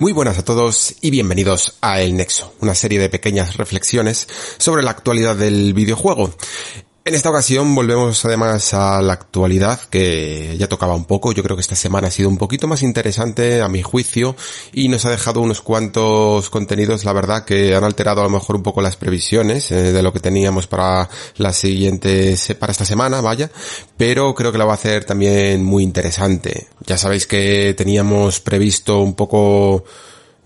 [0.00, 4.82] Muy buenas a todos y bienvenidos a El Nexo, una serie de pequeñas reflexiones sobre
[4.82, 6.34] la actualidad del videojuego.
[7.02, 11.32] En esta ocasión volvemos además a la actualidad que ya tocaba un poco.
[11.32, 14.36] Yo creo que esta semana ha sido un poquito más interesante a mi juicio
[14.74, 18.56] y nos ha dejado unos cuantos contenidos, la verdad, que han alterado a lo mejor
[18.56, 23.22] un poco las previsiones eh, de lo que teníamos para la siguiente, para esta semana,
[23.22, 23.50] vaya.
[23.96, 26.68] Pero creo que la va a hacer también muy interesante.
[26.84, 29.84] Ya sabéis que teníamos previsto un poco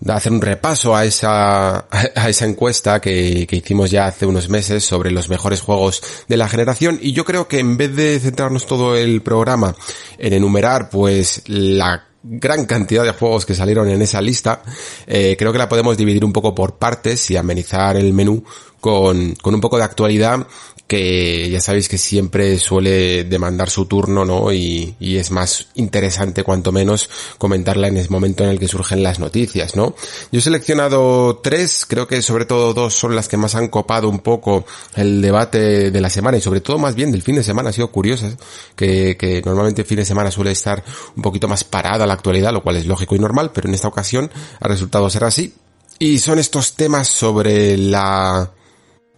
[0.07, 4.83] hacer un repaso a esa, a esa encuesta que, que, hicimos ya hace unos meses
[4.83, 6.99] sobre los mejores juegos de la generación.
[7.01, 9.75] Y yo creo que en vez de centrarnos todo el programa
[10.17, 14.63] en enumerar pues la gran cantidad de juegos que salieron en esa lista,
[15.05, 18.43] eh, creo que la podemos dividir un poco por partes y amenizar el menú
[18.79, 20.47] con, con un poco de actualidad
[20.87, 24.53] que ya sabéis que siempre suele demandar su turno, ¿no?
[24.53, 29.19] Y, es más interesante, cuanto menos, comentarla en el momento en el que surgen las
[29.19, 29.95] noticias, ¿no?
[30.31, 34.09] Yo he seleccionado tres, creo que sobre todo dos son las que más han copado
[34.09, 37.43] un poco el debate de la semana y sobre todo más bien del fin de
[37.43, 38.27] semana, ha sido curioso,
[38.75, 40.83] que, que normalmente el fin de semana suele estar
[41.15, 43.87] un poquito más parada la actualidad, lo cual es lógico y normal, pero en esta
[43.87, 45.53] ocasión ha resultado ser así.
[45.97, 48.51] Y son estos temas sobre la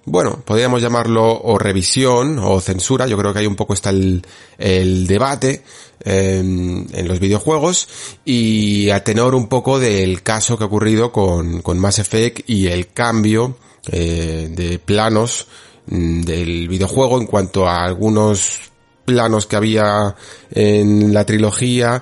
[0.10, 4.26] bueno, podríamos llamarlo o revisión o censura, yo creo que hay un poco está el,
[4.58, 5.64] el debate
[6.00, 7.90] en, en, los videojuegos
[8.24, 12.68] y a tenor un poco del caso que ha ocurrido con, con Mass Effect y
[12.68, 13.58] el cambio
[13.92, 15.48] eh, de planos
[15.88, 18.72] mm, del videojuego en cuanto a algunos
[19.04, 20.16] planos que había
[20.52, 22.02] en la trilogía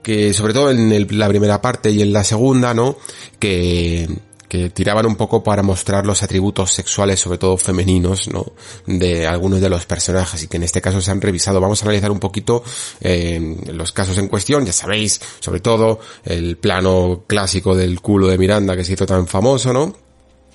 [0.00, 2.96] que sobre todo en el, la primera parte y en la segunda, ¿no?
[3.40, 4.08] Que,
[4.52, 8.52] que tiraban un poco para mostrar los atributos sexuales, sobre todo femeninos, ¿no?
[8.84, 11.58] De algunos de los personajes y que en este caso se han revisado.
[11.58, 12.62] Vamos a analizar un poquito
[13.00, 18.36] eh, los casos en cuestión, ya sabéis, sobre todo el plano clásico del culo de
[18.36, 19.94] Miranda que se hizo tan famoso, ¿no?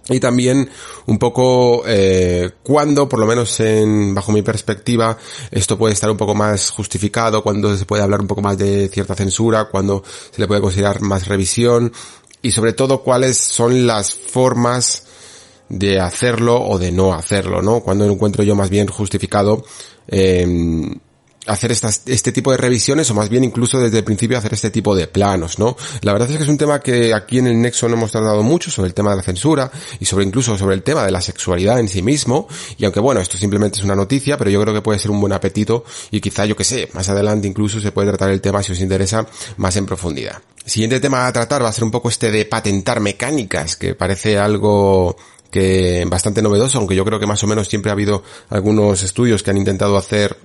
[0.09, 0.69] y también
[1.07, 5.18] un poco eh, cuando, por lo menos en, bajo mi perspectiva,
[5.52, 8.88] esto puede estar un poco más justificado, cuando se puede hablar un poco más de
[8.88, 11.91] cierta censura, cuando se le puede considerar más revisión
[12.42, 15.03] y sobre todo cuáles son las formas
[15.70, 17.81] de hacerlo o de no hacerlo, ¿no?
[17.81, 19.66] Cuando encuentro yo más bien justificado
[20.08, 20.46] eh,
[21.47, 24.69] hacer estas, este tipo de revisiones o más bien incluso desde el principio hacer este
[24.69, 25.75] tipo de planos, ¿no?
[26.02, 28.44] La verdad es que es un tema que aquí en el Nexo no hemos tratado
[28.44, 31.22] mucho sobre el tema de la censura y sobre incluso sobre el tema de la
[31.22, 32.47] sexualidad en sí mismo
[32.78, 35.19] y aunque bueno, esto simplemente es una noticia, pero yo creo que puede ser un
[35.19, 38.62] buen apetito y quizá yo que sé, más adelante incluso se puede tratar el tema
[38.63, 39.25] si os interesa
[39.57, 40.41] más en profundidad.
[40.66, 44.38] Siguiente tema a tratar va a ser un poco este de patentar mecánicas, que parece
[44.38, 45.16] algo
[45.50, 49.44] que bastante novedoso, aunque yo creo que más o menos siempre ha habido algunos estudios
[49.44, 50.38] que han intentado hacer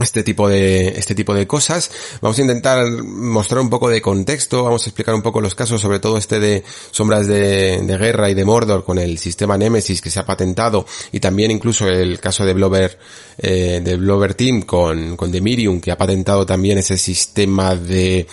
[0.00, 1.90] este tipo de este tipo de cosas.
[2.20, 5.80] Vamos a intentar mostrar un poco de contexto, vamos a explicar un poco los casos,
[5.80, 10.00] sobre todo este de sombras de, de guerra y de Mordor con el sistema Nemesis
[10.00, 12.98] que se ha patentado y también incluso el caso de Blover
[13.38, 18.26] eh, de Blover Team con con Demirium que ha patentado también ese sistema de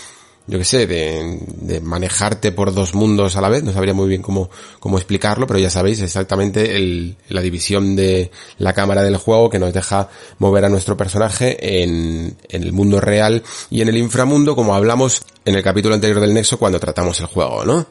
[0.47, 4.07] yo qué sé, de, de, manejarte por dos mundos a la vez, no sabría muy
[4.07, 9.17] bien cómo, cómo explicarlo, pero ya sabéis exactamente el, la división de la cámara del
[9.17, 13.89] juego que nos deja mover a nuestro personaje en, en el mundo real y en
[13.89, 17.87] el inframundo, como hablamos en el capítulo anterior del Nexo cuando tratamos el juego, ¿no?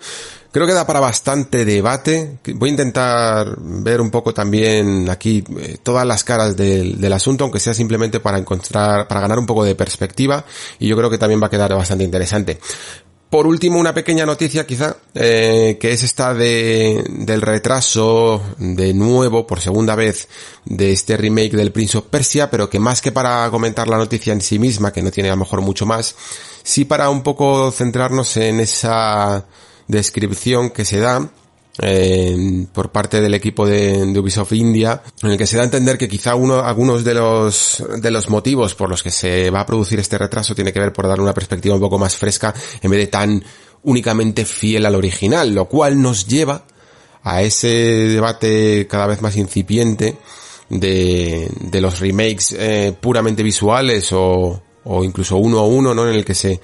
[0.55, 2.39] Creo que da para bastante debate.
[2.55, 7.59] Voy a intentar ver un poco también aquí eh, todas las caras del, asunto, aunque
[7.59, 10.45] sea simplemente para encontrar, para ganar un poco de perspectiva,
[10.79, 12.61] y yo creo que también va a quedar bastante interesante.
[13.31, 19.49] Por último, una pequeña noticia quizá, eh, que es esta de, del retraso de nuevo,
[19.49, 20.29] por segunda vez,
[20.67, 24.33] de este remake del Prince of Persia, pero que más que para comentar la noticia
[24.33, 26.15] en sí misma, que no tiene a lo mejor mucho más,
[26.63, 29.47] sí para un poco centrarnos en esa
[29.89, 31.31] descripción que se da
[31.83, 35.65] eh, por parte del equipo de, de, Ubisoft India, en el que se da a
[35.65, 39.61] entender que quizá uno, algunos de los, de los motivos por los que se va
[39.61, 42.55] a producir este retraso tiene que ver por dar una perspectiva un poco más fresca
[42.81, 43.45] en vez de tan
[43.83, 46.65] únicamente fiel al original, lo cual nos lleva
[47.25, 50.17] a ese debate cada vez más incipiente
[50.69, 56.09] de, de los remakes eh, puramente visuales o, o incluso uno a uno, ¿no?
[56.09, 56.61] En el que se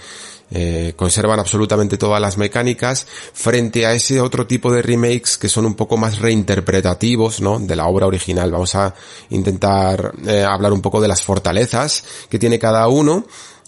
[0.50, 5.66] eh, conservan absolutamente todas las mecánicas frente a ese otro tipo de remakes que son
[5.66, 7.58] un poco más reinterpretativos, ¿no?
[7.58, 8.50] De la obra original.
[8.50, 8.94] Vamos a
[9.30, 13.24] intentar eh, hablar un poco de las fortalezas que tiene cada uno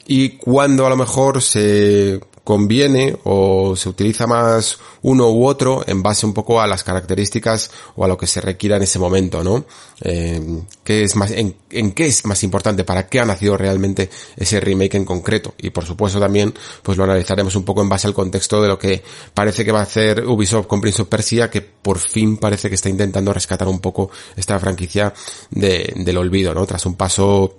[0.07, 6.03] y cuando a lo mejor se conviene o se utiliza más uno u otro en
[6.03, 9.45] base un poco a las características o a lo que se requiera en ese momento,
[9.45, 9.65] ¿no?
[10.01, 12.83] Eh, ¿qué es más, en, qué es más importante?
[12.85, 15.55] ¿Para qué ha nacido realmente ese remake en concreto?
[15.59, 16.53] Y por supuesto también,
[16.83, 19.03] pues lo analizaremos un poco en base al contexto de lo que
[19.35, 22.75] parece que va a hacer Ubisoft con Prince of Persia, que por fin parece que
[22.75, 25.15] está intentando rescatar un poco esta franquicia
[25.51, 26.67] de, del olvido, ¿no?
[26.67, 27.59] Tras un paso,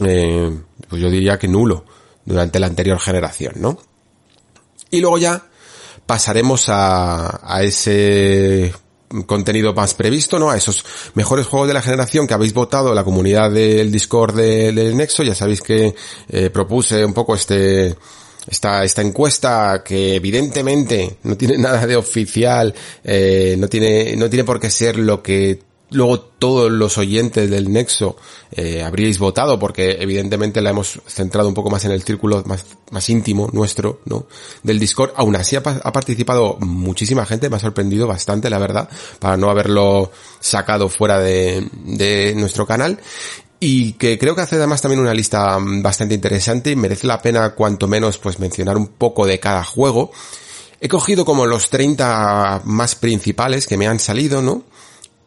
[0.00, 0.50] eh,
[0.86, 1.84] pues yo diría que nulo
[2.26, 3.78] durante la anterior generación, ¿no?
[4.90, 5.46] Y luego ya
[6.06, 8.72] pasaremos a, a ese
[9.26, 10.50] contenido más previsto, ¿no?
[10.50, 14.74] A esos mejores juegos de la generación que habéis votado la comunidad del Discord del
[14.74, 15.22] de Nexo.
[15.22, 15.94] Ya sabéis que
[16.28, 17.96] eh, propuse un poco este,
[18.46, 22.74] esta, esta encuesta que evidentemente no tiene nada de oficial,
[23.04, 27.72] eh, no tiene, no tiene por qué ser lo que luego todos los oyentes del
[27.72, 28.16] Nexo
[28.52, 32.64] eh, habríais votado porque evidentemente la hemos centrado un poco más en el círculo más,
[32.90, 34.26] más íntimo nuestro, ¿no?
[34.62, 35.12] Del Discord.
[35.16, 38.88] Aún así ha, ha, participado muchísima gente, me ha sorprendido bastante, la verdad,
[39.18, 42.98] para no haberlo sacado fuera de, de nuestro canal.
[43.60, 47.54] Y que creo que hace además también una lista bastante interesante y merece la pena
[47.54, 50.12] cuanto menos pues mencionar un poco de cada juego.
[50.80, 54.62] He cogido como los 30 más principales que me han salido, ¿no?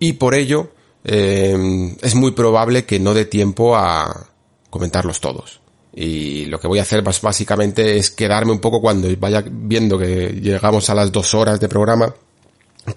[0.01, 0.71] Y por ello
[1.03, 4.29] eh, es muy probable que no dé tiempo a
[4.71, 5.61] comentarlos todos.
[5.93, 10.39] Y lo que voy a hacer básicamente es quedarme un poco cuando vaya viendo que
[10.41, 12.15] llegamos a las dos horas de programa,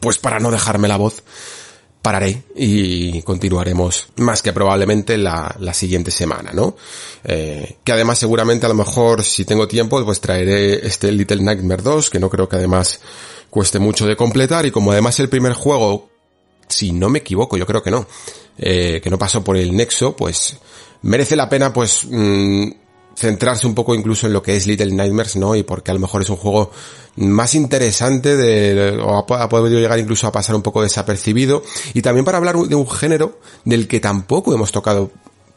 [0.00, 1.22] pues para no dejarme la voz,
[2.00, 6.76] pararé y continuaremos más que probablemente la, la siguiente semana, ¿no?
[7.22, 11.82] Eh, que además seguramente a lo mejor si tengo tiempo pues traeré este Little Nightmare
[11.82, 13.00] 2, que no creo que además
[13.50, 16.13] cueste mucho de completar y como además el primer juego
[16.68, 18.06] si no me equivoco, yo creo que no,
[18.58, 20.56] eh, que no pasó por el nexo, pues
[21.02, 22.70] merece la pena pues mmm,
[23.16, 25.54] centrarse un poco incluso en lo que es Little Nightmares, ¿no?
[25.54, 26.70] Y porque a lo mejor es un juego
[27.16, 31.62] más interesante de, o ha, ha podido llegar incluso a pasar un poco desapercibido
[31.92, 35.10] y también para hablar de un género del que tampoco hemos tocado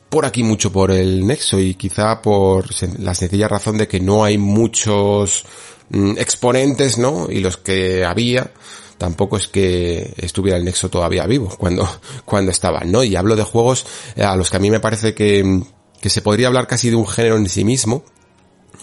[0.10, 2.68] por aquí mucho por el nexo y quizá por
[3.00, 5.46] la sencilla razón de que no hay muchos
[5.90, 7.28] mm, exponentes, ¿no?
[7.30, 8.52] Y los que había,
[8.98, 11.88] tampoco es que estuviera el Nexo todavía vivo cuando,
[12.26, 13.04] cuando estaba, ¿no?
[13.04, 13.86] Y hablo de juegos
[14.16, 15.62] eh, a los que a mí me parece que,
[16.02, 18.04] que se podría hablar casi de un género en sí mismo,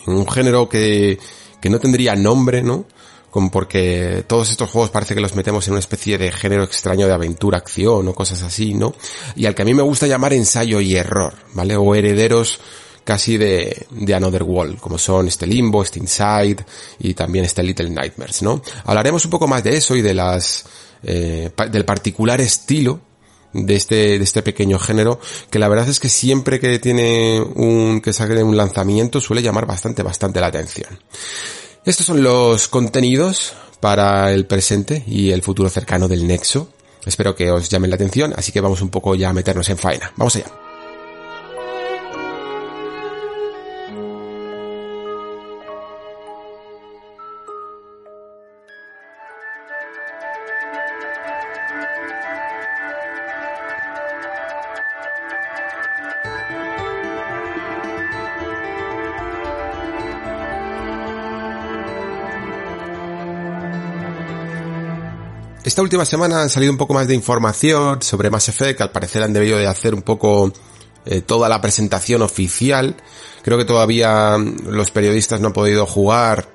[0.07, 1.19] un género que,
[1.61, 2.87] que no tendría nombre, ¿no?
[3.31, 7.07] Como porque todos estos juegos parece que los metemos en una especie de género extraño
[7.07, 8.95] de aventura, acción o cosas así, ¿no?
[9.35, 11.77] Y al que a mí me gusta llamar ensayo y error, ¿vale?
[11.77, 12.61] O herederos
[13.05, 16.65] casi de, de Another World, como son este Limbo, este Inside
[16.99, 18.63] y también este Little Nightmares, ¿no?
[18.85, 20.65] Hablaremos un poco más de eso y de las,
[21.03, 23.01] eh, del particular estilo
[23.53, 25.21] de este, de este pequeño género,
[25.51, 29.67] que la verdad es que siempre que tiene un, que saque un lanzamiento suele llamar
[29.67, 30.99] bastante, bastante la atención.
[31.85, 36.73] Estos son los contenidos para el presente y el futuro cercano del Nexo.
[37.05, 39.77] Espero que os llamen la atención, así que vamos un poco ya a meternos en
[39.77, 40.11] faena.
[40.17, 40.64] Vamos allá.
[65.75, 69.25] Esta última semana han salido un poco más de información sobre Mass Effect, al parecer
[69.25, 70.53] han debido de hacer un poco
[71.05, 72.95] eh, toda la presentación oficial.
[73.43, 76.49] Creo que todavía los periodistas no han podido jugar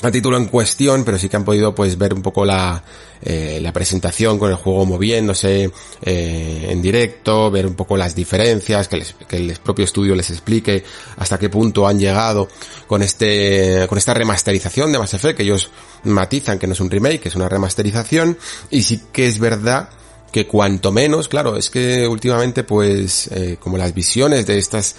[0.00, 2.82] a título en cuestión, pero sí que han podido pues ver un poco la,
[3.20, 5.70] eh, la presentación con el juego moviéndose
[6.02, 10.30] eh, en directo, ver un poco las diferencias, que, les, que el propio estudio les
[10.30, 10.84] explique
[11.16, 12.48] hasta qué punto han llegado
[12.86, 15.70] con este, con esta remasterización de Mass Effect, que ellos
[16.04, 18.38] matizan que no es un remake, que es una remasterización,
[18.70, 19.88] y sí que es verdad
[20.30, 24.94] que cuanto menos, claro, es que últimamente pues eh, como las visiones de estas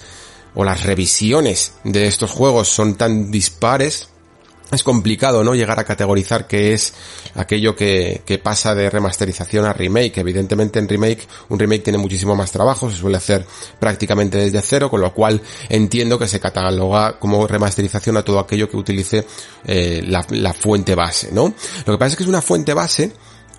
[0.56, 4.10] o las revisiones de estos juegos son tan dispares,
[4.72, 5.56] es complicado, ¿no?
[5.56, 6.94] Llegar a categorizar qué es
[7.36, 10.18] aquello que, pasa de remasterización a remake.
[10.18, 13.46] Evidentemente en remake, un remake tiene muchísimo más trabajo, se suele hacer
[13.80, 18.70] prácticamente desde cero, con lo cual entiendo que se cataloga como remasterización a todo aquello
[18.70, 19.26] que utilice
[19.66, 21.54] eh, la, la fuente base, ¿no?
[21.86, 23.12] Lo que pasa es que es una fuente base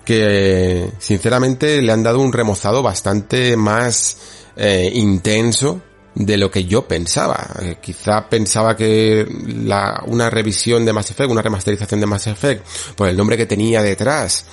[0.05, 4.17] que sinceramente le han dado un remozado bastante más
[4.55, 5.81] eh, intenso
[6.15, 7.47] de lo que yo pensaba.
[7.61, 9.25] Eh, quizá pensaba que
[9.65, 12.65] la, una revisión de Mass Effect, una remasterización de Mass Effect,
[12.95, 14.45] por el nombre que tenía detrás,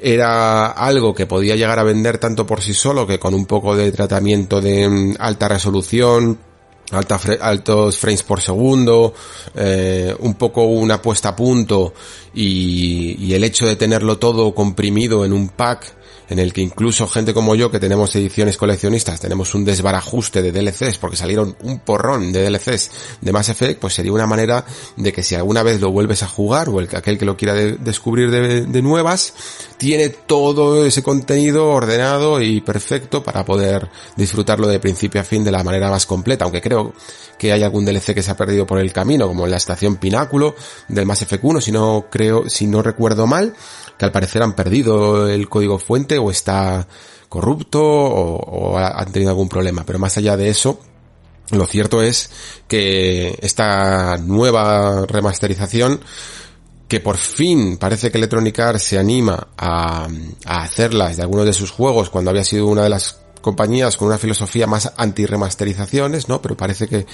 [0.00, 3.74] era algo que podía llegar a vender tanto por sí solo que con un poco
[3.74, 6.38] de tratamiento de mm, alta resolución,
[6.92, 9.12] altos frames por segundo,
[9.54, 11.94] eh, un poco una puesta a punto
[12.34, 15.96] y, y el hecho de tenerlo todo comprimido en un pack
[16.28, 20.52] en el que incluso gente como yo que tenemos ediciones coleccionistas tenemos un desbarajuste de
[20.52, 22.90] DLCs porque salieron un porrón de DLCs
[23.20, 24.64] de Mass Effect, pues sería una manera
[24.96, 27.54] de que si alguna vez lo vuelves a jugar o el, aquel que lo quiera
[27.54, 29.32] descubrir de, nuevas,
[29.78, 35.50] tiene todo ese contenido ordenado y perfecto para poder disfrutarlo de principio a fin de
[35.50, 36.92] la manera más completa, aunque creo
[37.38, 39.96] que hay algún DLC que se ha perdido por el camino, como en la estación
[39.96, 40.54] Pináculo
[40.88, 43.54] del Mass Effect 1, si no creo, si no recuerdo mal,
[43.98, 46.86] que al parecer han perdido el código fuente o está
[47.28, 49.84] corrupto o, han tenido algún problema.
[49.84, 50.80] Pero más allá de eso,
[51.50, 52.30] lo cierto es
[52.68, 56.00] que esta nueva remasterización
[56.88, 60.06] que por fin parece que Electronic Arts se anima a,
[60.44, 64.08] a hacerlas de algunos de sus juegos cuando había sido una de las compañías con
[64.08, 66.42] una filosofía más anti-remasterizaciones, ¿no?
[66.42, 67.06] Pero parece que,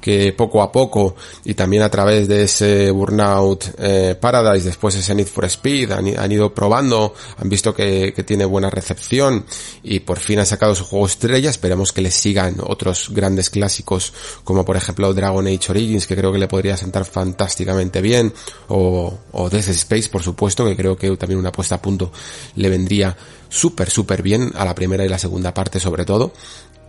[0.00, 5.16] que poco a poco y también a través de ese Burnout eh, Paradise, después ese
[5.16, 9.44] Need for Speed, han, ido probando, han visto que, que, tiene buena recepción
[9.82, 11.50] y por fin han sacado su juego estrella.
[11.50, 14.12] Esperemos que les sigan otros grandes clásicos
[14.44, 18.32] como por ejemplo Dragon Age Origins, que creo que le podría sentar fantásticamente bien,
[18.68, 22.12] o, o Death Space, por supuesto, que creo que también una puesta a punto
[22.54, 23.16] le vendría
[23.50, 26.32] súper, súper bien a la primera y la segunda parte sobre todo.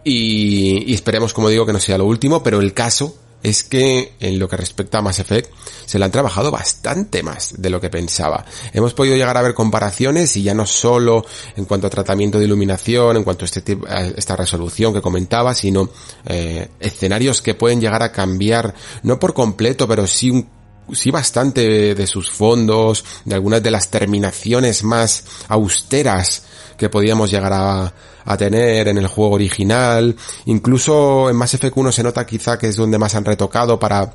[0.03, 4.37] Y, esperemos, como digo, que no sea lo último, pero el caso es que en
[4.37, 5.51] lo que respecta a Mass Effect
[5.85, 8.45] se le han trabajado bastante más de lo que pensaba.
[8.71, 11.25] Hemos podido llegar a ver comparaciones y ya no solo
[11.55, 13.77] en cuanto a tratamiento de iluminación, en cuanto a, este,
[14.15, 15.89] esta resolución que comentaba, sino
[16.25, 20.45] eh, escenarios que pueden llegar a cambiar, no por completo, pero sí
[20.93, 26.43] sí bastante de sus fondos, de algunas de las terminaciones más austeras
[26.81, 27.93] que podíamos llegar a,
[28.25, 30.15] a tener en el juego original.
[30.45, 34.11] Incluso en Mass Effect 1 se nota quizá que es donde más han retocado para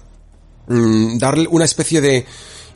[0.66, 2.26] mm, darle una especie de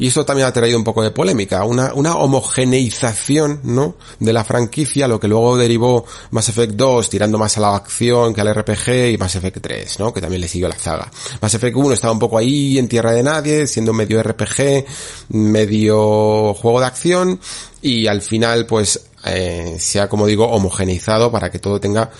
[0.00, 3.97] y eso también ha traído un poco de polémica, una, una homogeneización, ¿no?
[4.18, 8.32] De la franquicia, lo que luego derivó Mass Effect 2, tirando más a la acción
[8.32, 10.11] que al RPG, y Mass Effect 3, ¿no?
[10.14, 11.11] Que también le siguió la saga.
[11.42, 14.87] Mass Effect 1 estaba un poco ahí, en tierra de nadie, siendo medio RPG,
[15.28, 17.38] medio juego de acción,
[17.82, 22.11] y al final, pues, eh, se ha, como digo, homogeneizado para que todo tenga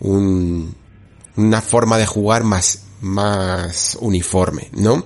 [0.00, 0.74] un,
[1.36, 5.04] una forma de jugar más, más uniforme, ¿no?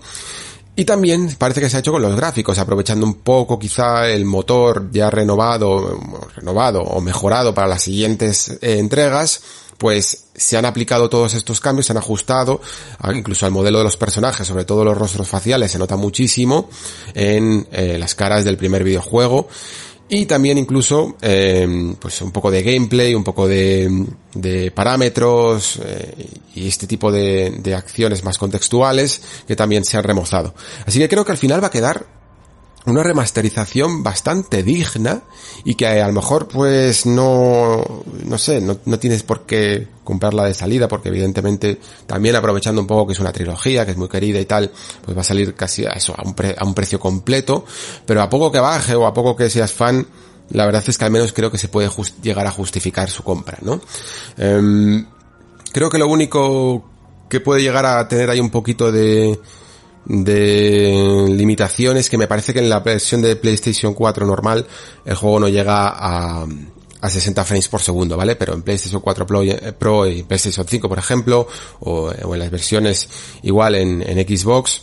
[0.75, 4.25] Y también parece que se ha hecho con los gráficos, aprovechando un poco quizá el
[4.25, 6.01] motor ya renovado,
[6.35, 9.43] renovado o mejorado para las siguientes eh, entregas,
[9.77, 12.63] pues se han aplicado todos estos cambios, se han ajustado,
[13.13, 16.71] incluso al modelo de los personajes, sobre todo los rostros faciales, se nota muchísimo
[17.13, 19.49] en eh, las caras del primer videojuego
[20.15, 24.05] y también incluso eh, pues un poco de gameplay, un poco de,
[24.35, 30.05] de parámetros eh, y este tipo de, de acciones más contextuales que también se han
[30.05, 30.55] remozado.
[30.85, 32.05] Así que creo que al final va a quedar
[32.87, 35.23] una remasterización bastante digna
[35.65, 40.45] y que a lo mejor pues no, no sé, no, no, tienes por qué comprarla
[40.45, 44.09] de salida porque evidentemente también aprovechando un poco que es una trilogía, que es muy
[44.09, 44.73] querida y tal,
[45.05, 47.65] pues va a salir casi a eso, a un, a un precio completo,
[48.05, 50.07] pero a poco que baje o a poco que seas fan,
[50.51, 51.89] la verdad es que al menos creo que se puede
[52.23, 53.81] llegar a justificar su compra, ¿no?
[54.39, 55.07] Um,
[55.73, 56.85] creo que lo único
[57.29, 59.39] que puede llegar a tener ahí un poquito de,
[60.05, 64.67] de limitaciones que me parece que en la versión de PlayStation 4 normal
[65.05, 66.47] el juego no llega a,
[67.03, 68.37] a 60 frames por segundo, ¿vale?
[68.37, 71.47] Pero en PlayStation 4 Pro, y PlayStation 5, por ejemplo,
[71.81, 73.09] o, en las versiones
[73.43, 74.83] igual en, en Xbox,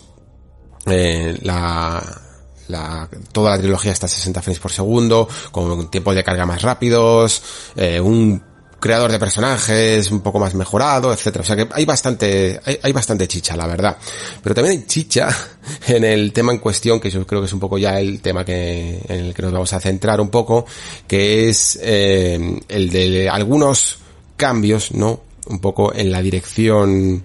[0.86, 2.22] eh, la,
[2.68, 6.62] la, toda la trilogía está a 60 frames por segundo, con tiempos de carga más
[6.62, 7.42] rápidos,
[7.76, 8.49] eh, un
[8.80, 11.44] creador de personajes un poco más mejorado, etcétera.
[11.44, 13.98] O sea que hay bastante, hay, bastante chicha, la verdad.
[14.42, 15.30] Pero también hay chicha
[15.88, 18.46] en el tema en cuestión, que yo creo que es un poco ya el tema
[18.46, 20.66] que, en el que nos vamos a centrar un poco,
[21.08, 24.00] que es eh, el de algunos
[24.38, 25.22] cambios, ¿no?
[25.48, 27.24] Un poco en la dirección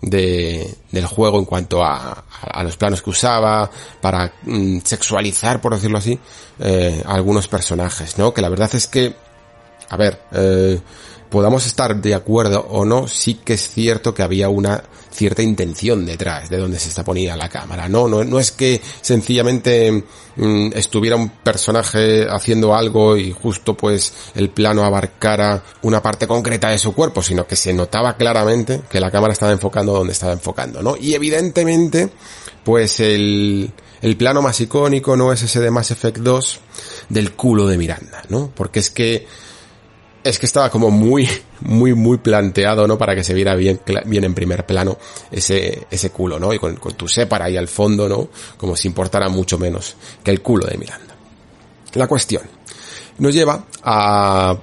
[0.00, 3.70] de, del juego en cuanto a, a, los planos que usaba,
[4.00, 6.18] para mm, sexualizar, por decirlo así,
[6.58, 8.32] eh, algunos personajes, ¿no?
[8.32, 9.14] Que la verdad es que
[9.88, 10.80] a ver, eh,
[11.28, 14.82] podamos estar de acuerdo o no, sí que es cierto que había una
[15.16, 18.06] cierta intención detrás de donde se está poniendo la cámara, ¿no?
[18.06, 20.04] No, no es que sencillamente
[20.36, 26.68] mm, estuviera un personaje haciendo algo y justo pues el plano abarcara una parte concreta
[26.68, 30.34] de su cuerpo, sino que se notaba claramente que la cámara estaba enfocando donde estaba
[30.34, 30.96] enfocando, ¿no?
[30.98, 32.10] Y evidentemente,
[32.62, 36.60] pues el, el plano más icónico no es ese de Mass Effect 2
[37.08, 38.50] del culo de Miranda, ¿no?
[38.54, 39.26] Porque es que
[40.28, 41.28] es que estaba como muy,
[41.60, 42.98] muy, muy planteado, ¿no?
[42.98, 44.98] Para que se viera bien, bien en primer plano
[45.30, 46.52] ese, ese culo, ¿no?
[46.52, 48.28] Y con, con tu separa ahí al fondo, ¿no?
[48.56, 51.14] Como si importara mucho menos que el culo de Miranda.
[51.94, 52.42] La cuestión
[53.18, 54.56] nos lleva a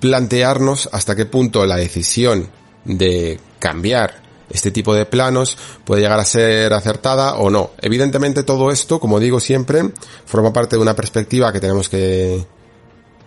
[0.00, 2.48] plantearnos hasta qué punto la decisión
[2.84, 7.70] de cambiar este tipo de planos puede llegar a ser acertada o no.
[7.80, 9.90] Evidentemente todo esto, como digo siempre,
[10.26, 12.46] forma parte de una perspectiva que tenemos que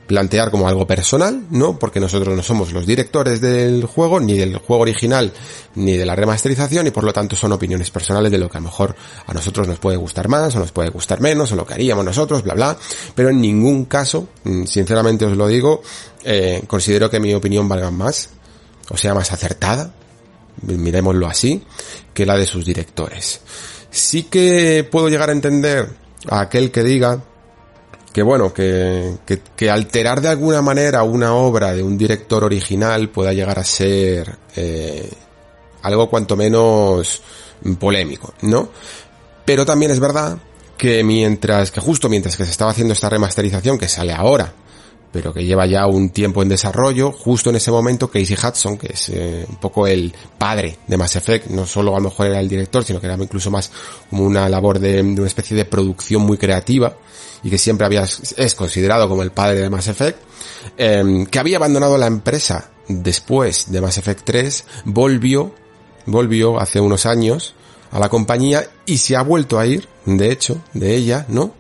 [0.08, 1.78] plantear como algo personal, ¿no?
[1.78, 5.34] Porque nosotros no somos los directores del juego, ni del juego original,
[5.76, 8.62] ni de la remasterización, y por lo tanto son opiniones personales de lo que a
[8.62, 8.96] lo mejor
[9.26, 12.06] a nosotros nos puede gustar más, o nos puede gustar menos, o lo que haríamos
[12.06, 12.78] nosotros, bla, bla.
[13.14, 15.82] Pero en ningún caso, mm, sinceramente os lo digo,
[16.24, 18.30] eh, considero que mi opinión valga más,
[18.90, 19.94] o sea, más acertada,
[20.62, 21.64] miremoslo así,
[22.14, 23.42] que la de sus directores.
[23.92, 25.90] Sí que puedo llegar a entender
[26.30, 27.24] a aquel que diga
[28.18, 29.18] que bueno, que,
[29.56, 34.40] que, alterar de alguna manera una obra de un director original pueda llegar a ser
[34.56, 35.08] eh,
[35.84, 37.22] algo cuanto menos
[37.80, 38.70] polémico, ¿no?
[39.46, 40.36] Pero también es verdad
[40.76, 44.52] que mientras, que justo mientras que se estaba haciendo esta remasterización que sale ahora,
[45.12, 48.94] pero que lleva ya un tiempo en desarrollo, justo en ese momento Casey Hudson, que
[48.94, 52.40] es eh, un poco el padre de Mass Effect, no solo a lo mejor era
[52.40, 53.72] el director, sino que era incluso más
[54.10, 56.96] como una labor de una especie de producción muy creativa,
[57.44, 60.20] y que siempre había, es considerado como el padre de Mass Effect,
[60.78, 65.54] em, que había abandonado la empresa después de Mass Effect 3, volvió,
[66.06, 67.54] volvió hace unos años
[67.92, 71.54] a la compañía y se ha vuelto a ir, de hecho, de ella, ¿no?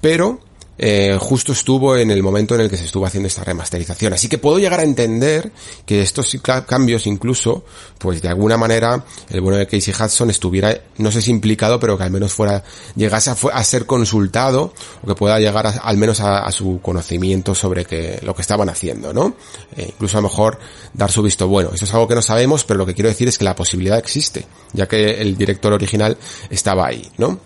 [0.00, 0.40] Pero
[0.76, 4.12] eh, justo estuvo en el momento en el que se estuvo haciendo esta remasterización.
[4.12, 5.52] Así que puedo llegar a entender
[5.86, 7.64] que estos cambios incluso,
[7.98, 11.96] pues de alguna manera, el bueno de Casey Hudson estuviera, no sé si implicado, pero
[11.96, 12.64] que al menos fuera,
[12.96, 14.72] llegase a, ser consultado,
[15.02, 19.12] o que pueda llegar al menos a, su conocimiento sobre que, lo que estaban haciendo,
[19.12, 19.34] ¿no?
[19.76, 20.58] Eh, incluso a lo mejor
[20.92, 21.70] dar su visto bueno.
[21.72, 23.98] Eso es algo que no sabemos, pero lo que quiero decir es que la posibilidad
[23.98, 26.16] existe, ya que el director original
[26.50, 27.38] estaba ahí, ¿no?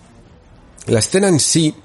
[0.87, 1.75] La escena en sí,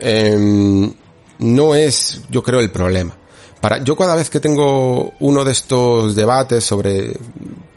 [0.00, 0.92] Em,
[1.38, 3.16] no es, yo creo, el problema.
[3.60, 7.16] Para, yo cada vez que tengo uno de estos debates sobre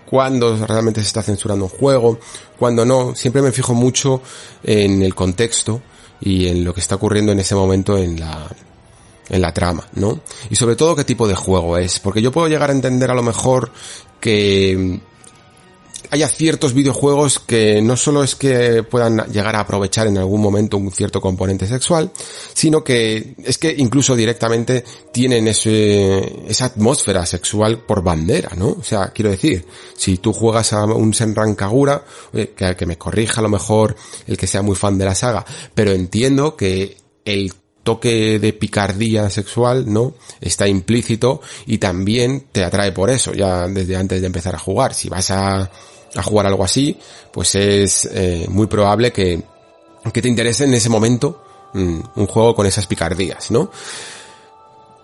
[0.05, 2.19] cuándo realmente se está censurando un juego,
[2.57, 4.21] cuándo no, siempre me fijo mucho
[4.63, 5.81] en el contexto
[6.21, 8.47] y en lo que está ocurriendo en ese momento en la,
[9.29, 10.21] en la trama, ¿no?
[10.49, 13.15] Y sobre todo qué tipo de juego es, porque yo puedo llegar a entender a
[13.15, 13.71] lo mejor
[14.21, 15.01] que
[16.13, 20.77] haya ciertos videojuegos que no solo es que puedan llegar a aprovechar en algún momento
[20.77, 22.11] un cierto componente sexual,
[22.53, 28.77] sino que es que incluso directamente tienen ese, esa atmósfera sexual por bandera, ¿no?
[28.79, 29.65] O sea, quiero decir,
[29.97, 33.95] si tú juegas a un Senran Kagura, que, que me corrija a lo mejor
[34.27, 36.95] el que sea muy fan de la saga, pero entiendo que
[37.25, 40.13] el toque de picardía sexual, ¿no?
[40.39, 44.93] Está implícito y también te atrae por eso, ya desde antes de empezar a jugar.
[44.93, 45.71] Si vas a
[46.15, 46.97] a jugar algo así,
[47.31, 49.41] pues es eh, muy probable que,
[50.11, 53.71] que te interese en ese momento mm, un juego con esas picardías, ¿no?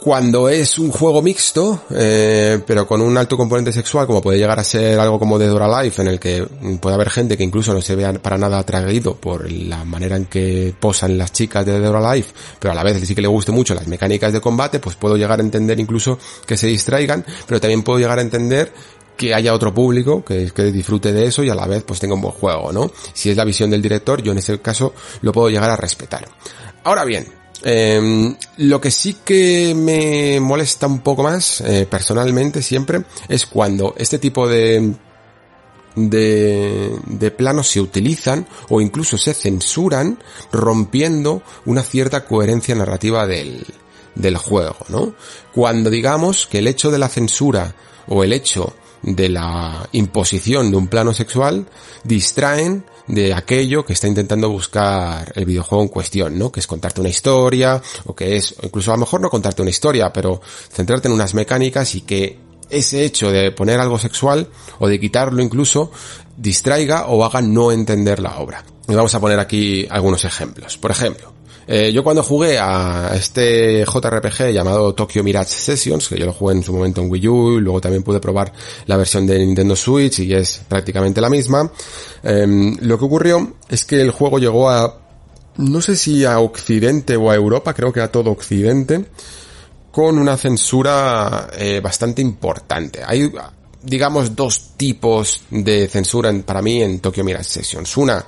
[0.02, 4.58] Cuando es un juego mixto, eh, pero con un alto componente sexual, como puede llegar
[4.58, 6.48] a ser algo como Dead or Life, en el que
[6.80, 10.28] puede haber gente que incluso no se vea para nada atraído por la manera en
[10.28, 13.28] que posan las chicas de Dead or Life, pero a la vez sí que le
[13.28, 17.26] guste mucho las mecánicas de combate, pues puedo llegar a entender incluso que se distraigan,
[17.45, 18.72] pero también puedo llegar a entender
[19.19, 22.15] que haya otro público que, que disfrute de eso y a la vez pues tenga
[22.15, 22.89] un buen juego, ¿no?
[23.13, 26.25] Si es la visión del director, yo en ese caso lo puedo llegar a respetar.
[26.86, 27.27] Ahora bien,
[27.63, 33.93] eh, lo que sí que me molesta un poco más, eh, personalmente siempre, es cuando
[33.97, 34.93] este tipo de,
[35.97, 40.17] de, de planos se utilizan o incluso se censuran
[40.53, 43.65] rompiendo una cierta coherencia narrativa del,
[44.15, 45.13] del juego, ¿no?
[45.53, 47.75] Cuando digamos que el hecho de la censura
[48.08, 51.68] o el hecho de la imposición de un plano sexual
[52.04, 56.52] distraen de aquello que está intentando buscar el videojuego en cuestión, ¿no?
[56.52, 59.72] Que es contarte una historia, o que es, incluso a lo mejor no contarte una
[59.72, 64.88] historia, pero centrarte en unas mecánicas y que ese hecho de poner algo sexual, o
[64.88, 65.92] de quitarlo incluso,
[66.38, 68.64] distraiga o haga no entender la obra.
[68.88, 70.78] Y vamos a poner aquí algunos ejemplos.
[70.78, 71.34] Por ejemplo,
[71.71, 76.55] Eh, yo cuando jugué a este JRPG llamado Tokyo Mirage Sessions, que yo lo jugué
[76.55, 78.51] en su momento en Wii U, y luego también pude probar
[78.88, 81.71] la versión de Nintendo Switch y es prácticamente la misma,
[82.23, 84.99] em, lo que ocurrió es que el juego llegó a,
[85.58, 89.05] no sé si a Occidente o a Europa, creo que a todo Occidente,
[89.91, 93.01] con una censura eh, bastante importante.
[93.05, 93.32] Hay,
[93.84, 97.95] digamos, dos tipos de censura para mí en Tokyo Mirage Sessions.
[97.97, 98.25] Una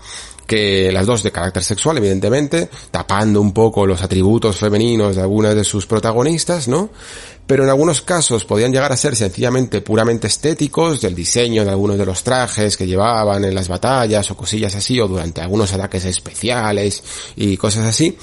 [0.51, 5.55] que las dos de carácter sexual, evidentemente, tapando un poco los atributos femeninos de algunas
[5.55, 6.89] de sus protagonistas, ¿no?
[7.47, 11.97] Pero en algunos casos podían llegar a ser sencillamente puramente estéticos, del diseño de algunos
[11.97, 16.03] de los trajes que llevaban en las batallas o cosillas así, o durante algunos ataques
[16.03, 17.01] especiales
[17.37, 18.17] y cosas así.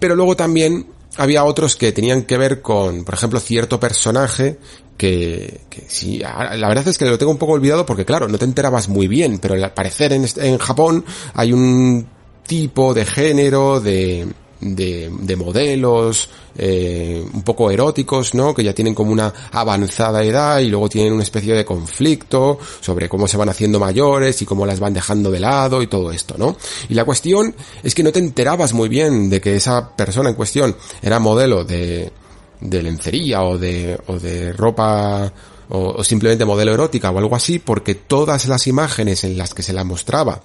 [0.00, 4.58] Pero luego también había otros que tenían que ver con, por ejemplo, cierto personaje
[4.98, 8.36] que, que sí, la verdad es que lo tengo un poco olvidado porque claro, no
[8.36, 12.06] te enterabas muy bien, pero al parecer en, en Japón hay un
[12.46, 14.26] tipo de género, de,
[14.60, 18.52] de, de modelos eh, un poco eróticos, ¿no?
[18.52, 23.08] Que ya tienen como una avanzada edad y luego tienen una especie de conflicto sobre
[23.08, 26.34] cómo se van haciendo mayores y cómo las van dejando de lado y todo esto,
[26.36, 26.56] ¿no?
[26.88, 30.34] Y la cuestión es que no te enterabas muy bien de que esa persona en
[30.34, 32.10] cuestión era modelo de,
[32.60, 35.32] de lencería o de, o de ropa
[35.70, 39.72] o, simplemente modelo erótica o algo así, porque todas las imágenes en las que se
[39.72, 40.42] la mostraba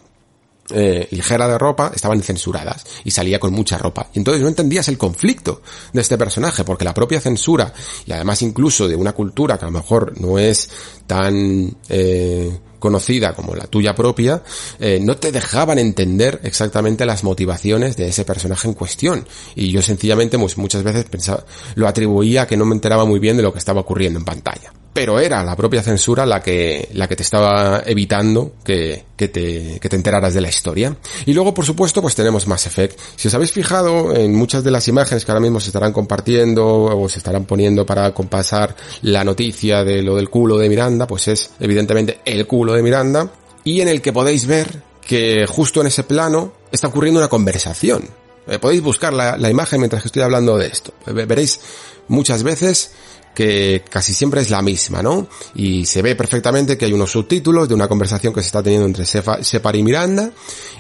[0.70, 4.08] eh, ligera de ropa estaban censuradas y salía con mucha ropa.
[4.14, 7.74] Y entonces no entendías el conflicto de este personaje, porque la propia censura,
[8.06, 10.70] y además incluso de una cultura que a lo mejor no es
[11.06, 14.44] tan eh, conocida como la tuya propia,
[14.78, 19.26] eh, no te dejaban entender exactamente las motivaciones de ese personaje en cuestión.
[19.56, 23.22] Y yo sencillamente pues, muchas veces pensaba, lo atribuía a que no me enteraba muy
[23.22, 24.74] bien de lo que estaba ocurriendo en pantalla.
[24.94, 29.80] Pero era la propia censura la que, la que te estaba evitando que, que te,
[29.80, 30.96] que te enteraras de la historia.
[31.26, 33.00] Y luego, por supuesto, pues tenemos Mass Effect.
[33.16, 36.84] Si os habéis fijado en muchas de las imágenes que ahora mismo se estarán compartiendo
[36.84, 41.28] o se estarán poniendo para compasar la noticia de lo del culo de Miranda, pues
[41.28, 43.32] es evidentemente el culo de Miranda
[43.64, 48.08] y en el que podéis ver que justo en ese plano está ocurriendo una conversación.
[48.48, 50.94] Eh, podéis buscar la, la imagen mientras que estoy hablando de esto.
[51.06, 51.60] Veréis
[52.08, 52.92] muchas veces
[53.34, 55.28] que casi siempre es la misma, ¿no?
[55.56, 58.86] Y se ve perfectamente que hay unos subtítulos de una conversación que se está teniendo
[58.88, 60.32] entre Separ y Miranda,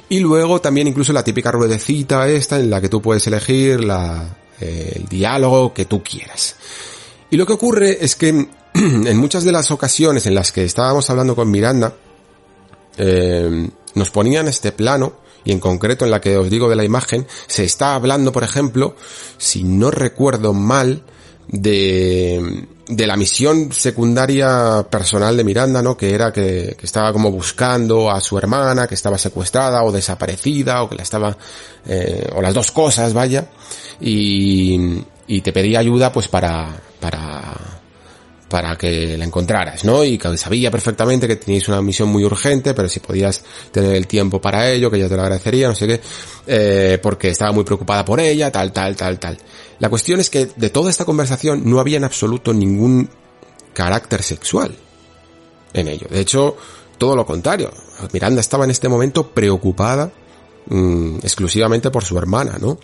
[0.10, 4.38] y luego también incluso la típica ruedecita esta en la que tú puedes elegir la,
[4.60, 6.56] eh, el diálogo que tú quieras.
[7.30, 8.28] Y lo que ocurre es que
[8.74, 11.96] en muchas de las ocasiones en las que estábamos hablando con Miranda,
[12.98, 15.14] eh, nos ponían este plano,
[15.44, 18.44] y en concreto en la que os digo de la imagen, se está hablando, por
[18.44, 18.96] ejemplo,
[19.38, 21.04] si no recuerdo mal,
[21.54, 25.96] de, de la misión secundaria personal de Miranda, ¿no?
[25.96, 30.82] Que era que, que, estaba como buscando a su hermana, que estaba secuestrada o desaparecida,
[30.82, 31.38] o que la estaba,
[31.86, 33.50] eh, o las dos cosas, vaya,
[34.02, 37.54] y, y te pedía ayuda pues para, para,
[38.54, 40.04] para que la encontraras, ¿no?
[40.04, 44.06] Y que sabía perfectamente que teníais una misión muy urgente, pero si podías tener el
[44.06, 46.02] tiempo para ello, que ella te lo agradecería, no sé qué,
[46.46, 49.40] eh, porque estaba muy preocupada por ella, tal, tal, tal, tal.
[49.80, 53.10] La cuestión es que de toda esta conversación no había en absoluto ningún
[53.74, 54.76] carácter sexual
[55.74, 56.06] en ello.
[56.08, 56.56] De hecho,
[57.00, 57.72] todo lo contrario.
[58.12, 60.12] Miranda estaba en este momento preocupada
[60.68, 62.78] mmm, exclusivamente por su hermana, ¿no?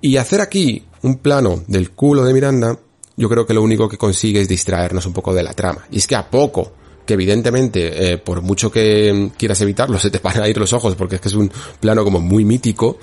[0.00, 2.76] Y hacer aquí un plano del culo de Miranda
[3.16, 5.86] yo creo que lo único que consigue es distraernos un poco de la trama.
[5.90, 6.72] Y es que a poco
[7.06, 10.94] que evidentemente, eh, por mucho que quieras evitarlo, se te van a ir los ojos
[10.96, 11.50] porque es que es un
[11.80, 12.98] plano como muy mítico,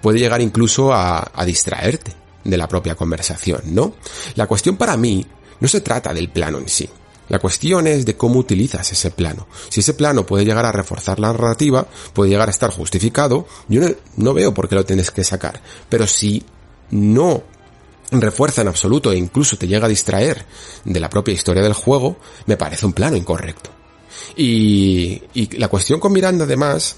[0.00, 3.94] puede llegar incluso a, distraerte de la propia conversación, ¿no?
[4.34, 5.24] La cuestión para mí
[5.60, 6.88] no se trata del plano en sí.
[7.28, 9.46] La cuestión es de cómo utilizas ese plano.
[9.68, 13.80] Si ese plano puede llegar a reforzar la narrativa, puede llegar a estar justificado, yo
[14.16, 15.62] no veo por qué lo tienes que sacar.
[15.88, 16.42] Pero si
[16.90, 17.44] no
[18.20, 20.44] refuerza en absoluto e incluso te llega a distraer
[20.84, 23.70] de la propia historia del juego, me parece un plano incorrecto.
[24.36, 26.96] Y, y la cuestión con Miranda además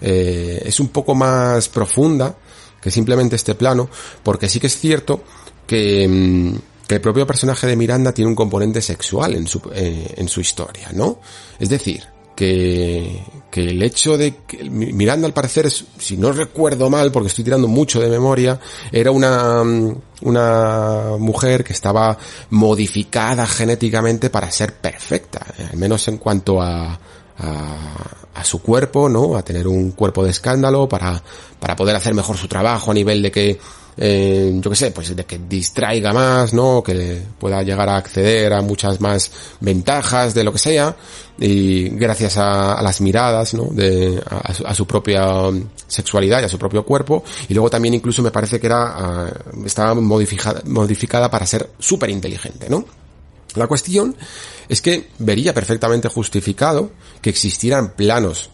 [0.00, 2.36] eh, es un poco más profunda
[2.80, 3.88] que simplemente este plano,
[4.22, 5.22] porque sí que es cierto
[5.66, 10.14] que, mm, que el propio personaje de Miranda tiene un componente sexual en su, eh,
[10.16, 11.20] en su historia, ¿no?
[11.58, 12.02] Es decir,
[12.34, 17.44] que, que el hecho de que Miranda al parecer si no recuerdo mal, porque estoy
[17.44, 18.58] tirando mucho de memoria,
[18.90, 19.62] era una,
[20.22, 22.18] una mujer que estaba
[22.50, 26.98] modificada genéticamente para ser perfecta, al menos en cuanto a,
[27.38, 29.36] a, a, su cuerpo, ¿no?
[29.36, 31.22] A tener un cuerpo de escándalo para,
[31.60, 33.58] para poder hacer mejor su trabajo a nivel de que
[33.96, 36.82] eh, yo qué sé, pues de que distraiga más, ¿no?
[36.82, 39.30] Que pueda llegar a acceder a muchas más
[39.60, 40.96] ventajas de lo que sea
[41.38, 43.64] y gracias a, las miradas, ¿no?
[43.70, 44.22] De,
[44.64, 45.26] a, su, propia
[45.86, 49.32] sexualidad y a su propio cuerpo y luego también incluso me parece que era, ah,
[49.64, 52.84] estaba modificada, modificada para ser súper inteligente, ¿no?
[53.54, 54.16] La cuestión
[54.68, 56.90] es que vería perfectamente justificado
[57.22, 58.50] que existieran planos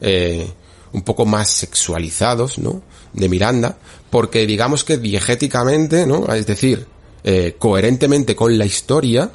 [0.00, 0.50] eh,
[0.92, 2.82] un poco más sexualizados, ¿no?
[3.12, 3.78] De Miranda,
[4.10, 6.26] porque digamos que diegéticamente, ¿no?
[6.32, 6.86] Es decir,
[7.24, 9.30] eh, coherentemente con la historia,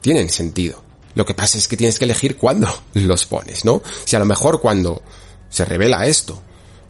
[0.00, 0.82] tienen sentido.
[1.14, 3.82] Lo que pasa es que tienes que elegir cuándo los pones, ¿no?
[4.04, 5.02] Si a lo mejor cuando
[5.48, 6.40] se revela esto,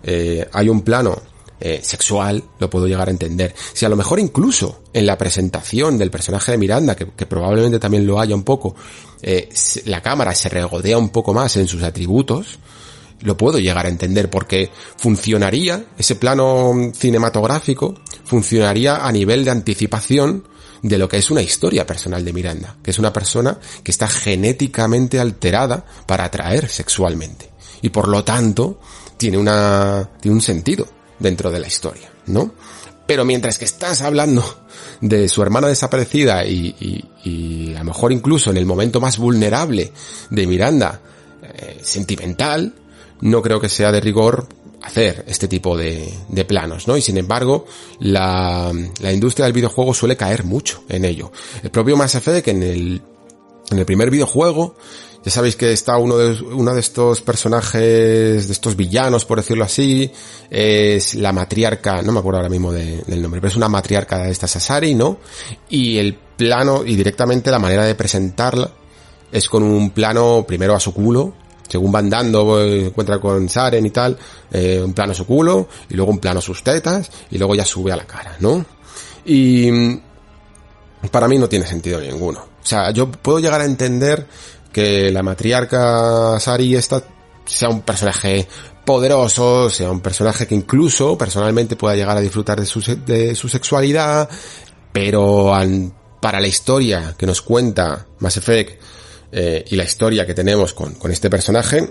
[0.03, 1.21] eh, hay un plano
[1.61, 3.55] eh, sexual, lo puedo llegar a entender.
[3.73, 8.07] Si a lo mejor incluso en la presentación del personaje de Miranda, que, probablemente también
[8.07, 8.75] lo haya un poco,
[9.85, 12.59] la cámara se regodea un poco más en sus atributos,
[13.23, 20.45] lo puedo llegar a entender porque funcionaría, ese plano cinematográfico, funcionaría a nivel de anticipación
[20.83, 24.09] de lo que es una historia personal de Miranda, que es una persona que está
[24.09, 27.51] genéticamente alterada para atraer sexualmente.
[27.83, 28.81] Y por lo tanto,
[29.17, 30.87] tiene una, tiene un sentido
[31.19, 32.55] dentro de la historia, ¿no?
[33.07, 34.45] Pero mientras que estás hablando
[35.01, 39.93] de su hermana desaparecida y, y, a lo mejor incluso en el momento más vulnerable
[40.31, 41.01] de Miranda,
[41.43, 42.73] eh, sentimental,
[43.21, 44.49] no creo que sea de rigor
[44.83, 46.97] hacer este tipo de, de planos, ¿no?
[46.97, 47.67] Y sin embargo,
[47.99, 51.31] la, la, industria del videojuego suele caer mucho en ello.
[51.63, 53.03] El propio Mass Effect en el,
[53.71, 54.75] en el primer videojuego,
[55.23, 59.65] ya sabéis que está uno de, uno de estos personajes, de estos villanos, por decirlo
[59.65, 60.11] así,
[60.49, 64.31] es la matriarca, no me acuerdo ahora mismo del nombre, pero es una matriarca de
[64.31, 65.19] esta Sasari, ¿no?
[65.69, 68.71] Y el plano, y directamente la manera de presentarla,
[69.31, 71.35] es con un plano primero a su culo,
[71.71, 74.19] según van dando, encuentra con Saren y tal,
[74.51, 77.93] eh, un plano su culo, y luego un plano sus tetas, y luego ya sube
[77.93, 78.65] a la cara, ¿no?
[79.25, 80.01] Y mm,
[81.13, 82.41] para mí no tiene sentido ninguno.
[82.41, 84.27] O sea, yo puedo llegar a entender
[84.73, 87.03] que la matriarca Sari esta
[87.45, 88.47] sea un personaje
[88.85, 93.49] poderoso, sea un personaje que incluso personalmente pueda llegar a disfrutar de su, de su
[93.49, 94.29] sexualidad,
[94.93, 95.53] pero
[96.21, 98.81] para la historia que nos cuenta Mass Effect
[99.33, 101.91] eh, y la historia que tenemos con, con este personaje,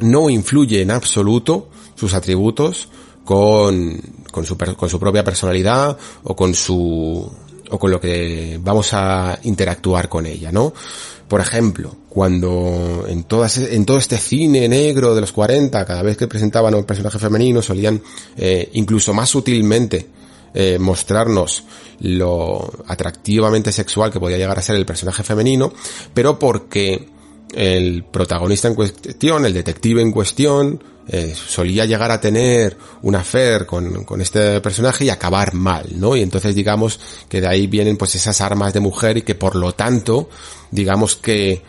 [0.00, 2.88] no influye en absoluto sus atributos
[3.24, 4.00] con,
[4.30, 7.30] con, su, con su propia personalidad o con su
[7.68, 10.72] o con lo que vamos a interactuar con ella, ¿no?
[11.26, 16.16] Por ejemplo, cuando en, todas, en todo este cine negro de los 40, cada vez
[16.16, 18.00] que presentaban a un personaje femenino, solían
[18.36, 20.06] eh, incluso más sutilmente
[20.58, 21.64] eh, mostrarnos
[22.00, 25.70] lo atractivamente sexual que podía llegar a ser el personaje femenino,
[26.14, 27.10] pero porque
[27.54, 33.66] el protagonista en cuestión, el detective en cuestión, eh, solía llegar a tener una affair
[33.66, 36.16] con, con, este personaje y acabar mal, ¿no?
[36.16, 39.56] Y entonces digamos que de ahí vienen pues esas armas de mujer y que por
[39.56, 40.30] lo tanto,
[40.70, 41.62] digamos que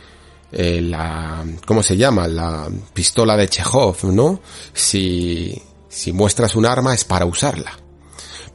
[0.54, 2.26] eh, la, ¿cómo se llama?
[2.30, 4.40] La pistola de Chekhov, ¿no?
[4.74, 7.87] Si, si muestras un arma es para usarla.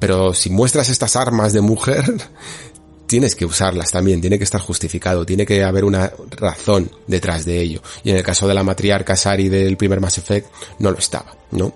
[0.02, 2.02] Pero si muestras estas armas de mujer,
[3.06, 7.60] tienes que usarlas también, tiene que estar justificado, tiene que haber una razón detrás de
[7.60, 7.80] ello.
[8.02, 10.48] Y en el caso de la matriarca Sari del primer Mass Effect
[10.80, 11.72] no lo estaba, ¿no?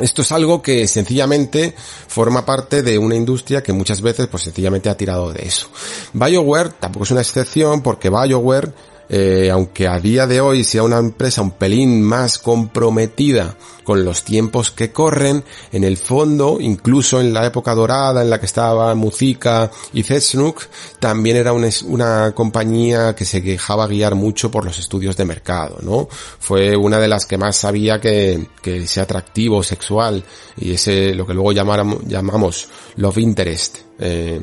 [0.00, 1.72] Esto es algo que sencillamente
[2.08, 5.68] forma parte de una industria que muchas veces pues sencillamente ha tirado de eso.
[6.14, 8.72] BioWare tampoco es una excepción porque BioWare
[9.08, 14.24] eh, aunque a día de hoy sea una empresa un pelín más comprometida con los
[14.24, 18.92] tiempos que corren, en el fondo, incluso en la época dorada en la que estaba
[18.96, 20.66] Muzica y Zetsnuk,
[20.98, 26.08] también era una, compañía que se quejaba guiar mucho por los estudios de mercado, ¿no?
[26.10, 30.24] Fue una de las que más sabía que, que ese atractivo sexual
[30.56, 34.40] y ese, lo que luego llamáramos, llamamos love interest, eh,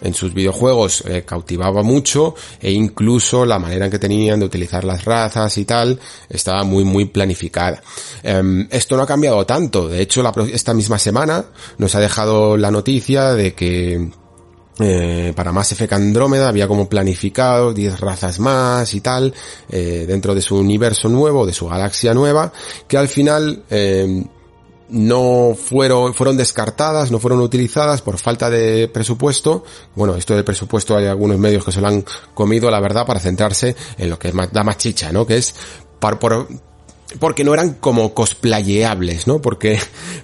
[0.00, 4.84] en sus videojuegos eh, cautivaba mucho e incluso la manera en que tenían de utilizar
[4.84, 7.82] las razas y tal estaba muy muy planificada.
[8.22, 11.44] Em, esto no ha cambiado tanto, de hecho esta misma semana
[11.78, 14.10] nos ha dejado la noticia de que
[14.82, 19.34] eh, para Mass Effect Andrómeda había como planificado 10 razas más y tal
[19.68, 22.50] eh, dentro de su universo nuevo, de su galaxia nueva,
[22.88, 24.24] que al final em,
[24.90, 29.64] no fueron, fueron descartadas, no fueron utilizadas por falta de presupuesto.
[29.94, 33.20] Bueno, esto del presupuesto hay algunos medios que se lo han comido, la verdad, para
[33.20, 35.26] centrarse en lo que da más chicha, ¿no?
[35.26, 35.54] Que es
[35.98, 36.18] por,
[37.18, 39.40] porque no eran como cosplayeables, ¿no?
[39.40, 39.78] Porque,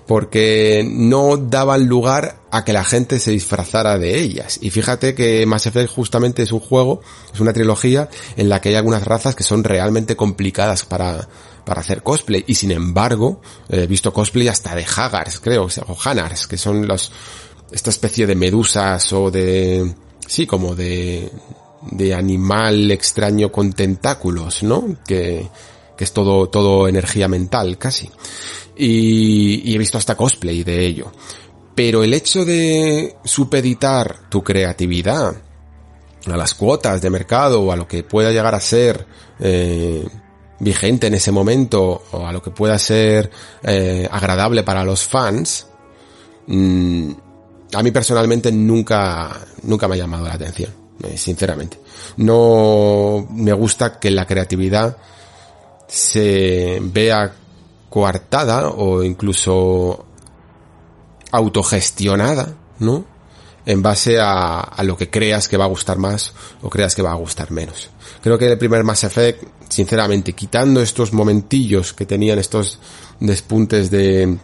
[0.07, 4.59] porque no daban lugar a que la gente se disfrazara de ellas.
[4.63, 7.01] Y fíjate que Mass Effect justamente es un juego,
[7.33, 11.29] es una trilogía en la que hay algunas razas que son realmente complicadas para,
[11.67, 12.45] para hacer cosplay.
[12.47, 17.13] Y sin embargo, he visto cosplay hasta de Hagars, creo, o Hanars, que son los,
[17.71, 19.95] esta especie de medusas o de,
[20.27, 21.31] sí, como de,
[21.91, 24.97] de animal extraño con tentáculos, ¿no?
[25.05, 25.51] Que,
[25.97, 28.09] que es todo, todo energía mental casi.
[28.77, 31.13] Y, y he visto hasta cosplay de ello.
[31.75, 35.37] Pero el hecho de supeditar tu creatividad
[36.27, 39.07] a las cuotas de mercado o a lo que pueda llegar a ser
[39.39, 40.07] eh,
[40.59, 43.31] vigente en ese momento o a lo que pueda ser
[43.63, 45.67] eh, agradable para los fans,
[46.47, 47.11] mmm,
[47.75, 50.71] a mí personalmente nunca, nunca me ha llamado la atención,
[51.03, 51.81] eh, sinceramente.
[52.19, 54.97] No me gusta que la creatividad
[55.87, 57.33] se vea
[57.89, 60.07] coartada o incluso
[61.33, 63.16] autogestionada, ¿no?
[63.67, 67.03] En base a, a, lo que creas que va a gustar más o creas que
[67.03, 67.91] va a gustar menos.
[68.23, 72.79] Creo que el primer Mass Effect, sinceramente, quitando estos momentillos que tenían estos
[73.19, 74.39] despuntes de,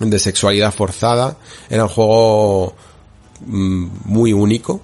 [0.00, 1.36] de sexualidad forzada,
[1.70, 2.74] era un juego
[3.46, 4.80] mm, muy único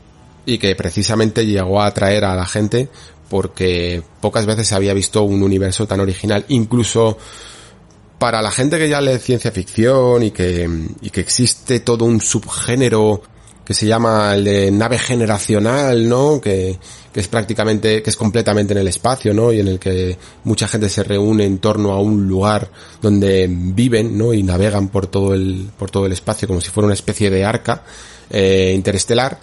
[0.47, 2.89] y que precisamente llegó a atraer a la gente
[3.29, 7.17] porque pocas veces se había visto un universo tan original, incluso
[8.19, 10.69] para la gente que ya lee ciencia ficción y que,
[11.01, 13.23] y que existe todo un subgénero
[13.71, 16.41] que se llama el de nave generacional, ¿no?
[16.41, 16.77] Que,
[17.13, 19.53] que es prácticamente, que es completamente en el espacio, ¿no?
[19.53, 22.69] Y en el que mucha gente se reúne en torno a un lugar
[23.01, 24.35] donde viven, ¿no?
[24.35, 27.45] Y navegan por todo el, por todo el espacio como si fuera una especie de
[27.45, 27.85] arca
[28.29, 29.39] eh, interestelar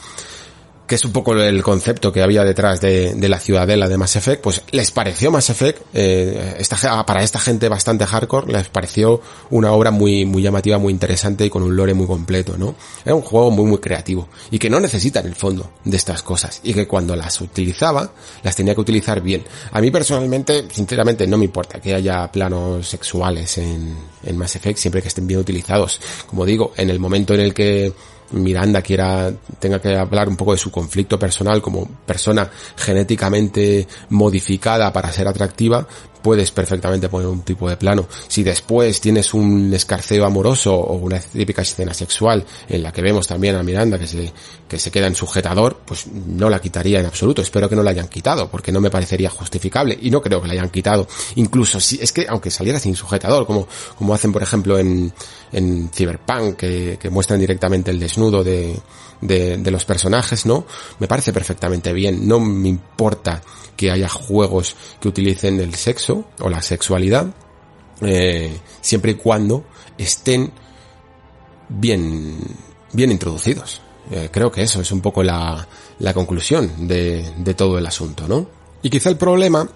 [0.87, 4.41] que es un poco el concepto que había detrás de, la ciudadela de Mass Effect,
[4.41, 9.73] pues les pareció Mass Effect, eh, esta, para esta gente bastante hardcore, les pareció una
[9.73, 12.75] obra muy, muy llamativa, muy interesante y con un lore muy completo, ¿no?
[13.03, 16.23] Era un juego muy, muy creativo y que no necesita en el fondo de estas
[16.23, 18.09] cosas y que cuando las utilizaba,
[18.43, 19.43] las tenía que utilizar bien.
[19.71, 24.79] A mí personalmente, sinceramente, no me importa que haya planos sexuales en, en Mass Effect
[24.79, 25.99] siempre que estén bien utilizados.
[26.27, 27.91] Como digo, en el momento en el que
[28.31, 34.91] Miranda quiera, tenga que hablar un poco de su conflicto personal como persona genéticamente modificada
[34.91, 35.87] para ser atractiva,
[36.27, 38.05] puedes perfectamente poner un tipo de plano.
[38.27, 43.25] Si después tienes un escarceo amoroso o una típica escena sexual en la que vemos
[43.25, 44.33] también a Miranda que se,
[44.67, 47.41] que se queda en sujetador, pues no la quitaría en absoluto.
[47.41, 50.49] Espero que no la hayan quitado, porque no me parecería justificable y no creo que
[50.49, 51.07] la hayan quitado.
[51.35, 53.65] Incluso si, es que aunque saliera sin sujetador, como,
[53.97, 55.13] como hacen por ejemplo en,
[55.53, 58.75] en Cyberpunk, que, que muestran directamente el desnudo de,
[59.21, 60.65] de, de los personajes, ¿no?
[60.99, 62.27] Me parece perfectamente bien.
[62.27, 63.41] No me importa
[63.75, 67.27] que haya juegos que utilicen el sexo o la sexualidad,
[68.01, 69.65] eh, siempre y cuando
[69.97, 70.51] estén
[71.69, 72.37] bien,
[72.93, 73.81] bien introducidos.
[74.11, 75.67] Eh, creo que eso es un poco la,
[75.99, 78.47] la conclusión de, de, todo el asunto, ¿no?
[78.81, 79.67] Y quizá el problema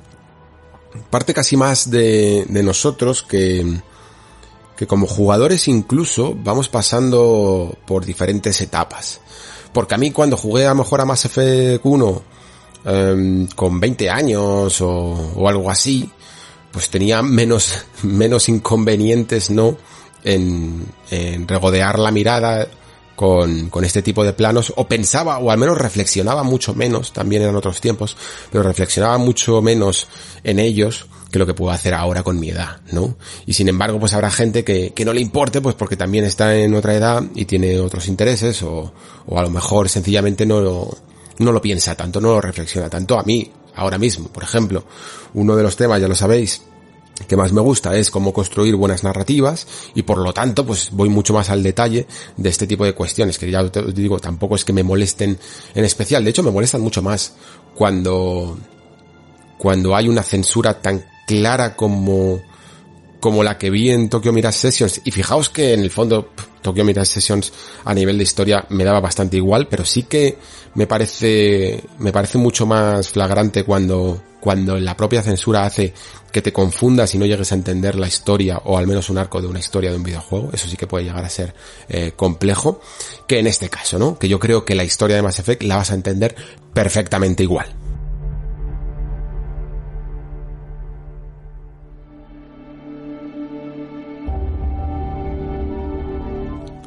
[1.10, 3.82] parte casi más de, de nosotros que,
[4.82, 9.22] que como jugadores incluso vamos pasando por diferentes etapas.
[9.72, 12.24] Porque a mí cuando jugué a lo mejor a Mass Effect 1
[12.86, 16.10] um, con 20 años o, o, algo así,
[16.72, 19.78] pues tenía menos, menos inconvenientes, ¿no?
[20.24, 22.67] En, en regodear la mirada
[23.15, 27.44] con, con, este tipo de planos, o pensaba, o al menos reflexionaba mucho menos, también
[27.44, 28.17] eran otros tiempos,
[28.52, 30.08] pero reflexionaba mucho menos
[30.44, 33.15] en ellos que lo que puedo hacer ahora con mi edad, ¿no?
[33.46, 36.56] Y sin embargo, pues habrá gente que, que no le importe, pues porque también está
[36.56, 38.94] en otra edad y tiene otros intereses, o,
[39.26, 40.98] o a lo mejor sencillamente no lo,
[41.39, 43.17] no lo piensa tanto, no lo reflexiona tanto.
[43.17, 44.84] A mí, ahora mismo, por ejemplo,
[45.34, 46.62] uno de los temas, ya lo sabéis,
[47.28, 51.10] que más me gusta es cómo construir buenas narrativas y por lo tanto pues voy
[51.10, 54.65] mucho más al detalle de este tipo de cuestiones que ya os digo tampoco es
[54.65, 55.38] que me molesten
[55.76, 57.36] en especial de hecho me molestan mucho más
[57.76, 58.58] cuando
[59.58, 62.41] cuando hay una censura tan clara como
[63.22, 66.84] como la que vi en Tokyo Mirage Sessions y fijaos que en el fondo Tokyo
[66.84, 67.54] Mirage Sessions
[67.86, 70.38] a nivel de historia me daba bastante igual pero sí que
[70.76, 75.94] me parece me parece mucho más flagrante cuando cuando la propia censura hace
[76.34, 79.39] que te confundas y no llegues a entender la historia o al menos un arco
[79.39, 81.54] de una historia de un videojuego, eso sí que puede llegar a ser
[81.88, 82.82] eh, complejo,
[83.28, 84.17] que en este caso, ¿no?
[84.17, 86.36] Que yo creo que la historia de Mass Effect la vas a entender
[86.74, 87.81] perfectamente igual.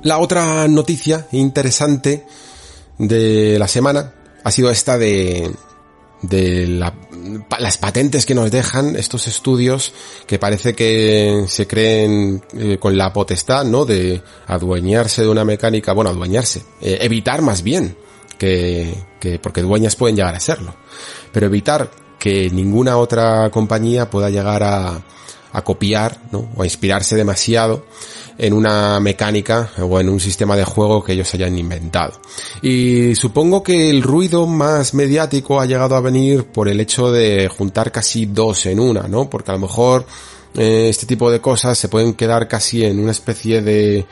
[0.05, 2.27] La otra noticia interesante
[2.99, 4.13] de la semana
[4.45, 5.51] ha sido esta de,
[6.23, 6.95] de la
[7.59, 9.95] las patentes que nos dejan estos estudios
[10.27, 13.87] que parece que se creen eh, con la potestad, ¿no?
[13.87, 17.97] De adueñarse de una mecánica, bueno, adueñarse, eh, evitar más bien
[18.37, 20.75] que, que, porque dueñas pueden llegar a serlo,
[21.33, 25.03] pero evitar que ninguna otra compañía pueda llegar a,
[25.53, 26.51] a copiar, ¿no?
[26.57, 27.87] O a inspirarse demasiado
[28.39, 32.21] en una mecánica o en un sistema de juego que ellos hayan inventado.
[32.63, 37.49] Y supongo que el ruido más mediático ha llegado a venir por el hecho de
[37.49, 39.31] juntar casi dos en una, ¿no?
[39.31, 40.07] Porque a lo mejor
[40.55, 44.07] eh, este tipo de cosas se pueden quedar casi en una especie de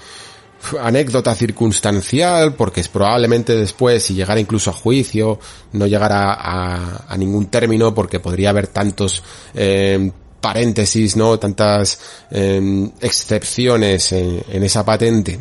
[0.80, 5.38] anécdota circunstancial, porque es probablemente después, si llegara incluso a juicio,
[5.72, 9.22] no llegara a, ningún término, porque podría haber tantos
[9.54, 10.12] eh,
[10.42, 11.38] paréntesis, ¿no?
[11.38, 11.98] Tantas
[12.30, 15.40] em, excepciones en, esa patente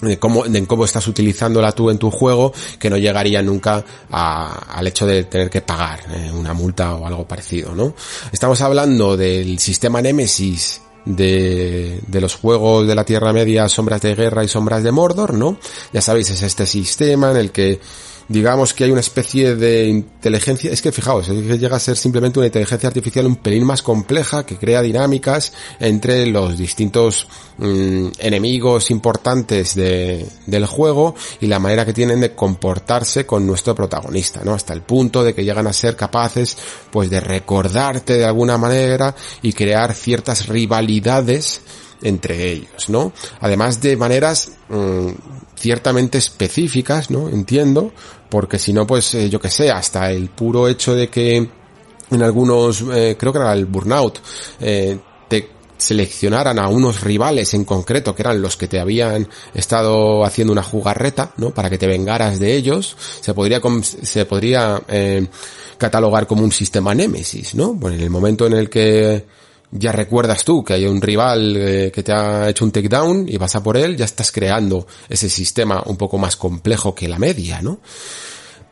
[0.00, 4.86] de cómo, de cómo estás utilizándola tú en tu juego, que no llegaría nunca al
[4.86, 7.94] hecho de tener que pagar eh, una multa o algo parecido, ¿no?
[8.32, 14.14] Estamos hablando del sistema Nemesis de, de los juegos de la Tierra Media, Sombras de
[14.14, 15.58] Guerra y Sombras de Mordor, ¿no?
[15.92, 17.80] Ya sabéis, es este sistema en el que
[18.30, 21.96] digamos que hay una especie de inteligencia, es que fijaos, es que llega a ser
[21.96, 27.26] simplemente una inteligencia artificial un pelín más compleja que crea dinámicas entre los distintos
[27.58, 33.74] mm, enemigos importantes de, del juego y la manera que tienen de comportarse con nuestro
[33.74, 34.54] protagonista, ¿no?
[34.54, 36.56] Hasta el punto de que llegan a ser capaces
[36.92, 39.12] pues de recordarte de alguna manera
[39.42, 41.62] y crear ciertas rivalidades
[42.02, 43.12] entre ellos, ¿no?
[43.40, 45.08] Además de maneras mm,
[45.56, 47.28] ciertamente específicas, ¿no?
[47.28, 47.92] Entiendo,
[48.30, 52.22] porque si no, pues eh, yo que sé, hasta el puro hecho de que en
[52.22, 54.20] algunos, eh, creo que era el Burnout,
[54.60, 60.24] eh, te seleccionaran a unos rivales en concreto, que eran los que te habían estado
[60.24, 61.52] haciendo una jugarreta, ¿no?
[61.52, 64.80] Para que te vengaras de ellos, se podría, se podría
[65.78, 67.72] catalogar como un sistema némesis, ¿no?
[67.74, 69.24] Bueno, en el momento en el que
[69.72, 73.36] ya recuerdas tú que hay un rival eh, que te ha hecho un takedown y
[73.36, 77.18] vas a por él, ya estás creando ese sistema un poco más complejo que la
[77.18, 77.80] media, ¿no?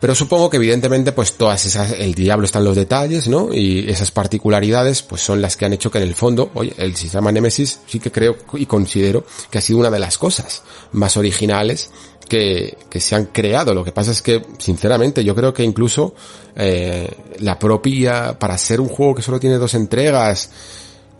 [0.00, 3.52] Pero supongo que evidentemente pues todas esas, el diablo está en los detalles, ¿no?
[3.52, 6.94] Y esas particularidades pues son las que han hecho que en el fondo, oye, el
[6.94, 11.16] sistema Nemesis sí que creo y considero que ha sido una de las cosas más
[11.16, 11.90] originales
[12.28, 13.74] que, que se han creado.
[13.74, 16.14] Lo que pasa es que, sinceramente, yo creo que incluso
[16.54, 20.50] eh, la propia, para ser un juego que solo tiene dos entregas,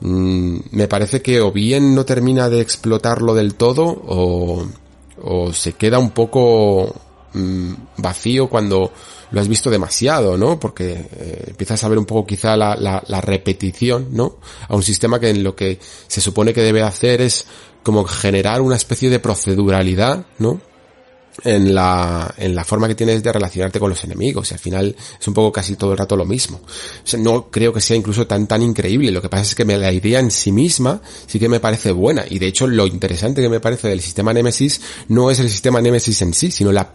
[0.01, 4.67] Mm, me parece que o bien no termina de explotarlo del todo o,
[5.53, 6.95] se queda un poco
[7.35, 8.93] mm, vacío cuando
[9.31, 10.59] lo has visto demasiado, ¿no?
[10.61, 14.37] Porque eh, empiezas a ver un poco quizá la, la, la, repetición, ¿no?
[14.69, 17.47] A un sistema que en lo que se supone que debe hacer es
[17.83, 20.61] como generar una especie de proceduralidad, ¿no?
[21.45, 24.51] En la, en la forma que tienes de relacionarte con los enemigos.
[24.51, 26.61] Y al final es un poco casi todo el rato lo mismo.
[27.19, 29.11] no creo que sea incluso tan tan increíble.
[29.11, 32.25] Lo que pasa es que la idea en sí misma sí que me parece buena.
[32.29, 35.81] Y de hecho lo interesante que me parece del sistema Nemesis no es el sistema
[35.81, 36.93] Nemesis en sí, sino la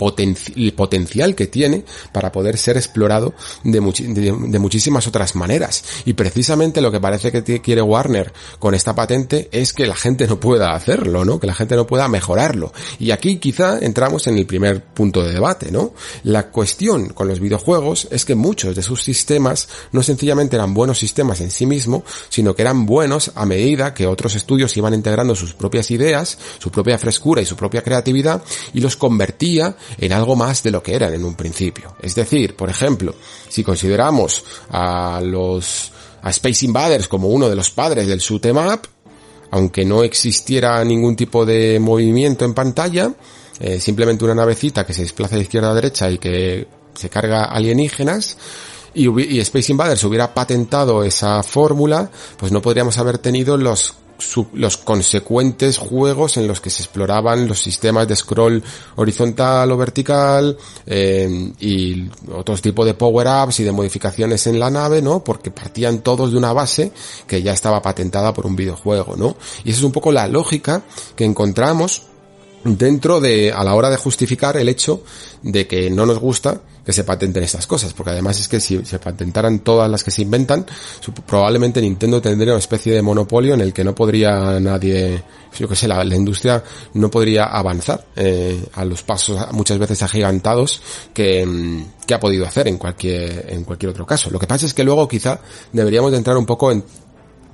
[0.55, 3.33] el potencial que tiene para poder ser explorado
[3.63, 5.83] de, de, muchísimas otras maneras.
[6.05, 10.27] Y precisamente lo que parece que quiere Warner con esta patente es que la gente
[10.27, 11.39] no pueda hacerlo, ¿no?
[11.39, 12.73] Que la gente no pueda mejorarlo.
[12.99, 15.93] Y aquí quizá entramos en el primer punto de debate, ¿no?
[16.23, 20.99] La cuestión con los videojuegos es que muchos de sus sistemas no sencillamente eran buenos
[20.99, 25.36] sistemas en sí mismo, sino que eran buenos a medida que otros estudios iban integrando
[25.36, 30.36] sus propias ideas, su propia frescura y su propia creatividad y los convertía en algo
[30.36, 31.95] más de lo que eran en un principio.
[32.01, 33.15] Es decir, por ejemplo,
[33.49, 38.57] si consideramos a los a Space Invaders como uno de los padres del shoot em
[39.51, 43.13] aunque no existiera ningún tipo de movimiento en pantalla,
[43.64, 47.45] eh, simplemente una navecita que se desplaza de izquierda a derecha y que se carga
[47.45, 48.38] alienígenas,
[48.93, 53.95] y, Space Invaders hubiera patentado esa fórmula, pues no podríamos haber tenido los
[54.53, 58.64] los consecuentes juegos en los que se exploraban los sistemas de scroll
[58.95, 60.55] horizontal o vertical
[60.86, 65.24] eh, y otros tipos de power-ups y de modificaciones en la nave, ¿no?
[65.24, 66.93] Porque partían todos de una base
[67.28, 69.36] que ya estaba patentada por un videojuego, ¿no?
[69.66, 70.84] Y esa es un poco la lógica
[71.18, 72.03] que encontramos
[72.64, 75.03] dentro de, a la hora de justificar el hecho
[75.41, 78.84] de que no nos gusta que se patenten estas cosas, porque además es que si
[78.86, 80.66] se patentaran todas las que se inventan,
[81.26, 85.24] probablemente Nintendo tendría una especie de monopolio en el que no podría nadie,
[85.57, 86.61] yo que sé, la, industria
[86.93, 90.82] no podría avanzar eh, a los pasos muchas veces agigantados
[91.14, 94.30] que, mm, que ha podido hacer en cualquier, en cualquier otro caso.
[94.30, 95.39] Lo que pasa es que luego quizá
[95.72, 96.84] deberíamos de entrar un poco en,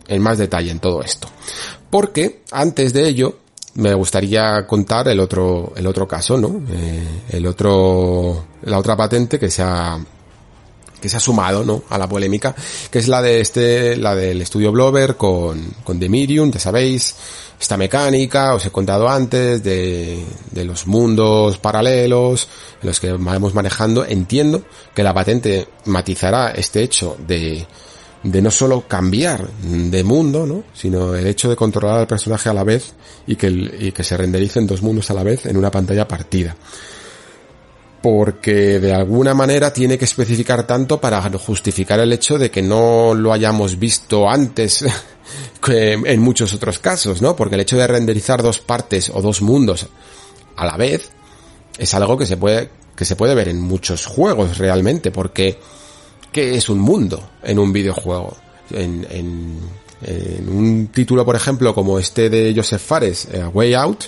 [0.07, 1.29] en más detalle en todo esto.
[1.89, 3.37] Porque antes de ello,
[3.75, 6.61] me gustaría contar el otro, el otro caso, ¿no?
[6.71, 9.97] Eh, el otro, la otra patente que se ha,
[10.99, 11.83] que se ha sumado, ¿no?
[11.89, 12.55] A la polémica,
[12.89, 17.15] que es la de este, la del estudio Blover con, con The Medium, ya sabéis,
[17.59, 22.47] esta mecánica, os he contado antes, de, de los mundos paralelos,
[22.81, 24.63] en los que vamos manejando, entiendo
[24.95, 27.67] que la patente matizará este hecho de,
[28.23, 30.63] de no solo cambiar de mundo, ¿no?
[30.73, 32.93] sino el hecho de controlar al personaje a la vez
[33.27, 36.55] y que, y que se rendericen dos mundos a la vez en una pantalla partida
[38.01, 43.13] porque de alguna manera tiene que especificar tanto para justificar el hecho de que no
[43.13, 44.85] lo hayamos visto antes
[45.67, 47.35] en muchos otros casos, ¿no?
[47.35, 49.87] Porque el hecho de renderizar dos partes o dos mundos
[50.55, 51.09] a la vez
[51.77, 55.57] es algo que se puede que se puede ver en muchos juegos realmente, porque
[56.31, 58.35] ¿qué es un mundo en un videojuego?
[58.71, 59.59] En, en,
[60.01, 64.03] en un título, por ejemplo, como este de Joseph Fares, eh, Way Out,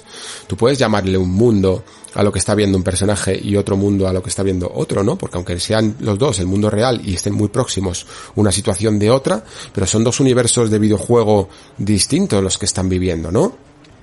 [0.48, 4.08] tú puedes llamarle un mundo a lo que está viendo un personaje y otro mundo
[4.08, 5.18] a lo que está viendo otro, ¿no?
[5.18, 8.06] Porque aunque sean los dos el mundo real y estén muy próximos
[8.36, 9.44] una situación de otra,
[9.74, 13.56] pero son dos universos de videojuego distintos los que están viviendo, ¿no?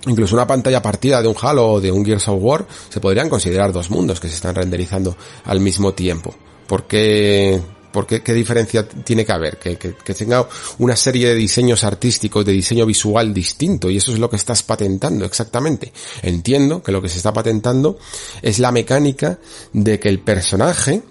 [0.07, 3.29] Incluso una pantalla partida de un Halo o de un Gears of War se podrían
[3.29, 6.35] considerar dos mundos que se están renderizando al mismo tiempo.
[6.67, 7.61] ¿Por qué,
[8.07, 9.59] qué diferencia tiene que haber?
[9.59, 10.47] Que, que, que, tenga
[10.79, 14.63] una serie de diseños artísticos, de diseño visual distinto, y eso es lo que estás
[14.63, 15.93] patentando exactamente.
[16.23, 17.99] Entiendo que lo que se está patentando
[18.43, 19.39] es la mecánica
[19.73, 21.03] de que el personaje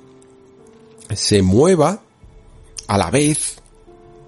[1.15, 2.01] se mueva
[2.87, 3.57] a la vez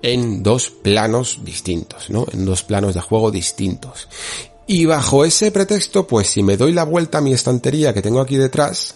[0.02, 2.26] en dos planos distintos, ¿no?
[2.32, 4.08] En dos planos de juego distintos.
[4.68, 8.22] Y bajo ese pretexto, pues si me doy la vuelta a mi estantería que tengo
[8.22, 8.96] aquí detrás,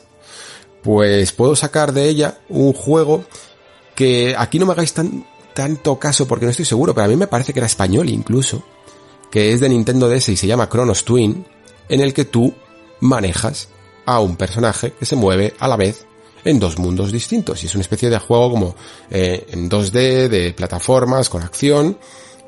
[0.83, 3.25] pues puedo sacar de ella un juego
[3.95, 7.15] que aquí no me hagáis tan, tanto caso porque no estoy seguro, pero a mí
[7.15, 8.63] me parece que era español incluso,
[9.31, 11.45] que es de Nintendo DS y se llama Chronos Twin,
[11.89, 12.53] en el que tú
[12.99, 13.69] manejas
[14.05, 16.05] a un personaje que se mueve a la vez
[16.45, 18.75] en dos mundos distintos y es una especie de juego como
[19.09, 21.97] eh, en 2D de plataformas con acción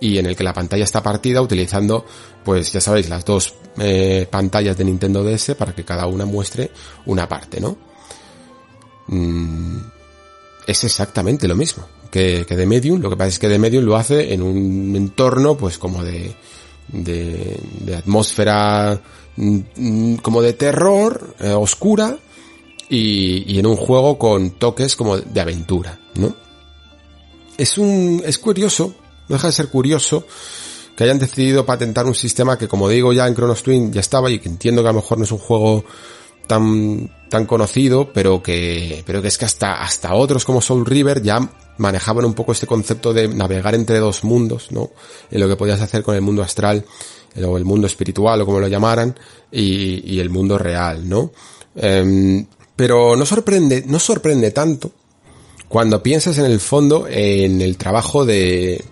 [0.02, 2.06] y en el que la pantalla está partida utilizando
[2.44, 6.72] pues ya sabéis las dos eh, pantallas de Nintendo DS para que cada una muestre
[7.06, 7.78] una parte, ¿no?
[9.08, 9.78] Mm,
[10.68, 13.02] es exactamente lo mismo que, que The Medium.
[13.02, 16.34] Lo que pasa es que The Medium lo hace en un entorno, pues como de,
[16.88, 19.02] de, de atmósfera,
[19.36, 22.18] mm, como de terror, eh, oscura,
[22.90, 26.36] y, y en un juego con toques como de aventura, ¿no?
[27.58, 28.94] Es un, es curioso,
[29.28, 30.26] no deja de ser curioso,
[30.96, 34.30] que hayan decidido patentar un sistema que como digo ya en Chronos Twin ya estaba
[34.32, 35.84] y que entiendo que a lo mejor no es un juego
[36.48, 41.22] tan, tan conocido, pero que, pero que es que hasta, hasta otros como Soul River
[41.22, 44.92] ya manejaban un poco este concepto de navegar entre dos mundos, ¿no?
[45.30, 46.86] En lo que podías hacer con el mundo astral,
[47.46, 49.18] o el mundo espiritual, o como lo llamaran,
[49.52, 51.32] y, el mundo real, ¿no?
[51.76, 54.92] Eh, pero no sorprende, no sorprende tanto
[55.68, 58.84] cuando piensas en el fondo en el trabajo de,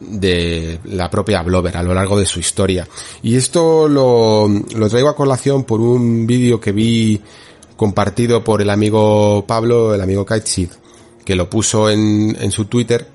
[0.00, 2.88] de la propia Blover a lo largo de su historia.
[3.22, 7.20] Y esto lo, lo traigo a colación por un vídeo que vi
[7.76, 10.70] compartido por el amigo Pablo, el amigo Kaitsid,
[11.24, 13.06] que lo puso en, en su Twitter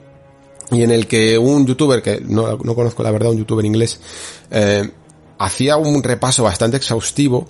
[0.72, 4.00] y en el que un youtuber, que no, no conozco la verdad, un youtuber inglés,
[4.52, 4.90] eh,
[5.38, 7.48] hacía un repaso bastante exhaustivo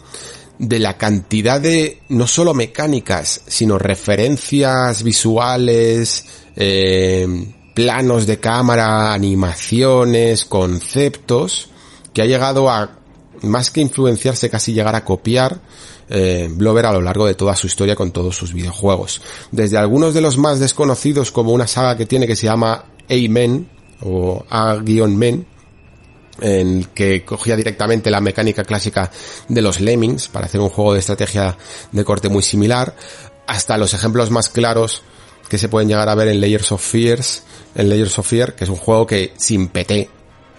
[0.58, 6.26] de la cantidad de no solo mecánicas, sino referencias visuales,
[6.56, 7.28] eh,
[7.76, 11.70] planos de cámara, animaciones, conceptos,
[12.14, 12.98] que ha llegado a,
[13.44, 15.60] más que influenciarse, casi llegar a copiar
[16.08, 19.22] eh, Blover a lo largo de toda su historia con todos sus videojuegos.
[19.52, 23.70] Desde algunos de los más desconocidos, como una saga que tiene que se llama A-Men,
[24.02, 25.46] o A-Men,
[26.42, 29.12] en que cogía directamente la mecánica clásica
[29.48, 31.58] de los Lemmings para hacer un juego de estrategia
[31.92, 32.96] de corte muy similar,
[33.48, 35.02] hasta los ejemplos más claros
[35.50, 37.44] que se pueden llegar a ver en Layers of Fears,
[37.76, 40.10] en Layers of Fear, que es un juego que sin PT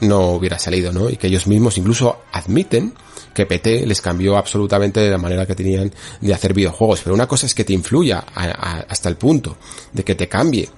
[0.01, 1.11] no hubiera salido, ¿no?
[1.11, 2.93] Y que ellos mismos incluso admiten
[3.35, 7.01] que PT les cambió absolutamente la manera que tenían de hacer videojuegos.
[7.03, 9.57] Pero una cosa es que te influya hasta el punto
[9.93, 10.69] de que te cambie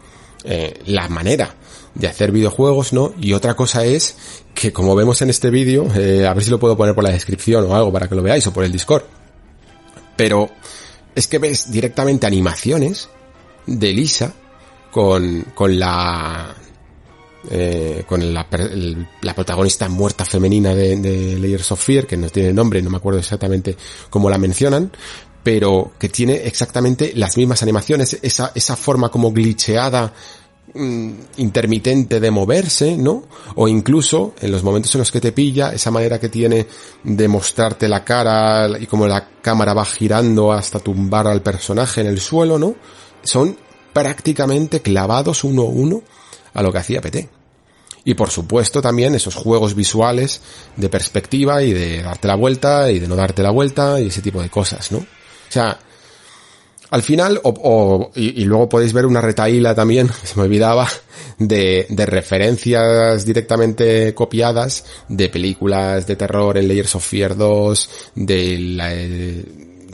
[0.45, 1.55] eh, la manera
[1.95, 3.13] de hacer videojuegos, ¿no?
[3.21, 4.17] Y otra cosa es
[4.55, 7.11] que como vemos en este vídeo, eh, a ver si lo puedo poner por la
[7.11, 9.05] descripción o algo para que lo veáis o por el Discord.
[10.17, 10.51] Pero
[11.15, 13.09] es que ves directamente animaciones
[13.67, 14.35] de Lisa
[14.91, 16.55] con, con la
[17.51, 18.47] eh, con la,
[19.23, 22.99] la, protagonista muerta femenina de, de Layers of Fear, que no tiene nombre, no me
[22.99, 23.77] acuerdo exactamente
[24.11, 24.91] cómo la mencionan,
[25.43, 30.13] pero que tiene exactamente las mismas animaciones, esa, esa forma como glitcheada,
[30.75, 33.23] mm, intermitente de moverse, ¿no?
[33.55, 36.67] O incluso en los momentos en los que te pilla, esa manera que tiene
[37.03, 42.09] de mostrarte la cara y como la cámara va girando hasta tumbar al personaje en
[42.09, 42.75] el suelo, ¿no?
[43.23, 43.57] Son
[43.99, 46.03] prácticamente clavados uno a uno
[46.55, 47.29] a lo que hacía PT.
[48.05, 50.41] Y por supuesto también esos juegos visuales
[50.77, 54.23] de perspectiva y de darte la vuelta y de no darte la vuelta y ese
[54.23, 54.99] tipo de cosas, ¿no?
[54.99, 55.81] O sea,
[56.91, 60.87] al final, o, y, luego podéis ver una retaíla también, se me olvidaba,
[61.39, 68.59] de, de referencias directamente copiadas de películas de terror en Layers of Fear 2, de
[68.59, 68.89] la,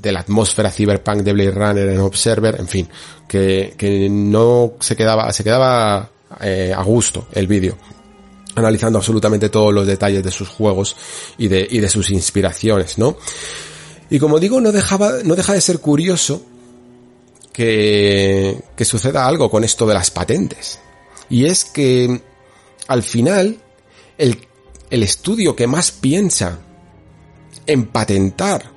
[0.05, 2.89] de la atmósfera cyberpunk de Blade Runner en Observer, en fin,
[3.29, 6.11] que, que no se quedaba, se quedaba
[6.41, 7.77] eh, a gusto el vídeo
[8.57, 10.97] analizando absolutamente todos los detalles de sus juegos
[11.39, 13.17] y de, y de sus inspiraciones, ¿no?
[14.11, 16.43] Y como digo, no dejaba, no deja de ser curioso
[17.53, 20.79] que, que suceda algo con esto de las patentes.
[21.29, 22.21] Y es que
[22.87, 23.59] al final
[24.19, 24.47] el,
[24.91, 26.59] el estudio que más piensa
[27.67, 28.74] en patentar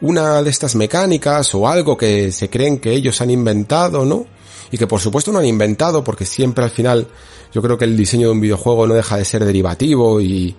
[0.00, 4.26] una de estas mecánicas o algo que se creen que ellos han inventado, ¿no?
[4.70, 7.08] Y que por supuesto no han inventado porque siempre al final
[7.52, 10.54] yo creo que el diseño de un videojuego no deja de ser derivativo y,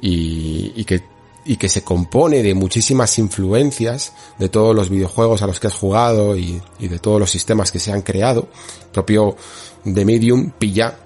[0.00, 6.36] que se compone de muchísimas influencias de todos los videojuegos a los que has jugado
[6.36, 8.48] y, de todos los sistemas que se han creado.
[8.82, 9.36] El propio
[9.84, 10.98] The Medium pilla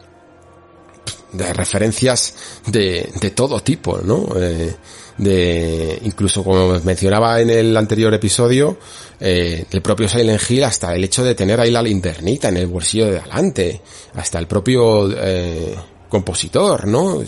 [1.33, 2.35] de referencias
[2.67, 4.27] de, de todo tipo, ¿no?
[4.37, 4.75] Eh,
[5.19, 8.79] de, incluso como mencionaba en el anterior episodio,
[9.21, 12.67] eh, el propio Silent Hill hasta el hecho de tener ahí la linternita en el
[12.67, 13.83] bolsillo de adelante,
[14.15, 15.75] hasta el propio eh,
[16.09, 17.23] compositor, ¿no?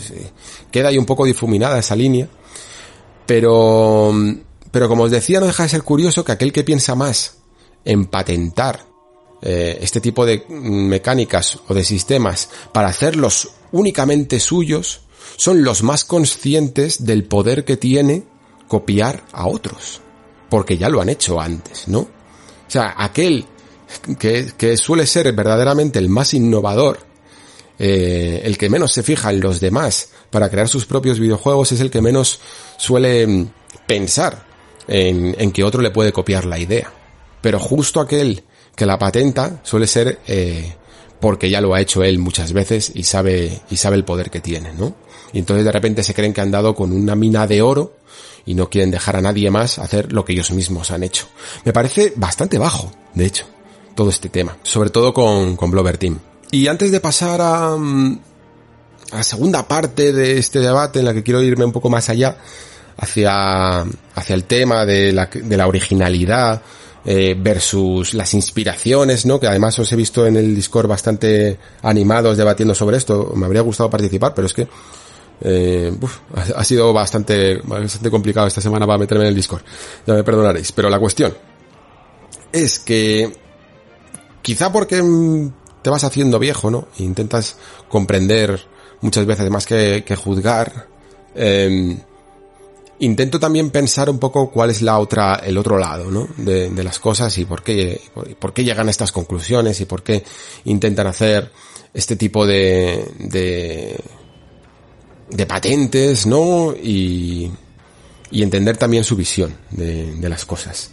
[0.71, 2.27] Queda ahí un poco difuminada esa línea
[3.31, 4.13] pero,
[4.71, 7.37] pero como os decía, no deja de ser curioso que aquel que piensa más
[7.85, 8.85] en patentar
[9.41, 15.03] eh, este tipo de mecánicas o de sistemas para hacerlos únicamente suyos,
[15.41, 18.21] son los más conscientes del poder que tiene
[18.67, 19.99] copiar a otros.
[20.51, 22.01] Porque ya lo han hecho antes, ¿no?
[22.01, 22.09] O
[22.67, 23.45] sea, aquel
[24.19, 26.99] que, que suele ser verdaderamente el más innovador,
[27.79, 31.79] eh, el que menos se fija en los demás para crear sus propios videojuegos, es
[31.79, 32.39] el que menos
[32.77, 33.49] suele mm,
[33.87, 34.45] pensar
[34.87, 36.93] en, que otro le puede copiar la idea.
[37.41, 38.43] Pero justo aquel
[38.75, 40.75] que la patenta suele ser eh,
[41.19, 44.39] porque ya lo ha hecho él muchas veces y sabe, y sabe el poder que
[44.39, 44.95] tiene, ¿no?
[45.33, 47.93] Y entonces de repente se creen que han dado con una mina de oro
[48.45, 51.27] y no quieren dejar a nadie más hacer lo que ellos mismos han hecho.
[51.63, 53.45] Me parece bastante bajo, de hecho,
[53.95, 54.57] todo este tema.
[54.63, 56.19] Sobre todo con, con Blover Team.
[56.51, 58.19] Y antes de pasar a, mm,
[59.11, 62.09] a la segunda parte de este debate en la que quiero irme un poco más
[62.09, 62.37] allá,
[63.01, 63.81] hacia,
[64.15, 66.61] hacia el tema de la, originalidad
[67.03, 69.39] eh, versus las inspiraciones, ¿no?
[69.39, 73.33] Que además os he visto en el Discord bastante animados debatiendo sobre esto.
[73.35, 74.67] Me habría gustado participar, pero es que
[75.41, 75.91] eh,
[76.55, 79.63] ha, sido bastante, bastante complicado esta semana para meterme en el Discord.
[80.05, 80.71] Ya me perdonaréis.
[80.71, 81.35] Pero la cuestión
[82.51, 83.31] es que
[84.41, 85.01] quizá porque
[85.81, 86.87] te vas haciendo viejo, ¿no?
[86.97, 87.57] E intentas
[87.89, 88.61] comprender
[89.01, 90.87] muchas veces más que, que juzgar.
[91.35, 91.97] Eh,
[92.99, 96.27] intento también pensar un poco cuál es la otra, el otro lado, ¿no?
[96.37, 97.99] De, de las cosas y por qué,
[98.39, 100.23] por, qué llegan a estas conclusiones y por qué
[100.65, 101.51] intentan hacer
[101.93, 103.99] este tipo de, de,
[105.31, 106.73] de patentes, ¿no?
[106.73, 107.51] Y,
[108.29, 110.91] y entender también su visión de, de las cosas.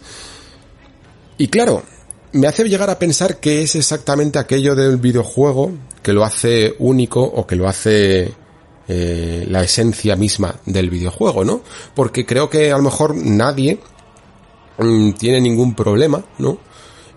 [1.37, 1.83] Y claro,
[2.31, 5.71] me hace llegar a pensar que es exactamente aquello del videojuego
[6.01, 8.33] que lo hace único o que lo hace
[8.87, 11.61] eh, la esencia misma del videojuego, ¿no?
[11.93, 13.79] Porque creo que a lo mejor nadie
[14.77, 16.57] mm, tiene ningún problema, ¿no?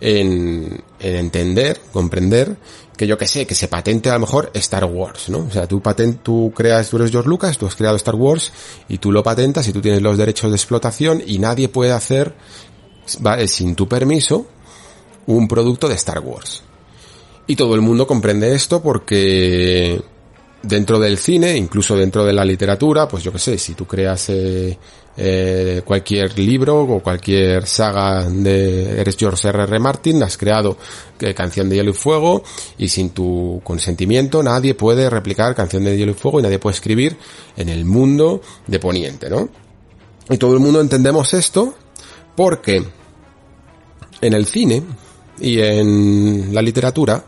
[0.00, 2.56] En, en, entender, comprender
[2.96, 5.38] que yo que sé, que se patente a lo mejor Star Wars, ¿no?
[5.38, 8.52] O sea, tú patent, tú creas, tú eres George Lucas, tú has creado Star Wars
[8.88, 12.34] y tú lo patentas y tú tienes los derechos de explotación y nadie puede hacer,
[13.20, 13.48] ¿vale?
[13.48, 14.46] sin tu permiso,
[15.26, 16.62] un producto de Star Wars.
[17.46, 20.00] Y todo el mundo comprende esto porque
[20.62, 24.28] dentro del cine, incluso dentro de la literatura, pues yo que sé, si tú creas
[24.28, 24.78] eh,
[25.16, 29.64] eh, cualquier libro o cualquier saga de eres George R.
[29.64, 29.78] R.
[29.78, 30.78] Martin, has creado
[31.20, 32.42] eh, Canción de Hielo y Fuego
[32.78, 36.74] y sin tu consentimiento nadie puede replicar Canción de Hielo y Fuego y nadie puede
[36.74, 37.16] escribir
[37.56, 39.48] en el mundo de Poniente, ¿no?
[40.30, 41.74] Y todo el mundo entendemos esto
[42.34, 42.82] porque
[44.20, 44.82] en el cine
[45.40, 47.22] y en la literatura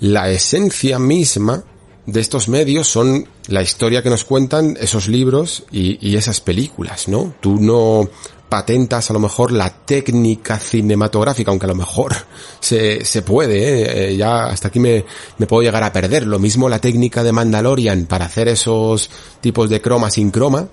[0.00, 1.64] la esencia misma
[2.06, 7.34] de estos medios son la historia que nos cuentan esos libros y, esas películas, ¿no?
[7.40, 8.08] Tú no
[8.48, 12.14] patentas a lo mejor la técnica cinematográfica, aunque a lo mejor
[12.60, 14.10] se, se puede, ¿eh?
[14.10, 15.04] Eh, ya hasta aquí me,
[15.38, 16.26] me puedo llegar a perder.
[16.26, 20.68] Lo mismo la técnica de Mandalorian para hacer esos tipos de croma sin croma,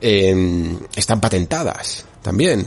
[0.00, 2.66] están patentadas también.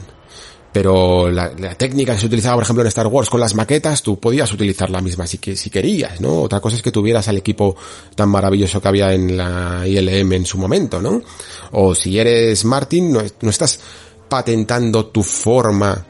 [0.71, 4.19] Pero la, técnica que se utilizaba, por ejemplo, en Star Wars con las maquetas, tú
[4.19, 6.41] podías utilizar la misma si, si querías, ¿no?
[6.41, 7.75] Otra cosa es que tuvieras al equipo
[8.15, 11.21] tan maravilloso que había en la ILM en su momento, ¿no?
[11.71, 13.79] O si eres Martin, no, no estás
[14.29, 16.05] patentando tu forma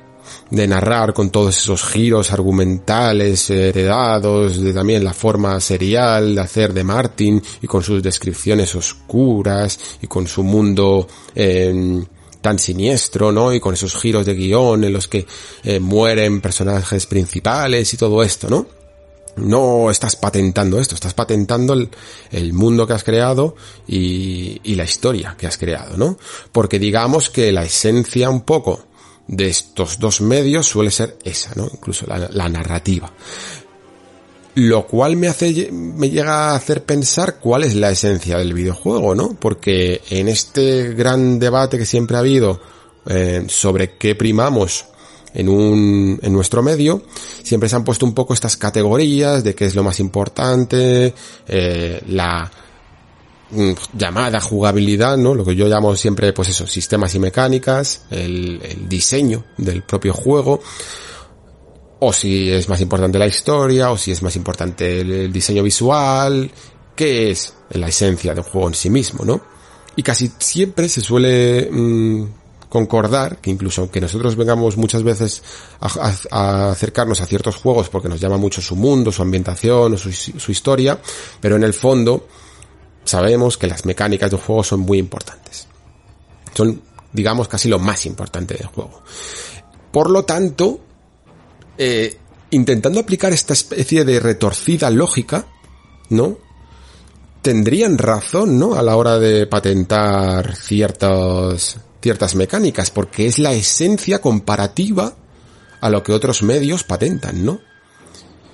[0.49, 6.73] de narrar con todos esos giros argumentales heredados de también la forma serial de hacer
[6.73, 12.03] de Martin y con sus descripciones oscuras y con su mundo eh,
[12.47, 13.53] tan siniestro, ¿no?
[13.53, 15.27] Y con esos giros de guion en los que
[15.65, 18.65] eh, mueren personajes principales y todo esto, ¿no?
[19.35, 25.35] No estás patentando esto, estás patentando el, mundo que has creado y, y la historia
[25.37, 26.17] que has creado, ¿no?
[26.53, 28.85] Porque digamos que la esencia un poco
[29.27, 31.69] de estos dos medios suele ser esa, ¿no?
[31.69, 33.11] Incluso la, narrativa.
[34.59, 39.13] Lo cual me hace, me llega a hacer pensar cuál es la esencia del videojuego,
[39.13, 39.35] ¿no?
[39.39, 42.59] Porque en este gran debate que siempre ha habido
[43.05, 44.85] eh, sobre qué primamos
[45.33, 47.03] en un, en nuestro medio,
[47.43, 51.13] siempre se han puesto un poco estas categorías de qué es lo más importante,
[51.47, 52.51] eh, la,
[53.49, 55.33] Mm, llamada jugabilidad, ¿no?
[55.33, 60.61] Lo que yo llamo siempre, pues eso, sistemas y mecánicas, el, diseño del propio juego,
[61.99, 66.51] o si es más importante la historia, o si es más importante el, diseño visual,
[66.95, 69.41] qué es la esencia del juego en sí mismo, ¿no?
[69.95, 72.25] Y casi siempre se suele mm,
[72.69, 75.41] concordar que incluso aunque nosotros vengamos muchas veces
[75.79, 80.11] a, acercarnos a ciertos juegos porque nos llama mucho su mundo, su ambientación o su,
[80.11, 80.99] su historia,
[81.41, 82.27] pero en el fondo
[83.05, 85.67] sabemos que las mecánicas del juego son muy importantes.
[86.53, 86.79] Son,
[87.11, 89.01] digamos, casi lo más importante del juego.
[89.91, 90.81] Por lo tanto,
[91.77, 92.17] eh,
[92.51, 95.47] intentando aplicar esta especie de retorcida lógica,
[96.09, 96.37] ¿no?
[97.41, 98.75] Tendrían razón, ¿no?
[98.75, 105.15] A la hora de patentar ciertas, ciertas mecánicas, porque es la esencia comparativa
[105.81, 107.59] a lo que otros medios patentan, ¿no?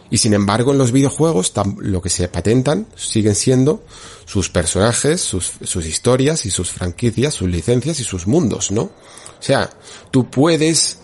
[0.10, 3.84] Y sin embargo, en los videojuegos lo que se patentan siguen siendo
[4.26, 8.84] sus personajes, sus, sus historias y sus franquicias, sus licencias y sus mundos, ¿no?
[8.84, 9.72] O sea,
[10.12, 11.00] tú puedes,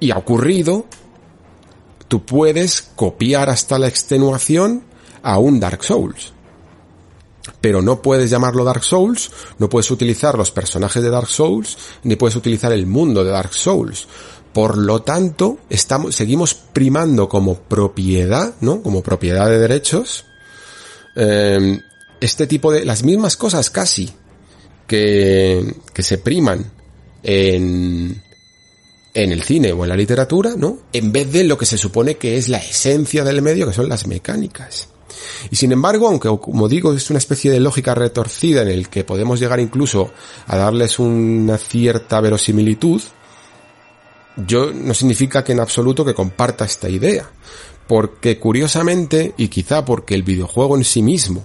[0.00, 0.86] y ha ocurrido,
[2.08, 4.82] tú puedes copiar hasta la extenuación
[5.22, 6.32] a un Dark Souls.
[7.60, 12.16] Pero no puedes llamarlo Dark Souls, no puedes utilizar los personajes de Dark Souls, ni
[12.16, 14.06] puedes utilizar el mundo de Dark Souls
[14.52, 18.82] por lo tanto, estamos, seguimos primando como propiedad, ¿no?
[18.82, 20.24] Como propiedad de derechos,
[21.14, 21.80] eh,
[22.20, 24.10] este tipo de, las mismas cosas casi
[24.86, 26.72] que, que se priman
[27.22, 28.20] en,
[29.22, 30.78] en el cine o en la literatura, ¿no?
[30.92, 33.88] En vez de lo que se supone que es la esencia del medio, que son
[33.88, 34.88] las mecánicas.
[35.50, 39.04] Y sin embargo, aunque como digo, es una especie de lógica retorcida en el que
[39.04, 40.12] podemos llegar incluso
[40.46, 43.02] a darles una cierta verosimilitud,
[44.46, 47.28] yo no significa que en absoluto que comparta esta idea,
[47.88, 51.44] porque curiosamente, y quizá porque el videojuego en sí mismo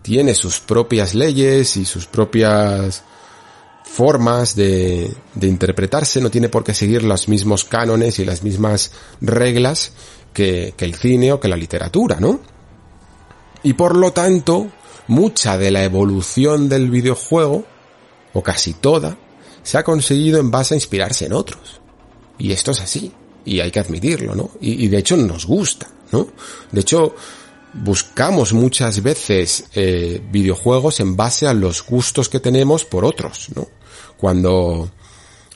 [0.00, 3.04] tiene sus propias leyes y sus propias
[3.92, 8.92] formas de, de interpretarse, no tiene por qué seguir los mismos cánones y las mismas
[9.20, 9.92] reglas
[10.32, 12.40] que, que el cine o que la literatura, ¿no?
[13.62, 14.68] Y por lo tanto,
[15.08, 17.66] mucha de la evolución del videojuego,
[18.32, 19.18] o casi toda,
[19.62, 21.80] se ha conseguido en base a inspirarse en otros.
[22.38, 23.12] Y esto es así.
[23.44, 24.52] Y hay que admitirlo, ¿no?
[24.60, 26.28] Y, de hecho nos gusta, ¿no?
[26.70, 27.14] De hecho,
[27.74, 33.68] buscamos muchas veces eh, videojuegos en base a los gustos que tenemos por otros, ¿no?
[34.22, 34.88] Cuando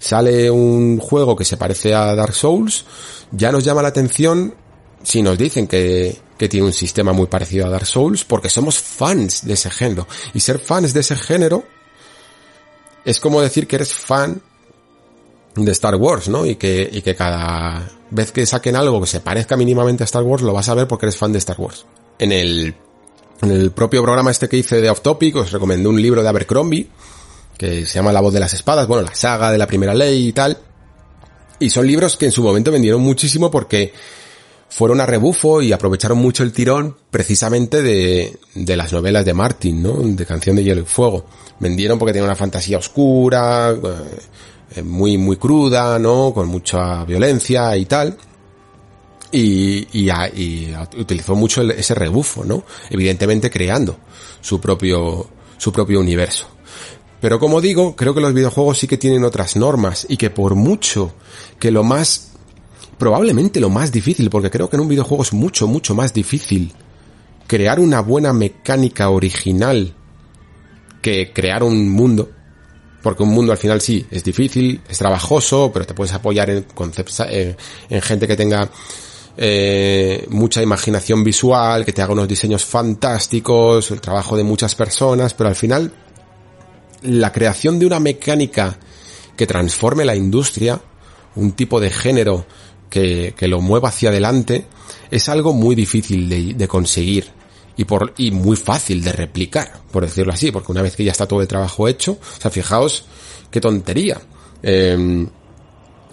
[0.01, 2.85] sale un juego que se parece a Dark Souls,
[3.31, 4.57] ya nos llama la atención
[5.05, 8.81] si nos dicen que, que tiene un sistema muy parecido a Dark Souls, porque somos
[8.81, 10.09] fans de ese género.
[10.35, 11.62] Y ser fans de ese género
[13.05, 14.43] es como decir que eres fan
[15.55, 16.45] de Star Wars, ¿no?
[16.45, 20.25] Y que, y que cada vez que saquen algo que se parezca mínimamente a Star
[20.25, 21.87] Wars, lo vas a ver porque eres fan de Star Wars.
[22.19, 22.75] En el,
[23.43, 26.29] en el propio programa este que hice de Off Topic, os recomendé un libro de
[26.29, 26.91] Abercrombie,
[27.57, 30.29] que se llama La voz de las espadas, bueno, la saga de la primera ley
[30.29, 30.59] y tal.
[31.59, 33.93] Y son libros que en su momento vendieron muchísimo porque
[34.69, 39.83] fueron a rebufo y aprovecharon mucho el tirón precisamente de, de las novelas de Martin,
[39.83, 39.95] ¿no?
[40.03, 41.25] De Canción de Hielo y Fuego.
[41.59, 43.75] Vendieron porque tenía una fantasía oscura,
[44.75, 46.33] eh, muy, muy cruda, ¿no?
[46.35, 48.17] Con mucha violencia y tal.
[49.33, 52.65] Y, y, y utilizó mucho ese rebufo, ¿no?
[52.91, 53.97] Evidentemente creando
[54.41, 55.27] su propio,
[55.57, 56.56] su propio universo.
[57.21, 60.55] Pero como digo, creo que los videojuegos sí que tienen otras normas y que por
[60.55, 61.14] mucho
[61.59, 62.33] que lo más,
[62.99, 66.73] probablemente lo más difícil, porque creo que en un videojuego es mucho, mucho más difícil
[67.47, 69.95] crear una buena mecánica original
[71.01, 72.29] que crear un mundo,
[73.03, 76.67] porque un mundo al final sí, es difícil, es trabajoso, pero te puedes apoyar en,
[77.29, 77.57] eh,
[77.89, 78.69] en gente que tenga
[79.37, 85.35] eh, mucha imaginación visual, que te haga unos diseños fantásticos, el trabajo de muchas personas,
[85.35, 85.93] pero al final
[87.03, 88.79] la creación de una mecánica
[89.37, 90.81] que transforme la industria,
[91.35, 92.47] un tipo de género
[92.89, 94.67] que, que lo mueva hacia adelante,
[95.11, 97.27] es algo muy difícil de, conseguir
[97.77, 101.13] y por y muy fácil de replicar, por decirlo así, porque una vez que ya
[101.13, 103.05] está todo el trabajo hecho, o sea, fijaos
[103.51, 104.21] qué tontería.
[104.63, 105.27] Eh,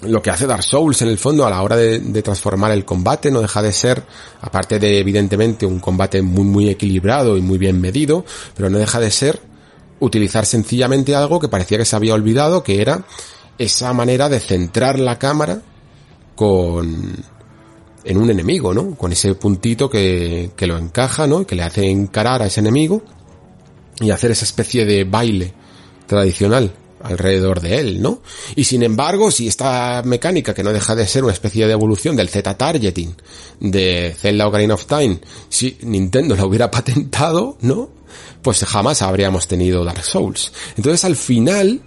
[0.01, 2.83] lo que hace Dark Souls en el fondo a la hora de, de, transformar el
[2.83, 4.03] combate no deja de ser,
[4.41, 8.99] aparte de evidentemente un combate muy muy equilibrado y muy bien medido, pero no deja
[8.99, 9.52] de ser
[10.03, 13.05] utilizar sencillamente algo que parecía que se había olvidado, que era
[13.57, 15.61] esa manera de centrar la cámara
[16.35, 17.23] con
[18.05, 18.95] en un enemigo, ¿no?
[18.95, 21.47] Con ese puntito que, que lo encaja, ¿no?
[21.47, 23.01] Que le hace encarar a ese enemigo
[24.01, 25.53] y hacer esa especie de baile
[26.05, 26.73] tradicional
[27.03, 28.21] alrededor de él, ¿no?
[28.55, 32.15] Y sin embargo, si esta mecánica, que no deja de ser una especie de evolución
[32.15, 33.15] del Z-targeting
[33.59, 38.02] de Zelda Ocarina of Time, si Nintendo la hubiera patentado, ¿no?
[38.43, 40.53] Pues jamás habríamos tenido Dark Souls.
[40.77, 41.81] Entonces al final,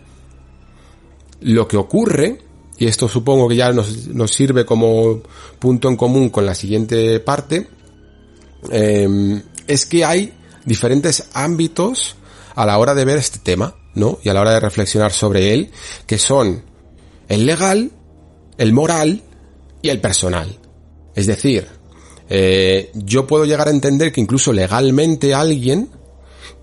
[1.40, 2.42] lo que ocurre,
[2.78, 5.22] y esto supongo que ya nos, nos sirve como
[5.58, 7.68] punto en común con la siguiente parte,
[8.72, 10.32] eh, es que hay
[10.64, 12.16] diferentes ámbitos
[12.54, 13.76] a la hora de ver este tema.
[13.96, 14.18] ¿no?
[14.22, 15.70] Y a la hora de reflexionar sobre él,
[16.06, 16.62] que son
[17.28, 17.90] el legal,
[18.58, 19.22] el moral
[19.82, 20.58] y el personal.
[21.14, 21.66] Es decir,
[22.28, 25.88] eh, yo puedo llegar a entender que incluso legalmente alguien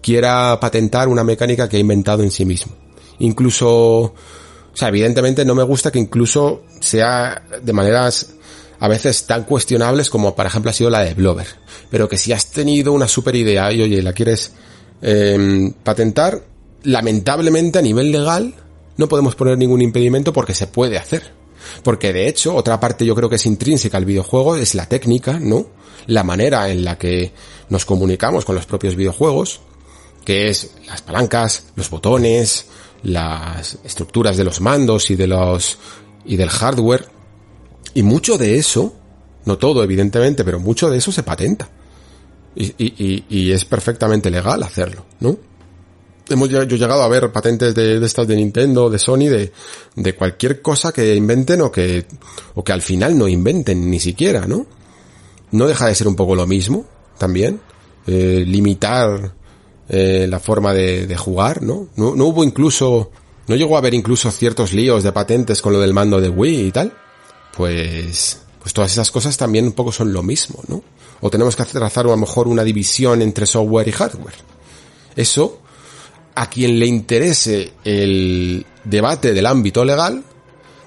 [0.01, 2.73] quiera patentar una mecánica que ha inventado en sí mismo.
[3.19, 4.13] Incluso, o
[4.73, 8.35] sea, evidentemente no me gusta que incluso sea de maneras
[8.79, 11.47] a veces tan cuestionables como por ejemplo ha sido la de Blover.
[11.89, 14.51] Pero que si has tenido una super idea y oye, la quieres
[15.01, 16.43] eh, patentar,
[16.83, 18.53] lamentablemente a nivel legal
[18.97, 21.31] no podemos poner ningún impedimento porque se puede hacer.
[21.83, 25.39] Porque de hecho, otra parte yo creo que es intrínseca al videojuego es la técnica,
[25.39, 25.67] ¿no?
[26.07, 27.31] La manera en la que
[27.69, 29.61] nos comunicamos con los propios videojuegos,
[30.25, 32.65] que es las palancas, los botones,
[33.03, 35.77] las estructuras de los mandos y de los
[36.25, 37.07] y del hardware.
[37.93, 38.95] Y mucho de eso,
[39.45, 41.69] no todo evidentemente, pero mucho de eso se patenta.
[42.55, 45.37] Y, y, y es perfectamente legal hacerlo, ¿no?
[46.29, 49.51] hemos yo llegado a ver patentes de, de, estas de Nintendo, de Sony, de,
[49.95, 52.05] de cualquier cosa que inventen o que,
[52.55, 54.65] o que al final no inventen ni siquiera, ¿no?
[55.51, 56.85] No deja de ser un poco lo mismo,
[57.17, 57.59] también.
[58.07, 59.33] Eh, limitar
[59.89, 61.87] eh, la forma de, de jugar, ¿no?
[61.95, 62.15] ¿no?
[62.15, 63.11] No hubo incluso,
[63.47, 66.67] no llegó a haber incluso ciertos líos de patentes con lo del mando de Wii
[66.67, 66.93] y tal.
[67.55, 70.81] Pues, pues todas esas cosas también un poco son lo mismo, ¿no?
[71.21, 74.35] O tenemos que trazar a lo mejor una división entre software y hardware.
[75.15, 75.59] Eso
[76.35, 80.23] a quien le interese el debate del ámbito legal,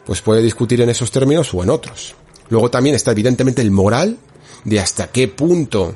[0.05, 2.15] pues puede discutir en esos términos o en otros.
[2.49, 4.19] Luego también está evidentemente el moral
[4.65, 5.95] de hasta qué punto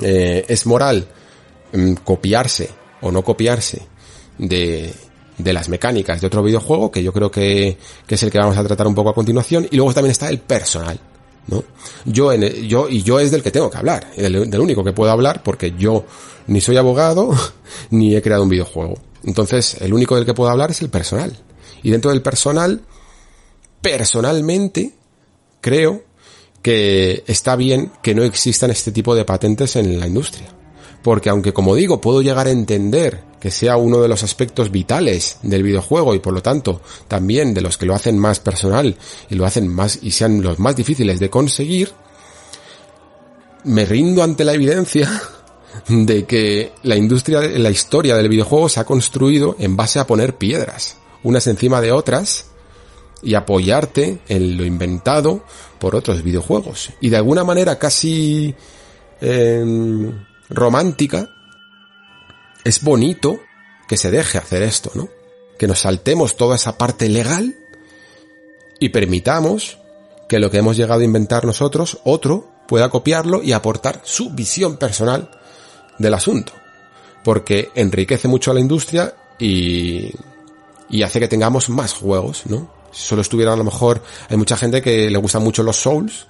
[0.00, 1.08] eh, es moral
[2.04, 2.70] copiarse
[3.00, 3.86] o no copiarse
[4.38, 4.92] de,
[5.38, 8.56] de las mecánicas de otro videojuego, que yo creo que, que es el que vamos
[8.56, 9.66] a tratar un poco a continuación.
[9.70, 10.98] Y luego también está el personal.
[11.48, 11.62] ¿no?
[12.04, 14.92] Yo, en el, yo, y yo es del que tengo que hablar, del, único que
[14.92, 16.04] puedo hablar porque yo
[16.48, 17.30] ni soy abogado
[17.90, 18.98] ni he creado un videojuego.
[19.24, 21.36] Entonces, el único del que puedo hablar es el personal.
[21.82, 22.80] Y dentro del personal,
[23.80, 24.94] personalmente,
[25.60, 26.04] creo
[26.62, 30.48] que está bien que no existan este tipo de patentes en la industria.
[31.06, 35.38] Porque aunque como digo, puedo llegar a entender que sea uno de los aspectos vitales
[35.42, 38.96] del videojuego y por lo tanto también de los que lo hacen más personal
[39.30, 41.92] y lo hacen más y sean los más difíciles de conseguir,
[43.62, 45.08] me rindo ante la evidencia
[45.88, 50.34] de que la industria, la historia del videojuego se ha construido en base a poner
[50.34, 52.46] piedras, unas encima de otras,
[53.22, 55.44] y apoyarte en lo inventado
[55.78, 56.90] por otros videojuegos.
[57.00, 58.56] Y de alguna manera casi
[59.20, 60.12] eh,
[60.48, 61.30] romántica,
[62.64, 63.40] es bonito
[63.88, 65.08] que se deje hacer esto, ¿no?
[65.58, 67.56] Que nos saltemos toda esa parte legal
[68.78, 69.78] y permitamos
[70.28, 74.76] que lo que hemos llegado a inventar nosotros, otro, pueda copiarlo y aportar su visión
[74.76, 75.30] personal
[75.98, 76.52] del asunto.
[77.22, 80.12] Porque enriquece mucho a la industria y,
[80.90, 82.70] y hace que tengamos más juegos, ¿no?
[82.92, 86.26] Si solo estuviera a lo mejor, hay mucha gente que le gustan mucho los Souls,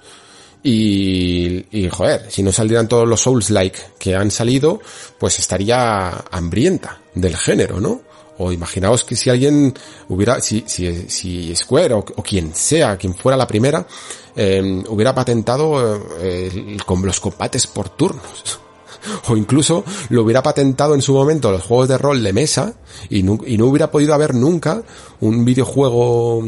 [0.63, 4.81] y, y, joder, si no saldrían todos los Souls-like que han salido,
[5.19, 8.01] pues estaría hambrienta del género, ¿no?
[8.39, 9.73] O imaginaos que si alguien
[10.09, 13.87] hubiera, si, si, si Square o, o quien sea, quien fuera la primera,
[14.35, 18.59] eh, hubiera patentado eh, con los combates por turnos.
[19.29, 22.73] o incluso lo hubiera patentado en su momento los juegos de rol de mesa
[23.09, 24.81] y no, y no hubiera podido haber nunca
[25.19, 26.43] un videojuego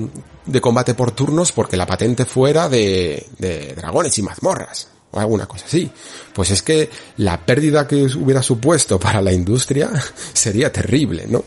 [0.46, 5.46] de combate por turnos porque la patente fuera de, de dragones y mazmorras o alguna
[5.48, 5.90] cosa así.
[6.34, 9.92] Pues es que la pérdida que hubiera supuesto para la industria
[10.34, 11.44] sería terrible, ¿no?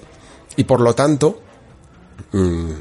[0.56, 1.40] Y por lo tanto,
[2.32, 2.72] mmm,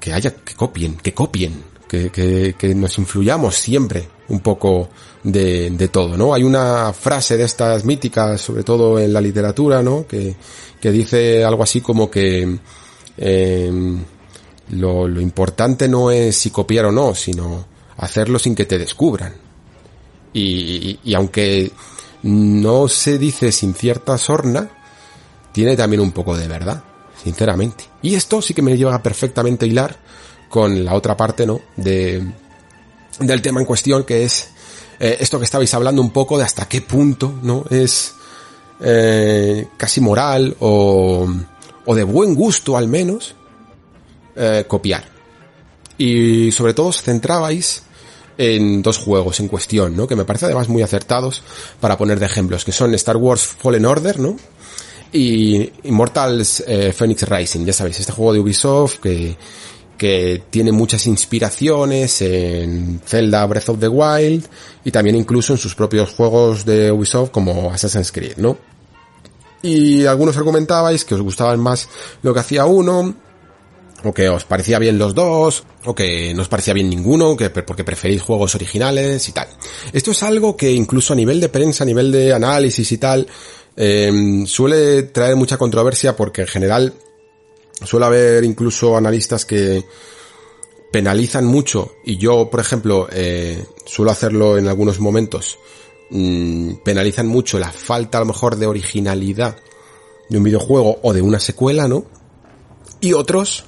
[0.00, 4.88] que haya, que copien, que copien, que, que, que nos influyamos siempre un poco
[5.22, 6.34] de, de, todo, ¿no?
[6.34, 10.06] Hay una frase de estas míticas, sobre todo en la literatura, ¿no?
[10.06, 10.34] Que,
[10.80, 12.58] que dice algo así como que
[13.16, 13.72] eh,
[14.70, 19.34] lo, lo importante no es si copiar o no, sino hacerlo sin que te descubran.
[20.32, 21.70] Y, y, y, aunque
[22.22, 24.68] no se dice sin cierta sorna,
[25.52, 26.82] tiene también un poco de verdad,
[27.22, 27.84] sinceramente.
[28.02, 29.96] Y esto sí que me lleva perfectamente a hilar
[30.48, 31.60] con la otra parte, ¿no?
[31.76, 32.26] De,
[33.20, 34.48] del tema en cuestión, que es
[34.98, 37.64] eh, esto que estabais hablando un poco de hasta qué punto, ¿no?
[37.70, 38.14] Es
[38.80, 41.28] eh, casi moral o,
[41.84, 43.36] o de buen gusto al menos
[44.36, 45.04] eh, copiar.
[45.96, 47.82] Y sobre todo os centrabais
[48.36, 50.06] en dos juegos en cuestión, ¿no?
[50.06, 51.42] Que me parece además muy acertados
[51.80, 54.36] para poner de ejemplos, que son Star Wars Fallen Order, ¿no?
[55.12, 59.36] Y Immortals eh, Phoenix Rising, ya sabéis, este juego de Ubisoft que,
[59.96, 64.44] que tiene muchas inspiraciones en Zelda Breath of the Wild
[64.84, 68.58] y también incluso en sus propios juegos de Ubisoft como Assassin's Creed, ¿no?
[69.62, 71.88] Y algunos argumentabais que os gustaban más
[72.22, 73.14] lo que hacía uno,
[74.04, 77.50] o que os parecía bien los dos, o que no os parecía bien ninguno, que
[77.50, 79.48] porque preferís juegos originales y tal.
[79.92, 83.26] Esto es algo que incluso a nivel de prensa, a nivel de análisis y tal,
[83.76, 86.94] eh, suele traer mucha controversia porque en general
[87.82, 89.84] suele haber incluso analistas que
[90.92, 95.58] penalizan mucho y yo, por ejemplo, eh, suelo hacerlo en algunos momentos,
[96.10, 99.56] mmm, penalizan mucho la falta a lo mejor de originalidad
[100.28, 102.04] de un videojuego o de una secuela, ¿no?
[103.00, 103.64] Y otros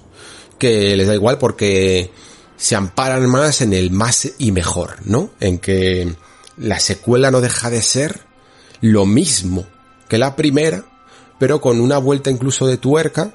[0.59, 2.11] que les da igual porque
[2.57, 5.31] se amparan más en el más y mejor, ¿no?
[5.41, 6.15] En que
[6.57, 8.21] la secuela no deja de ser
[8.81, 9.67] lo mismo
[10.09, 10.85] que la primera,
[11.39, 13.35] pero con una vuelta incluso de tuerca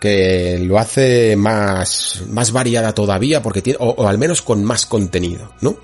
[0.00, 5.52] que lo hace más, más variada todavía porque tiene, o, al menos con más contenido,
[5.60, 5.76] ¿no?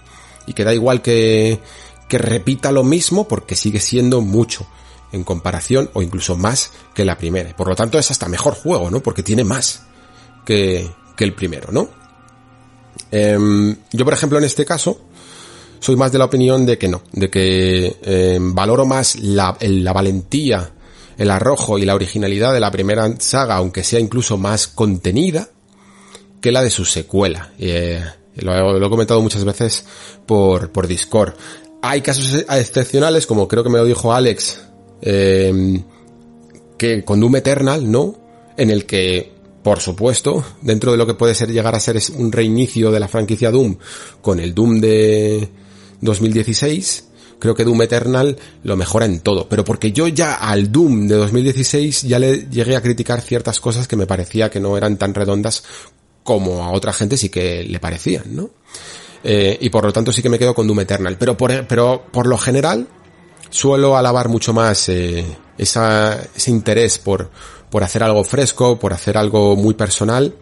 [0.47, 1.61] Y que da igual que,
[2.09, 4.66] que repita lo mismo porque sigue siendo mucho
[5.12, 7.55] en comparación o incluso más que la primera.
[7.55, 9.01] Por lo tanto es hasta mejor juego, ¿no?
[9.01, 9.82] Porque tiene más
[10.49, 11.90] que, que el primero, ¿no?
[13.12, 13.36] Eh,
[13.92, 14.99] yo, por ejemplo, en este caso,
[15.78, 19.59] soy más de la opinión de que no, de que eh, valoro más la,
[19.92, 20.72] valentía,
[21.18, 25.51] el arrojo y la originalidad de la primera saga, aunque sea incluso más contenida,
[26.40, 27.53] que la de su secuela.
[27.59, 28.03] Eh,
[28.36, 29.84] lo, he comentado muchas veces
[30.24, 31.34] por, por Discord.
[31.82, 34.62] Hay casos excepcionales, como creo que me lo dijo Alex,
[35.03, 35.82] eh,
[36.78, 38.16] que con Doom Eternal, ¿no?
[38.57, 39.38] En el que
[39.68, 43.06] por supuesto, dentro de lo que puede ser llegar a ser un reinicio de la
[43.06, 43.76] franquicia Doom
[44.22, 45.46] con el Doom de
[46.00, 47.04] 2016,
[47.38, 51.16] creo que Doom Eternal lo mejora en todo, pero porque yo ya al Doom de
[51.16, 55.12] 2016 ya le llegué a criticar ciertas cosas que me parecía que no eran tan
[55.12, 55.62] redondas
[56.24, 58.48] como a otra gente sí que le parecían, ¿no?
[59.22, 62.06] Eh, y por lo tanto sí que me quedo con Doom Eternal, pero por, pero
[62.10, 62.88] por lo general
[63.50, 65.26] suelo alabar mucho más eh,
[65.58, 67.30] ese interés por,
[67.70, 70.34] por hacer algo fresco, por hacer algo muy personal,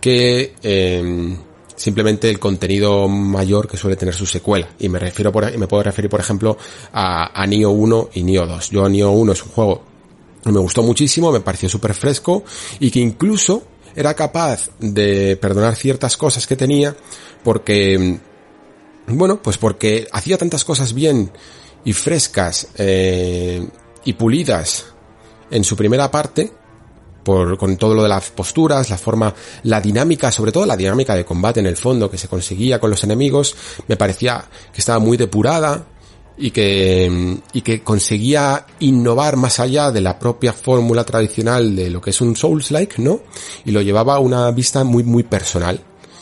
[0.00, 1.36] que eh,
[1.76, 4.68] simplemente el contenido mayor que suele tener su secuela.
[4.78, 6.56] Y me refiero me puedo referir, por ejemplo,
[6.92, 8.70] a, a Nioh 1 y Nioh 2.
[8.70, 9.82] Yo Nioh 1 es un juego
[10.42, 12.44] que me gustó muchísimo, me pareció súper fresco
[12.80, 13.64] y que incluso
[13.94, 16.94] era capaz de perdonar ciertas cosas que tenía
[17.42, 18.18] porque,
[19.06, 21.32] bueno, pues porque hacía tantas cosas bien
[21.84, 23.66] y frescas eh,
[24.04, 24.86] y pulidas
[25.50, 26.52] en su primera parte
[27.26, 31.16] por, con todo lo de las posturas, la forma, la dinámica, sobre todo la dinámica
[31.16, 33.56] de combate en el fondo que se conseguía con los enemigos,
[33.88, 35.86] me parecía que estaba muy depurada
[36.38, 42.00] y que, y que conseguía innovar más allá de la propia fórmula tradicional de lo
[42.00, 43.22] que es un Souls-like, ¿no?
[43.64, 45.80] Y lo llevaba a una vista muy, muy personal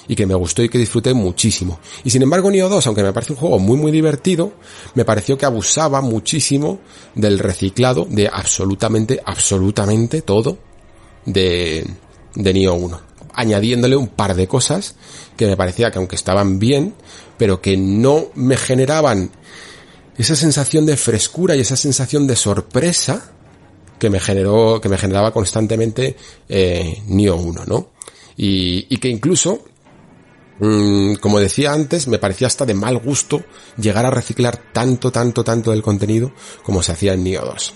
[0.09, 1.81] y que me gustó y que disfruté muchísimo.
[2.03, 4.55] Y sin embargo Nioh 2, aunque me parece un juego muy muy divertido,
[4.95, 6.79] me pareció que abusaba muchísimo
[7.15, 10.57] del reciclado de absolutamente, absolutamente todo
[11.27, 11.87] de,
[12.35, 13.01] de Nioh 1,
[13.35, 14.97] añadiéndole un par de cosas
[15.37, 16.95] que me parecía que aunque estaban bien,
[17.37, 19.31] pero que no me generaban
[20.17, 23.33] esa sensación de frescura y esa sensación de sorpresa
[23.99, 26.17] que me generó, que me generaba constantemente
[26.49, 27.91] eh, Nioh 1, ¿no?
[28.37, 29.65] Y, y que incluso
[30.61, 33.45] mm, como decía antes, me parecía hasta de mal gusto
[33.77, 37.75] llegar a reciclar tanto, tanto, tanto del contenido como se hacía en Neo 2.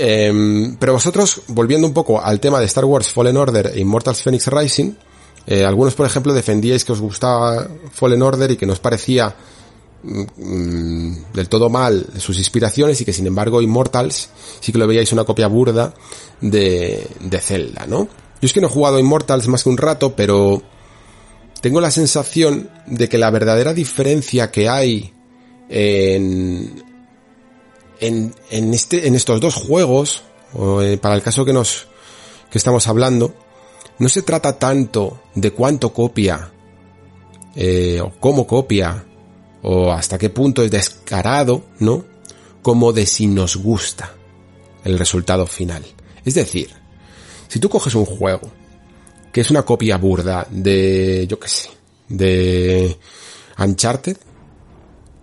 [0.00, 4.22] Em, pero vosotros, volviendo un poco al tema de Star Wars Fallen Order e Immortals
[4.22, 4.92] Phoenix Rising,
[5.44, 9.34] eh, algunos, por ejemplo, defendíais que os gustaba Fallen Order y que nos parecía
[10.04, 14.30] mm, del todo mal sus inspiraciones y que sin embargo Immortals
[14.60, 15.92] sí que lo veíais una copia burda
[16.40, 18.06] de, de Zelda, ¿no?
[18.40, 20.62] Yo es que no he jugado Immortals más que un rato, pero
[21.60, 25.12] tengo la sensación de que la verdadera diferencia que hay
[25.68, 26.84] en,
[28.00, 30.22] en, en, este, en estos dos juegos,
[30.54, 31.86] eh, para el caso que nos,
[32.50, 33.34] que estamos hablando,
[33.98, 36.52] no se trata tanto de cuánto copia,
[37.54, 39.04] eh, o cómo copia,
[39.62, 42.04] o hasta qué punto es descarado, ¿no?
[42.62, 44.14] Como de si nos gusta
[44.84, 45.84] el resultado final.
[46.24, 46.70] Es decir,
[47.48, 48.50] si tú coges un juego
[49.32, 51.70] que es una copia burda de, yo qué sé,
[52.08, 52.96] de
[53.58, 54.16] Uncharted,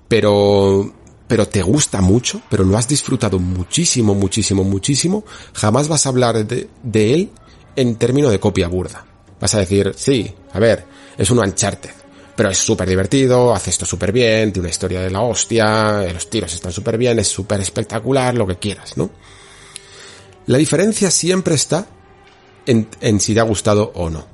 [0.08, 0.94] pero
[1.28, 5.24] pero te gusta mucho, pero lo has disfrutado muchísimo, muchísimo, muchísimo,
[5.54, 7.32] jamás vas a hablar de, él
[7.76, 9.06] en términos de copia burda.
[9.40, 10.86] Vas a decir, sí, a ver,
[11.18, 11.92] es un Uncharted,
[12.36, 16.30] pero es súper divertido, hace esto súper bien, tiene una historia de la hostia, los
[16.30, 19.10] tiros están súper bien, es súper espectacular, lo que quieras, ¿no?
[20.48, 21.88] La diferencia siempre está
[22.68, 24.28] en, en si te ha gustado o no.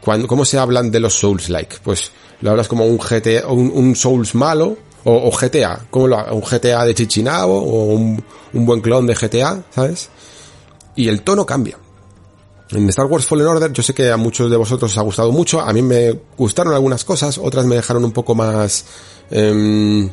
[0.00, 1.78] Cuando, ¿Cómo se hablan de los Souls-like?
[1.82, 6.84] Pues lo hablas como un GT, un, un Souls malo, o, GTA, como un GTA
[6.84, 10.08] de Chichinabo o un, buen clon de GTA, ¿sabes?
[10.96, 11.78] Y el tono cambia.
[12.70, 15.30] En Star Wars Fallen Order yo sé que a muchos de vosotros os ha gustado
[15.30, 18.86] mucho, a mí me gustaron algunas cosas, otras me dejaron un poco más,
[19.30, 20.08] em,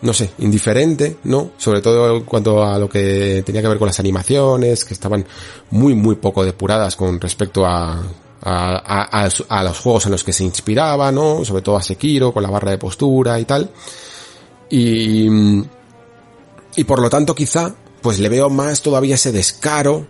[0.00, 1.50] no sé, indiferente, ¿no?
[1.58, 5.26] Sobre todo en cuanto a lo que tenía que ver con las animaciones, que estaban
[5.70, 8.02] muy, muy poco depuradas con respecto a
[8.42, 11.44] a, a, los juegos en los que se inspiraba, ¿no?
[11.44, 13.70] Sobre todo a Sekiro, con la barra de postura y tal.
[14.70, 15.28] Y,
[16.76, 20.06] y por lo tanto quizá, pues le veo más todavía ese descaro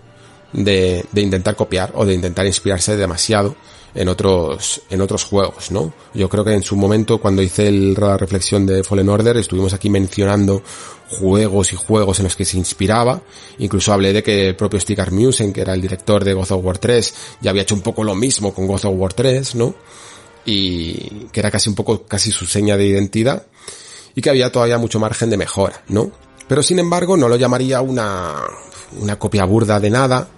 [0.52, 3.56] de, de intentar copiar o de intentar inspirarse demasiado
[3.94, 5.92] en otros, en otros juegos, ¿no?
[6.14, 9.72] Yo creo que en su momento, cuando hice el, la reflexión de Fallen Order, estuvimos
[9.72, 10.62] aquí mencionando
[11.08, 13.20] juegos y juegos en los que se inspiraba.
[13.58, 16.64] Incluso hablé de que el propio Stig Musen, que era el director de God of
[16.64, 19.74] War 3, ya había hecho un poco lo mismo con God of War 3, ¿no?
[20.44, 23.46] Y que era casi un poco, casi su seña de identidad.
[24.14, 26.10] Y que había todavía mucho margen de mejora, ¿no?
[26.46, 28.36] Pero sin embargo, no lo llamaría una,
[29.00, 30.28] una copia burda de nada,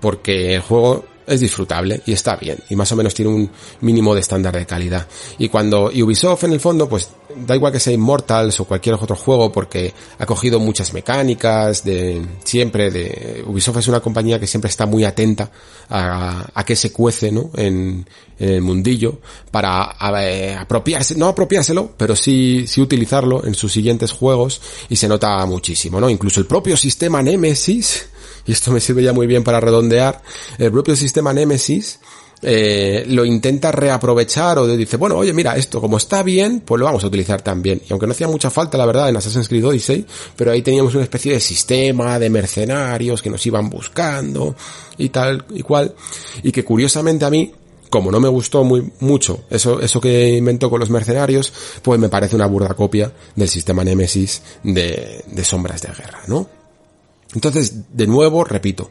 [0.00, 3.50] porque el juego es disfrutable y está bien y más o menos tiene un
[3.80, 5.06] mínimo de estándar de calidad.
[5.38, 9.16] Y cuando Ubisoft en el fondo, pues da igual que sea Immortals o cualquier otro
[9.16, 14.68] juego porque ha cogido muchas mecánicas de siempre de Ubisoft es una compañía que siempre
[14.68, 15.50] está muy atenta
[15.88, 17.50] a, a qué se cuece, ¿no?
[17.56, 18.06] En,
[18.40, 19.20] el mundillo
[19.50, 25.44] para apropiarse, no apropiárselo, pero sí, sí utilizarlo en sus siguientes juegos y se nota
[25.44, 26.08] muchísimo, ¿no?
[26.08, 28.08] Incluso el propio sistema Nemesis
[28.50, 30.20] y esto me sirve ya muy bien para redondear,
[30.58, 32.00] el propio sistema Nemesis
[32.42, 36.84] eh, lo intenta reaprovechar o dice, bueno, oye, mira, esto como está bien, pues lo
[36.84, 37.80] vamos a utilizar también.
[37.88, 40.92] Y aunque no hacía mucha falta, la verdad, en Assassin's Creed Odyssey, pero ahí teníamos
[40.96, 44.56] una especie de sistema de mercenarios que nos iban buscando
[44.98, 45.94] y tal y cual.
[46.42, 47.52] Y que curiosamente a mí,
[47.88, 52.08] como no me gustó muy mucho eso, eso que inventó con los mercenarios, pues me
[52.08, 56.59] parece una burda copia del sistema Nemesis de, de sombras de guerra, ¿no?
[57.34, 58.90] Entonces, de nuevo, repito,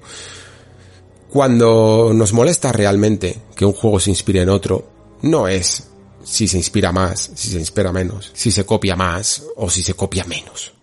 [1.30, 4.90] cuando nos molesta realmente que un juego se inspire en otro,
[5.22, 5.88] no es
[6.24, 9.94] si se inspira más, si se inspira menos, si se copia más o si se
[9.94, 10.74] copia menos.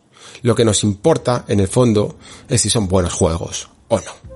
[0.43, 2.17] Lo que nos importa, en el fondo,
[2.49, 4.36] es si son buenos juegos o no.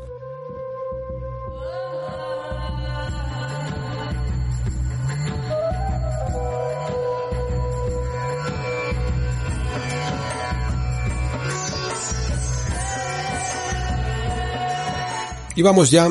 [15.57, 16.09] Y vamos ya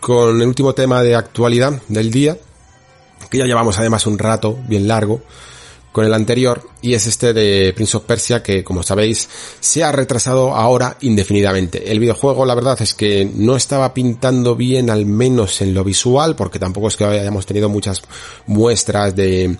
[0.00, 2.36] con el último tema de actualidad del día,
[3.30, 5.22] que ya llevamos además un rato bien largo
[5.92, 9.28] con el anterior, y es este de Prince of Persia que, como sabéis,
[9.58, 11.90] se ha retrasado ahora indefinidamente.
[11.90, 16.36] El videojuego, la verdad es que no estaba pintando bien, al menos en lo visual,
[16.36, 18.02] porque tampoco es que hayamos tenido muchas
[18.46, 19.56] muestras de,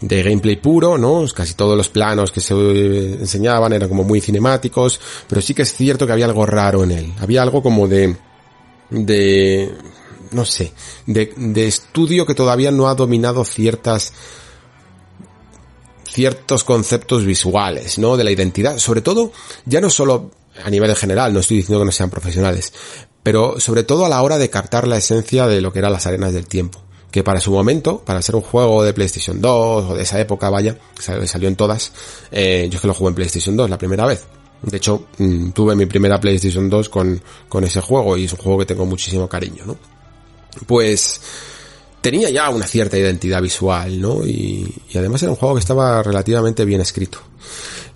[0.00, 1.24] de gameplay puro, ¿no?
[1.34, 5.72] Casi todos los planos que se enseñaban eran como muy cinemáticos, pero sí que es
[5.72, 7.12] cierto que había algo raro en él.
[7.20, 8.16] Había algo como de
[8.90, 9.72] de,
[10.32, 10.72] no sé,
[11.06, 14.12] de, de estudio que todavía no ha dominado ciertas,
[16.08, 18.16] ciertos conceptos visuales, ¿no?
[18.16, 19.32] De la identidad, sobre todo,
[19.64, 20.30] ya no solo
[20.64, 22.72] a nivel general, no estoy diciendo que no sean profesionales,
[23.22, 26.06] pero sobre todo a la hora de captar la esencia de lo que eran las
[26.06, 26.82] arenas del tiempo.
[27.10, 30.48] que para su momento, para ser un juego de PlayStation 2 o de esa época,
[30.48, 31.90] vaya, salió en todas,
[32.30, 34.24] eh, yo es que lo jugué en PlayStation 2 la primera vez.
[34.62, 38.38] De hecho, mm, tuve mi primera PlayStation 2 con, con ese juego y es un
[38.38, 39.76] juego que tengo muchísimo cariño, ¿no?
[40.66, 41.20] Pues
[42.00, 44.26] tenía ya una cierta identidad visual, ¿no?
[44.26, 47.20] Y, y, además era un juego que estaba relativamente bien escrito.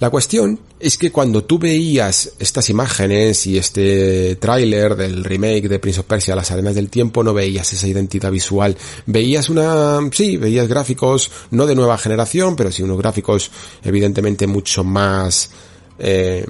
[0.01, 5.79] La cuestión es que cuando tú veías estas imágenes y este tráiler del remake de
[5.79, 8.77] Prince of Persia, Las Arenas del Tiempo, no veías esa identidad visual.
[9.07, 13.51] Veías una, sí, veías gráficos no de nueva generación, pero sí unos gráficos
[13.85, 15.51] evidentemente mucho más,
[15.99, 16.47] eh,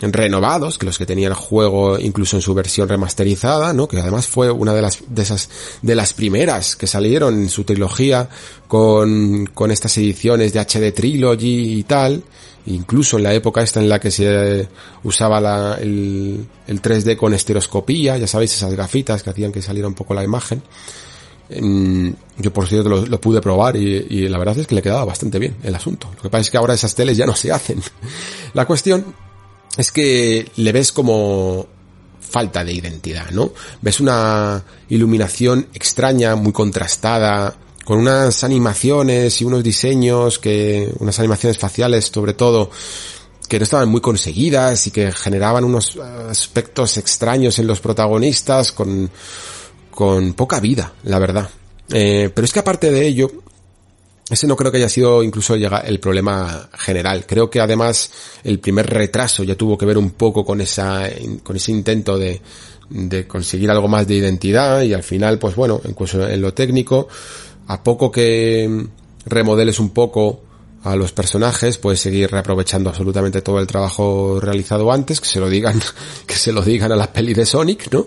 [0.00, 3.86] renovados que los que tenía el juego incluso en su versión remasterizada, ¿no?
[3.86, 5.50] Que además fue una de las de esas
[5.82, 8.28] de las primeras que salieron en su trilogía
[8.66, 12.22] con con estas ediciones de HD Trilogy y tal,
[12.66, 14.68] incluso en la época esta en la que se
[15.04, 19.88] usaba la, el, el 3D con estereoscopía, ya sabéis esas gafitas que hacían que saliera
[19.88, 20.62] un poco la imagen.
[21.50, 25.38] Yo por cierto lo, pude probar y, y la verdad es que le quedaba bastante
[25.38, 26.08] bien el asunto.
[26.16, 27.82] Lo que pasa es que ahora esas teles ya no se hacen.
[28.54, 29.04] La cuestión
[29.76, 31.66] es que le ves como
[32.20, 33.52] falta de identidad, ¿no?
[33.82, 41.58] Ves una iluminación extraña, muy contrastada, con unas animaciones y unos diseños que, unas animaciones
[41.58, 42.70] faciales sobre todo,
[43.48, 49.10] que no estaban muy conseguidas y que generaban unos aspectos extraños en los protagonistas con,
[50.00, 51.50] con poca vida, la verdad.
[51.92, 53.30] Eh, pero es que aparte de ello,
[54.30, 57.26] ese no creo que haya sido incluso el problema general.
[57.26, 58.10] Creo que además
[58.42, 61.06] el primer retraso ya tuvo que ver un poco con esa,
[61.42, 62.40] con ese intento de,
[62.88, 67.06] de conseguir algo más de identidad y al final, pues bueno, incluso en lo técnico,
[67.66, 68.86] a poco que
[69.26, 70.44] remodeles un poco
[70.82, 75.48] a los personajes, puedes seguir reaprovechando absolutamente todo el trabajo realizado antes, que se lo
[75.48, 75.80] digan,
[76.26, 78.06] que se lo digan a la peli de Sonic, ¿no?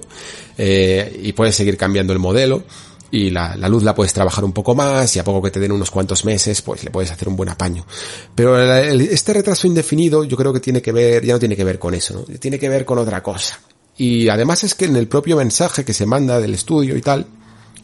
[0.58, 2.64] Eh, y puedes seguir cambiando el modelo
[3.12, 5.60] y la, la, luz la puedes trabajar un poco más y a poco que te
[5.60, 7.86] den unos cuantos meses pues le puedes hacer un buen apaño.
[8.34, 11.78] Pero este retraso indefinido yo creo que tiene que ver, ya no tiene que ver
[11.78, 12.40] con eso, ¿no?
[12.40, 13.60] tiene que ver con otra cosa.
[13.98, 17.28] Y además es que en el propio mensaje que se manda del estudio y tal,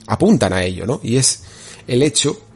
[0.07, 0.99] apuntan a ello, ¿no?
[1.03, 1.43] Y es
[1.87, 2.48] el hecho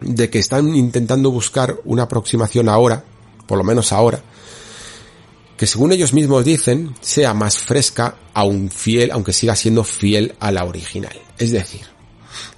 [0.00, 3.04] de que están intentando buscar una aproximación ahora,
[3.46, 4.22] por lo menos ahora,
[5.56, 10.50] que según ellos mismos dicen, sea más fresca, aun fiel, aunque siga siendo fiel a
[10.50, 11.12] la original.
[11.36, 11.82] Es decir,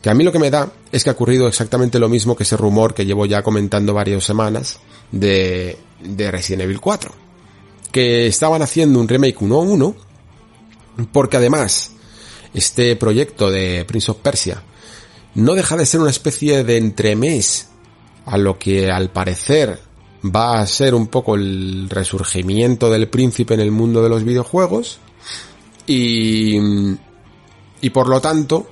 [0.00, 2.44] que a mí lo que me da es que ha ocurrido exactamente lo mismo que
[2.44, 4.78] ese rumor que llevo ya comentando varias semanas
[5.10, 7.12] de, de Resident Evil 4.
[7.90, 9.94] Que estaban haciendo un remake 1-1,
[11.12, 11.92] porque además,
[12.54, 14.62] este proyecto de Prince of Persia
[15.34, 17.68] no deja de ser una especie de entremés
[18.26, 19.80] a lo que al parecer
[20.24, 24.98] va a ser un poco el resurgimiento del príncipe en el mundo de los videojuegos
[25.86, 26.56] y,
[27.80, 28.68] y por lo tanto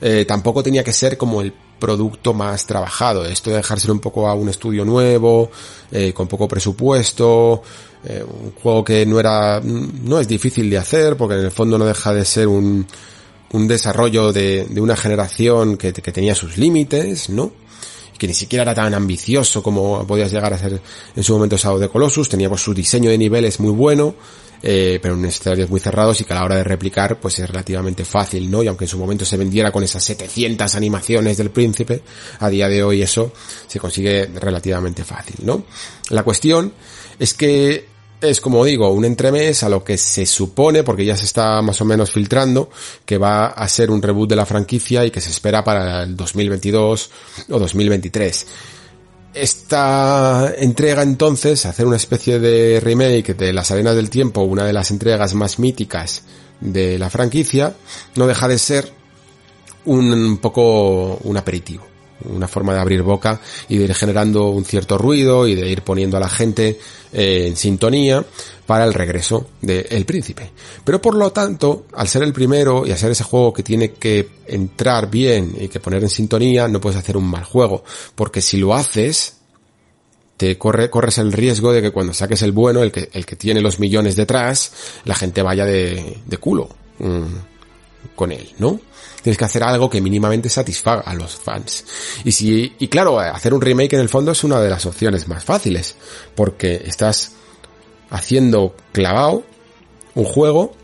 [0.00, 3.24] eh, tampoco tenía que ser como el producto más trabajado.
[3.24, 5.50] Esto de dejarse un poco a un estudio nuevo,
[5.90, 7.62] eh, con poco presupuesto,
[8.04, 11.78] eh, un juego que no era, no es difícil de hacer porque en el fondo
[11.78, 12.86] no deja de ser un,
[13.52, 17.52] un desarrollo de, de una generación que, que tenía sus límites, ¿no?
[18.22, 20.80] que ni siquiera era tan ambicioso como podías llegar a ser
[21.16, 24.14] en su momento Shadow de Colossus, teníamos su diseño de niveles muy bueno,
[24.62, 27.50] eh, pero en escenarios muy cerrados y que a la hora de replicar pues es
[27.50, 28.62] relativamente fácil, ¿no?
[28.62, 32.00] Y aunque en su momento se vendiera con esas 700 animaciones del príncipe,
[32.38, 33.32] a día de hoy eso
[33.66, 35.64] se consigue relativamente fácil, ¿no?
[36.10, 36.72] La cuestión
[37.18, 37.91] es que
[38.22, 41.80] es como digo, un entremés a lo que se supone, porque ya se está más
[41.80, 42.70] o menos filtrando,
[43.04, 46.16] que va a ser un reboot de la franquicia y que se espera para el
[46.16, 47.10] 2022
[47.50, 48.46] o 2023.
[49.34, 54.72] Esta entrega entonces, hacer una especie de remake de Las Arenas del Tiempo, una de
[54.72, 56.22] las entregas más míticas
[56.60, 57.74] de la franquicia,
[58.14, 58.92] no deja de ser
[59.84, 61.91] un poco un aperitivo
[62.24, 65.82] una forma de abrir boca y de ir generando un cierto ruido y de ir
[65.82, 66.78] poniendo a la gente
[67.12, 68.24] eh, en sintonía
[68.66, 70.50] para el regreso del príncipe.
[70.84, 74.28] Pero por lo tanto, al ser el primero y ser ese juego que tiene que
[74.46, 77.84] entrar bien y que poner en sintonía, no puedes hacer un mal juego,
[78.14, 79.36] porque si lo haces,
[80.36, 83.36] te corre, corres el riesgo de que cuando saques el bueno, el que, el que
[83.36, 84.72] tiene los millones detrás,
[85.04, 86.68] la gente vaya de, de culo.
[86.98, 87.51] Mm,
[88.14, 88.80] con él, ¿no?
[89.22, 91.84] tienes que hacer algo que mínimamente satisfaga a los fans.
[92.24, 95.28] Y si, y claro, hacer un remake en el fondo es una de las opciones
[95.28, 95.94] más fáciles,
[96.34, 97.32] porque estás
[98.10, 99.44] haciendo clavado
[100.14, 100.74] un juego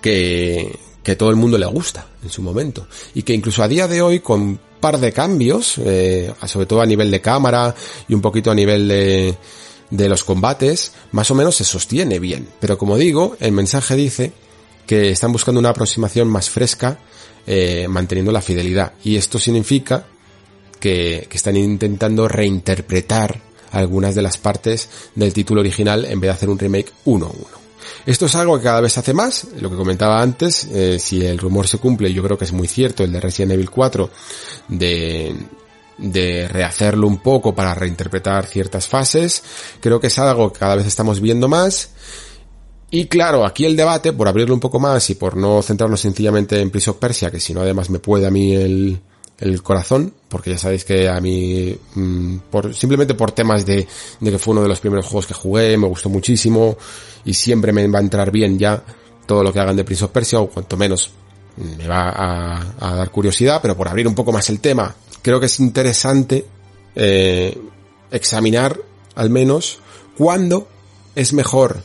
[0.00, 2.88] que, que todo el mundo le gusta en su momento.
[3.14, 6.86] Y que incluso a día de hoy, con par de cambios, eh, sobre todo a
[6.86, 7.74] nivel de cámara
[8.08, 9.36] y un poquito a nivel de,
[9.90, 12.48] de los combates, más o menos se sostiene bien.
[12.60, 14.32] Pero como digo, el mensaje dice
[14.88, 16.98] que están buscando una aproximación más fresca,
[17.46, 18.94] eh, manteniendo la fidelidad.
[19.04, 20.06] Y esto significa
[20.80, 23.38] que, están intentando reinterpretar
[23.70, 27.30] algunas de las partes del título original en vez de hacer un remake uno a
[27.30, 27.58] uno.
[28.06, 31.20] Esto es algo que cada vez se hace más, lo que comentaba antes, eh, si
[31.22, 34.10] el rumor se cumple, yo creo que es muy cierto, el de Resident Evil 4,
[34.68, 35.34] de,
[35.98, 39.42] de rehacerlo un poco para reinterpretar ciertas fases,
[39.80, 41.90] creo que es algo que cada vez estamos viendo más,
[42.90, 46.60] y claro, aquí el debate, por abrirlo un poco más y por no centrarnos sencillamente
[46.60, 48.98] en Prince of Persia, que si no además me puede a mí el,
[49.38, 53.86] el corazón, porque ya sabéis que a mí, mm, por, simplemente por temas de,
[54.20, 56.76] de que fue uno de los primeros juegos que jugué, me gustó muchísimo
[57.24, 58.82] y siempre me va a entrar bien ya
[59.26, 61.10] todo lo que hagan de Prince of Persia o cuanto menos
[61.56, 65.38] me va a, a dar curiosidad, pero por abrir un poco más el tema, creo
[65.40, 66.46] que es interesante
[66.94, 67.58] eh,
[68.10, 68.80] examinar
[69.14, 69.80] al menos
[70.16, 70.68] cuándo
[71.14, 71.82] es mejor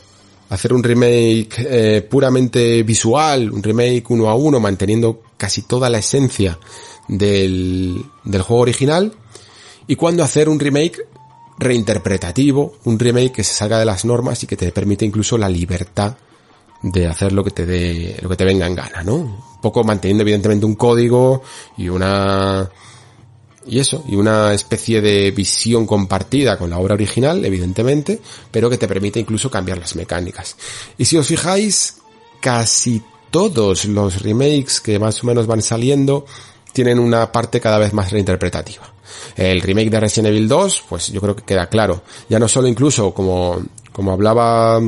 [0.54, 5.98] hacer un remake eh, puramente visual, un remake uno a uno, manteniendo casi toda la
[5.98, 6.58] esencia
[7.08, 9.12] del, del juego original
[9.86, 11.06] y cuando hacer un remake
[11.58, 15.48] reinterpretativo, un remake que se salga de las normas y que te permite incluso la
[15.48, 16.16] libertad
[16.82, 19.14] de hacer lo que te dé, lo que te venga en gana, ¿no?
[19.14, 21.42] Un poco manteniendo evidentemente un código
[21.78, 22.68] y una,
[23.66, 28.20] y eso, y una especie de visión compartida con la obra original, evidentemente,
[28.50, 30.56] pero que te permite incluso cambiar las mecánicas.
[30.98, 31.96] Y si os fijáis,
[32.40, 36.26] casi todos los remakes que más o menos van saliendo
[36.72, 38.92] tienen una parte cada vez más reinterpretativa.
[39.36, 42.02] El remake de Resident Evil 2, pues yo creo que queda claro.
[42.28, 43.62] Ya no solo incluso como,
[43.92, 44.80] como hablaba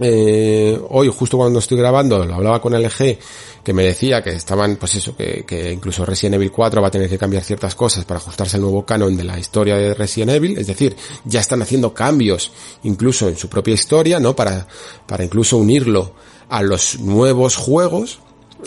[0.00, 3.18] eh, hoy, justo cuando estoy grabando, lo hablaba con LG,
[3.62, 6.90] que me decía que estaban, pues eso, que, que incluso Resident Evil 4 va a
[6.90, 10.32] tener que cambiar ciertas cosas para ajustarse al nuevo canon de la historia de Resident
[10.32, 12.52] Evil, es decir, ya están haciendo cambios
[12.82, 14.34] incluso en su propia historia, ¿no?
[14.34, 14.66] Para,
[15.06, 16.14] para incluso unirlo
[16.48, 18.20] a los nuevos juegos,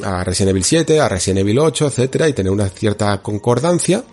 [0.03, 4.03] a Resident Evil 7, a Resident Evil 8, etcétera, y tener una cierta concordancia,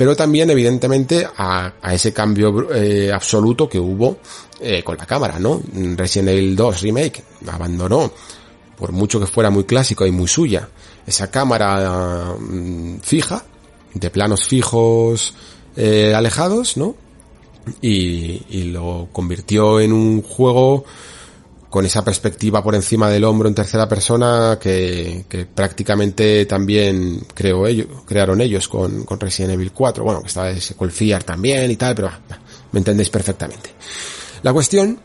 [0.00, 4.16] pero también evidentemente a, ese cambio eh, absoluto que hubo
[4.58, 5.60] eh, con la cámara, ¿no?
[5.94, 8.10] Resident Evil 2 Remake abandonó,
[8.78, 10.70] por mucho que fuera muy clásico y muy suya,
[11.06, 13.44] esa cámara mm, fija,
[13.92, 15.34] de planos fijos
[15.76, 16.94] eh, alejados, ¿no?
[17.82, 20.86] Y, y lo convirtió en un juego
[21.70, 25.24] con esa perspectiva por encima del hombro en tercera persona que,
[25.54, 27.62] prácticamente también creo
[28.04, 30.02] crearon ellos con, con Resident Evil 4.
[30.02, 32.10] Bueno, que estaba ese Fear también y tal, pero
[32.72, 33.70] me entendéis perfectamente.
[34.42, 34.98] La cuestión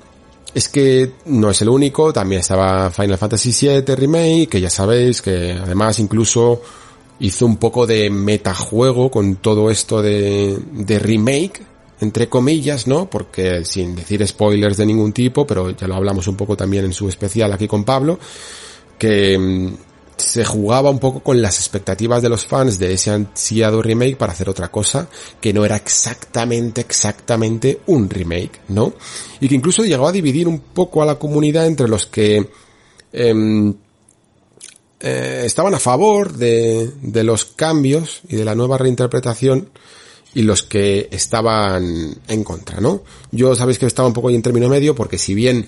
[0.56, 5.22] es que no es el único, también estaba Final Fantasy VII Remake, que ya sabéis
[5.22, 6.62] que además incluso
[7.20, 11.62] hizo un poco de metajuego con todo esto de, de remake,
[12.02, 13.10] entre comillas, ¿no?
[13.10, 16.94] Porque sin decir spoilers de ningún tipo, pero ya lo hablamos un poco también en
[16.94, 18.20] su especial aquí con Pablo,
[18.98, 19.74] que mm,
[20.18, 24.34] se jugaba un poco con las expectativas de los fans de ese ansiado remake para
[24.34, 25.08] hacer otra cosa
[25.42, 28.94] que no era exactamente, exactamente un remake, ¿no?
[29.40, 32.50] Y que incluso llegó a dividir un poco a la comunidad entre los que
[33.12, 33.74] eh,
[35.00, 39.70] eh, estaban a favor de, de los cambios y de la nueva reinterpretación
[40.36, 43.04] y los que estaban en contra, ¿no?
[43.32, 45.66] Yo sabéis que estaba un poco ahí en término medio porque si bien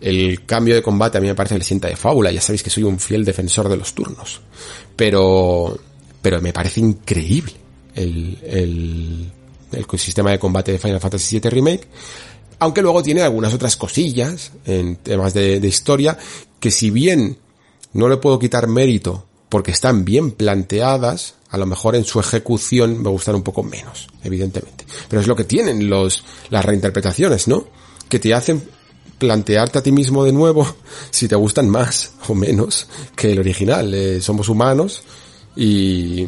[0.00, 2.62] el cambio de combate a mí me parece que le sienta de fábula, ya sabéis
[2.62, 4.40] que soy un fiel defensor de los turnos,
[4.94, 5.76] pero,
[6.22, 7.52] pero me parece increíble
[7.96, 9.32] el, el,
[9.72, 11.88] el sistema de combate de Final Fantasy VII Remake,
[12.60, 16.16] aunque luego tiene algunas otras cosillas en temas de, de historia
[16.60, 17.38] que si bien
[17.92, 23.02] no le puedo quitar mérito porque están bien planteadas, a lo mejor en su ejecución
[23.02, 24.84] me gustan un poco menos, evidentemente.
[25.08, 27.66] Pero es lo que tienen los, las reinterpretaciones, ¿no?
[28.08, 28.62] Que te hacen
[29.18, 30.66] plantearte a ti mismo de nuevo
[31.10, 33.94] si te gustan más o menos que el original.
[33.94, 35.02] Eh, somos humanos
[35.54, 36.26] y,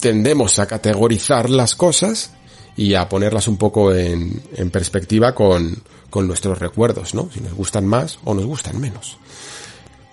[0.00, 2.30] tendemos a categorizar las cosas
[2.76, 7.28] y a ponerlas un poco en, en perspectiva con, con nuestros recuerdos, ¿no?
[7.32, 9.18] Si nos gustan más o nos gustan menos.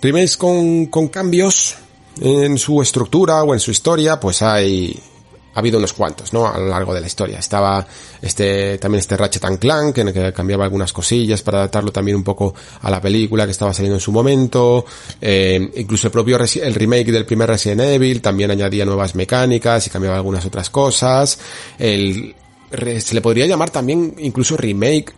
[0.06, 1.78] Remakes con, con cambios
[2.22, 5.02] en su estructura o en su historia, pues hay,
[5.56, 6.46] ha habido unos cuantos, ¿no?
[6.46, 7.40] A lo largo de la historia.
[7.40, 7.88] Estaba
[8.22, 12.24] este, también este Ratchet Clank, en el que cambiaba algunas cosillas para adaptarlo también un
[12.24, 12.54] poco
[12.84, 14.86] a la película que estaba saliendo en su momento.
[15.20, 19.90] Eh, incluso el propio, el remake del primer Resident Evil también añadía nuevas mecánicas y
[19.90, 21.40] cambiaba algunas otras cosas.
[21.80, 22.36] El,
[23.00, 25.16] se le podría llamar también incluso remake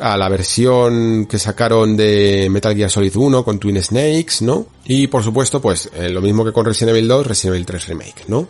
[0.00, 4.66] a la versión que sacaron de Metal Gear Solid 1 con Twin Snakes, ¿no?
[4.84, 7.86] Y por supuesto, pues eh, lo mismo que con Resident Evil 2, Resident Evil 3
[7.88, 8.48] Remake, ¿no?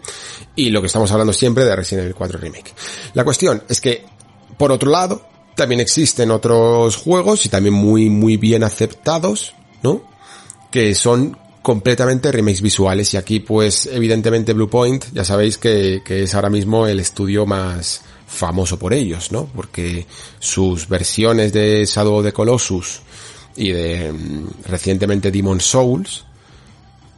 [0.57, 2.75] Y lo que estamos hablando siempre de Resident Evil 4 Remake.
[3.15, 4.05] La cuestión es que,
[4.57, 5.23] por otro lado,
[5.55, 10.03] también existen otros juegos y también muy, muy bien aceptados ¿no?
[10.71, 16.35] Que son completamente remakes visuales y aquí pues evidentemente Bluepoint ya sabéis que, que es
[16.35, 19.47] ahora mismo el estudio más famoso por ellos, ¿no?
[19.47, 20.07] Porque
[20.39, 23.01] sus versiones de Shadow of the Colossus
[23.57, 26.25] y de mm, recientemente Demon Souls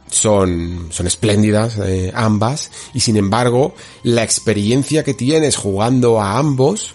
[0.09, 3.73] son, son espléndidas eh, ambas y sin embargo
[4.03, 6.93] la experiencia que tienes jugando a ambos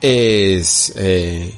[0.00, 1.54] es eh,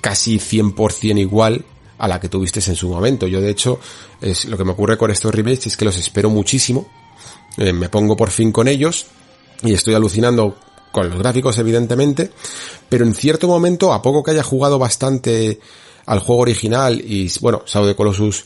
[0.00, 1.64] casi 100% igual
[1.98, 3.26] a la que tuviste en su momento.
[3.26, 3.80] Yo de hecho
[4.20, 6.86] es lo que me ocurre con estos remakes es que los espero muchísimo.
[7.56, 9.06] Eh, me pongo por fin con ellos
[9.62, 10.56] y estoy alucinando
[10.92, 12.30] con los gráficos evidentemente,
[12.88, 15.60] pero en cierto momento, a poco que haya jugado bastante
[16.06, 18.44] al juego original y bueno, Shadow Colossus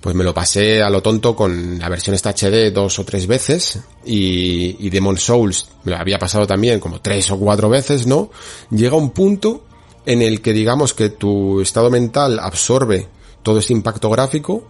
[0.00, 3.28] pues me lo pasé a lo tonto con la versión esta HD dos o tres
[3.28, 8.06] veces y, y Demon Souls me lo había pasado también como tres o cuatro veces,
[8.06, 8.30] ¿no?
[8.70, 9.62] Llega un punto
[10.04, 13.06] en el que digamos que tu estado mental absorbe
[13.44, 14.64] todo este impacto gráfico,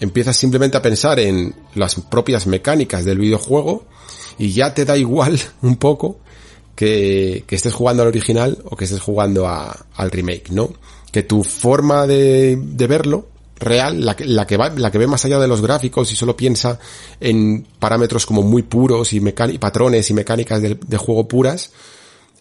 [0.00, 3.84] empiezas simplemente a pensar en las propias mecánicas del videojuego
[4.40, 6.18] y ya te da igual un poco
[6.74, 10.72] que, estés jugando al original o que estés jugando a, al remake, ¿no?
[11.12, 13.26] Que tu forma de, de verlo
[13.56, 16.16] real, la que, la que va, la que ve más allá de los gráficos y
[16.16, 16.78] solo piensa
[17.20, 21.70] en parámetros como muy puros y, patrones y mecánicas de, juego puras,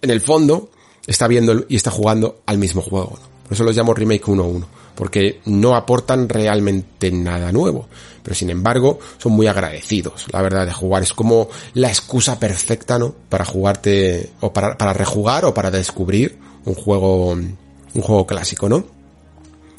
[0.02, 0.72] en el fondo
[1.06, 3.20] está viendo y está jugando al mismo juego.
[3.44, 4.64] Por eso los llamo remake 1-1,
[5.00, 7.88] porque no aportan realmente nada nuevo,
[8.22, 11.02] pero sin embargo son muy agradecidos, la verdad, de jugar.
[11.02, 13.16] Es como la excusa perfecta, ¿no?
[13.30, 18.84] Para jugarte, o para, para rejugar o para descubrir un juego, un juego clásico, ¿no?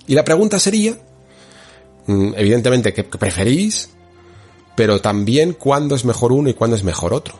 [0.06, 0.96] Y la pregunta sería,
[2.10, 3.90] Mm, evidentemente que preferís,
[4.74, 7.34] pero también cuándo es mejor uno y cuándo es mejor otro.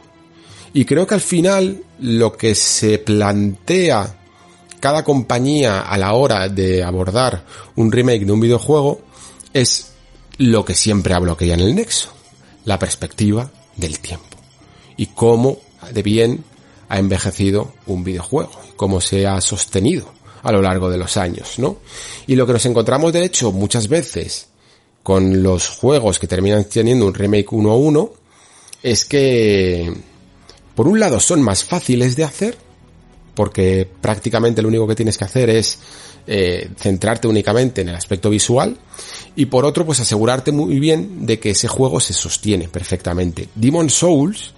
[0.72, 4.19] Y creo que al final lo que se plantea
[4.80, 7.44] cada compañía a la hora de abordar
[7.76, 9.00] un remake de un videojuego
[9.52, 9.92] es
[10.38, 12.10] lo que siempre hablo que ya en el nexo,
[12.64, 14.38] la perspectiva del tiempo
[14.96, 15.58] y cómo
[15.92, 16.44] de bien
[16.88, 20.12] ha envejecido un videojuego, cómo se ha sostenido
[20.42, 21.78] a lo largo de los años, ¿no?
[22.26, 24.48] Y lo que nos encontramos de hecho muchas veces
[25.02, 28.12] con los juegos que terminan teniendo un remake 1 a 1
[28.82, 29.92] es que
[30.74, 32.69] por un lado son más fáciles de hacer
[33.34, 35.78] porque prácticamente lo único que tienes que hacer es
[36.26, 38.76] eh, centrarte únicamente en el aspecto visual
[39.36, 43.48] y por otro pues asegurarte muy bien de que ese juego se sostiene perfectamente.
[43.54, 44.52] Demon Souls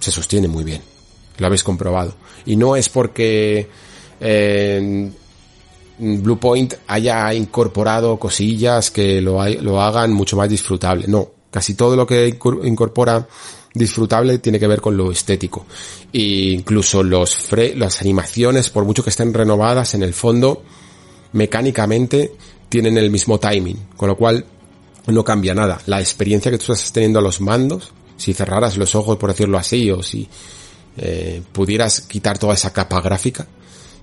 [0.00, 0.82] se sostiene muy bien,
[1.38, 2.14] lo habéis comprobado
[2.46, 3.68] y no es porque
[4.20, 5.10] eh,
[5.98, 11.04] Bluepoint haya incorporado cosillas que lo, lo hagan mucho más disfrutable.
[11.06, 13.28] No, casi todo lo que incorpora
[13.74, 15.66] disfrutable tiene que ver con lo estético.
[16.12, 20.62] E incluso los fre las animaciones, por mucho que estén renovadas, en el fondo,
[21.32, 22.32] mecánicamente,
[22.68, 23.78] tienen el mismo timing.
[23.96, 24.44] Con lo cual,
[25.06, 25.80] no cambia nada.
[25.86, 29.58] La experiencia que tú estás teniendo a los mandos, si cerraras los ojos, por decirlo
[29.58, 30.28] así, o si
[30.96, 33.46] eh, pudieras quitar toda esa capa gráfica,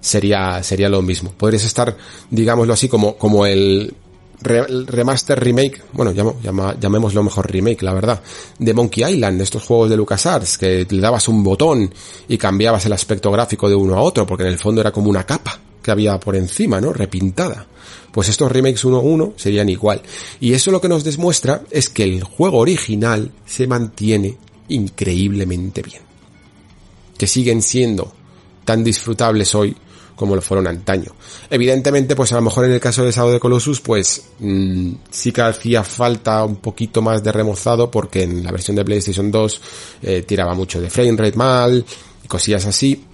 [0.01, 1.31] sería, sería lo mismo.
[1.31, 1.95] Podrías estar,
[2.29, 3.93] digámoslo así, como, como el
[4.41, 8.21] remaster remake, bueno, llamémoslo mejor remake, la verdad,
[8.57, 11.93] de Monkey Island, estos juegos de LucasArts, que le dabas un botón
[12.27, 15.09] y cambiabas el aspecto gráfico de uno a otro, porque en el fondo era como
[15.09, 16.93] una capa que había por encima, ¿no?
[16.93, 17.65] Repintada.
[18.11, 20.01] Pues estos remakes 1 1 serían igual.
[20.39, 24.37] Y eso lo que nos demuestra es que el juego original se mantiene
[24.69, 26.01] increíblemente bien.
[27.17, 28.11] Que siguen siendo
[28.65, 29.75] tan disfrutables hoy
[30.19, 31.13] como lo fueron antaño.
[31.49, 35.31] Evidentemente, pues a lo mejor en el caso de Shadow de Colossus, pues mmm, sí
[35.31, 39.61] que hacía falta un poquito más de remozado porque en la versión de PlayStation 2
[40.01, 41.85] eh, tiraba mucho de frame rate mal
[42.21, 43.05] y cosillas así.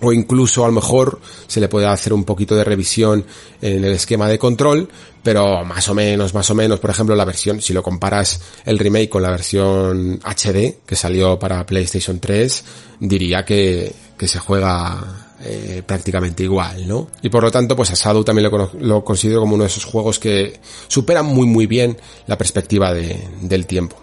[0.00, 3.24] O incluso a lo mejor se le puede hacer un poquito de revisión
[3.62, 4.88] en el esquema de control,
[5.22, 8.76] pero más o menos, más o menos, por ejemplo, la versión, si lo comparas el
[8.76, 12.64] remake con la versión HD que salió para PlayStation 3,
[12.98, 17.08] diría que, que se juega eh, prácticamente igual, ¿no?
[17.20, 18.50] Y por lo tanto, pues a Shadow también
[18.80, 20.58] lo, considero como uno de esos juegos que
[20.88, 23.96] superan muy muy bien la perspectiva de, del tiempo.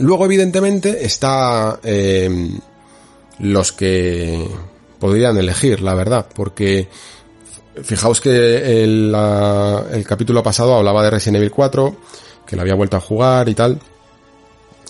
[0.00, 2.50] Luego, evidentemente, está eh,
[3.38, 4.48] los que
[4.98, 6.88] podrían elegir, la verdad, porque
[7.82, 11.96] fijaos que el, la, el capítulo pasado hablaba de Resident Evil 4,
[12.46, 13.78] que lo había vuelto a jugar y tal.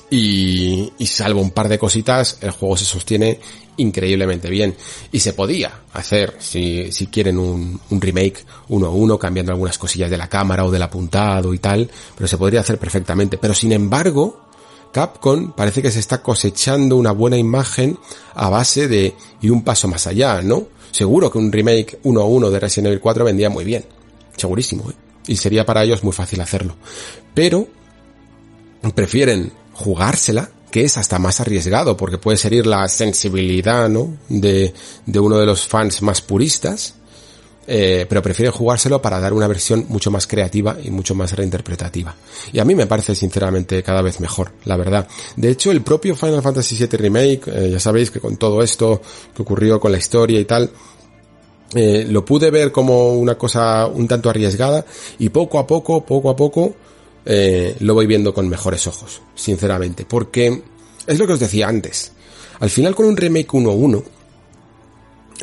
[0.09, 3.41] Y, y, salvo un par de cositas, el juego se sostiene
[3.77, 4.77] increíblemente bien.
[5.11, 9.78] Y se podía hacer, si, si quieren, un, un remake uno a uno, cambiando algunas
[9.78, 13.37] cosillas de la cámara o del apuntado y tal, pero se podría hacer perfectamente.
[13.37, 14.47] Pero sin embargo,
[14.93, 17.99] Capcom parece que se está cosechando una buena imagen
[18.35, 20.69] a base de ir un paso más allá, ¿no?
[20.91, 23.85] Seguro que un remake uno a uno de Resident Evil 4 vendía muy bien.
[24.37, 24.95] segurísimo, ¿eh?
[25.27, 26.77] y sería para ellos muy fácil hacerlo.
[27.35, 27.69] Pero
[28.95, 34.16] prefieren jugársela, que es hasta más arriesgado, porque puede ser la sensibilidad, ¿no?
[34.28, 34.74] De,
[35.07, 36.94] de uno de los fans más puristas,
[37.69, 42.15] eh, pero prefieren jugárselo para dar una versión mucho más creativa y mucho más reinterpretativa.
[42.53, 45.09] Y a mí me parece sinceramente cada vez mejor, la verdad.
[45.36, 49.01] De hecho, el propio Final Fantasy VII Remake, eh, ya sabéis que con todo esto
[49.35, 50.70] que ocurrió con la historia y tal,
[51.74, 54.85] eh, lo pude ver como una cosa un tanto arriesgada
[55.19, 56.77] y poco a poco, poco a poco,
[57.27, 60.07] eh, lo voy viendo con mejores ojos, sinceramente.
[60.07, 60.62] Porque
[61.07, 62.12] es lo que os decía antes.
[62.61, 64.05] Al final con un remake 1-1,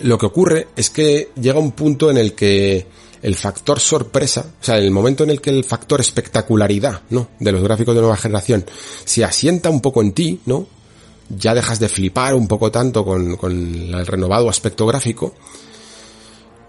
[0.04, 2.88] lo que ocurre es que llega un punto en el que
[3.22, 7.30] el factor sorpresa, o sea, el momento en el que el factor espectacularidad, ¿no?
[7.40, 8.66] De los gráficos de nueva generación
[9.06, 10.66] se asienta un poco en ti, ¿no?
[11.30, 15.36] Ya dejas de flipar un poco tanto con, con el renovado aspecto gráfico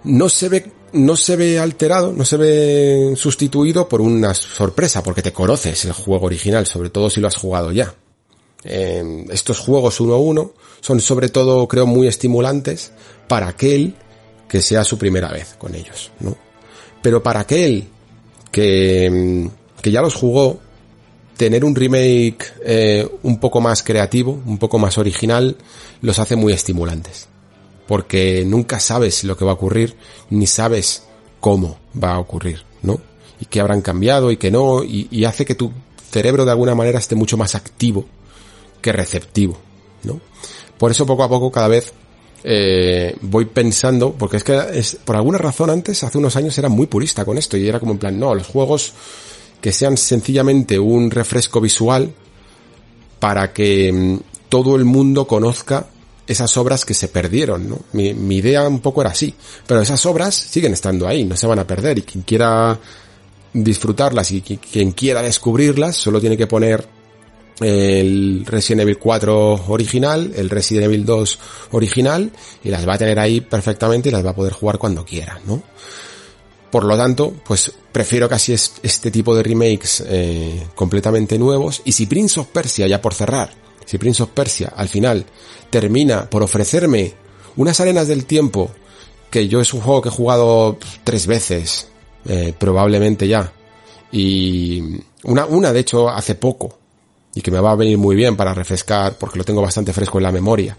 [0.05, 5.23] no se ve no se ve alterado, no se ve sustituido por una sorpresa, porque
[5.23, 7.93] te conoces el juego original, sobre todo si lo has jugado ya.
[8.63, 12.93] Eh, estos juegos uno a uno son sobre todo, creo, muy estimulantes
[13.27, 13.95] para aquel
[14.49, 16.37] que sea su primera vez con ellos, ¿no?
[17.03, 17.89] Pero para aquel
[18.53, 19.51] que,
[19.83, 20.61] que ya los jugó,
[21.37, 25.57] tener un remake eh, un poco más creativo, un poco más original,
[26.03, 27.34] los hace muy estimulantes
[27.87, 29.97] porque nunca sabes lo que va a ocurrir,
[30.31, 31.05] ni sabes
[31.41, 33.01] cómo va a ocurrir, ¿no?
[33.41, 35.73] Y qué habrán cambiado y qué no, y, hace que tu
[36.11, 38.07] cerebro de alguna manera esté mucho más activo
[38.81, 39.59] que receptivo,
[40.05, 40.21] ¿no?
[40.79, 41.93] Por eso poco a poco cada vez
[42.43, 46.69] eh, voy pensando, porque es que es, por alguna razón antes, hace unos años era
[46.69, 48.93] muy purista con esto y era como en plan, no, los juegos
[49.61, 52.13] que sean sencillamente un refresco visual
[53.19, 54.19] para que mm,
[54.51, 55.87] todo el mundo conozca
[56.27, 57.81] esas obras que se perdieron, ¿no?
[57.93, 59.35] Mi, idea un poco era así,
[59.67, 62.79] pero esas obras siguen estando ahí, no se van a perder y quien quiera
[63.53, 66.87] disfrutarlas y quien quiera descubrirlas solo tiene que poner
[67.61, 71.39] el Resident Evil 4 original, el Resident Evil 2
[71.73, 72.33] original
[72.65, 75.41] y las va a tener ahí perfectamente y las va a poder jugar cuando quiera,
[75.47, 75.63] ¿no?
[76.71, 82.07] Por lo tanto, pues prefiero casi este tipo de remakes eh, completamente nuevos y si
[82.07, 85.25] Prince of Persia ya por cerrar si Prince of Persia al final
[85.71, 87.15] termina por ofrecerme
[87.57, 88.71] unas arenas del tiempo,
[89.31, 91.89] que yo es un juego que he jugado tres veces,
[92.27, 93.53] eh, probablemente ya,
[94.13, 94.83] y
[95.25, 96.79] una, una de hecho hace poco,
[97.35, 100.19] y que me va a venir muy bien para refrescar, porque lo tengo bastante fresco
[100.19, 100.77] en la memoria,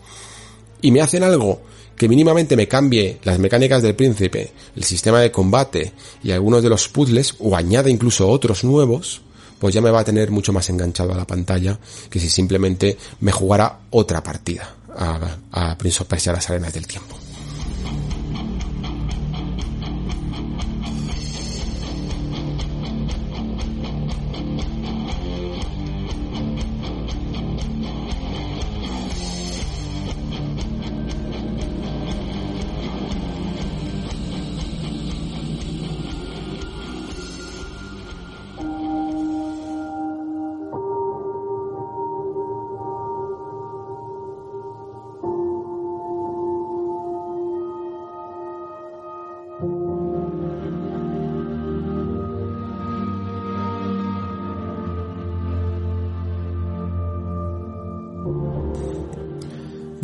[0.81, 1.61] y me hacen algo
[1.97, 6.69] que mínimamente me cambie las mecánicas del príncipe, el sistema de combate y algunos de
[6.69, 9.21] los puzzles, o añade incluso otros nuevos,
[9.65, 12.99] pues ya me va a tener mucho más enganchado a la pantalla que si simplemente
[13.21, 17.24] me jugara otra partida a, a Prince of Persia las arenas del tiempo.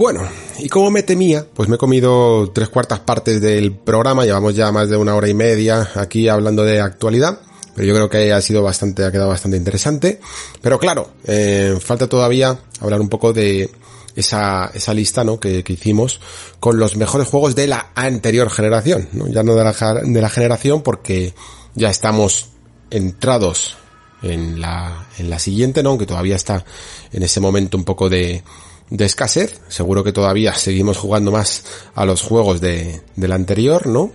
[0.02, 4.56] Bueno, y como me temía, pues me he comido tres cuartas partes del programa, llevamos
[4.56, 7.40] ya más de una hora y media aquí hablando de actualidad,
[7.76, 10.20] pero yo creo que ha sido bastante, ha quedado bastante interesante.
[10.60, 13.70] Pero claro, eh, falta todavía hablar un poco de
[14.16, 15.40] esa, esa lista, ¿no?
[15.40, 16.20] Que, que, hicimos
[16.60, 19.28] con los mejores juegos de la anterior generación, ¿no?
[19.28, 19.74] Ya no de la,
[20.04, 21.36] de la generación porque
[21.76, 22.50] ya estamos
[22.90, 23.78] entrados
[24.24, 25.92] en la, en la siguiente, ¿no?
[25.92, 26.66] Aunque todavía está
[27.14, 28.44] en ese momento un poco de,
[28.92, 29.60] de escasez.
[29.70, 31.64] Seguro que todavía seguimos jugando más
[31.96, 34.12] a los juegos de, del anterior, ¿no?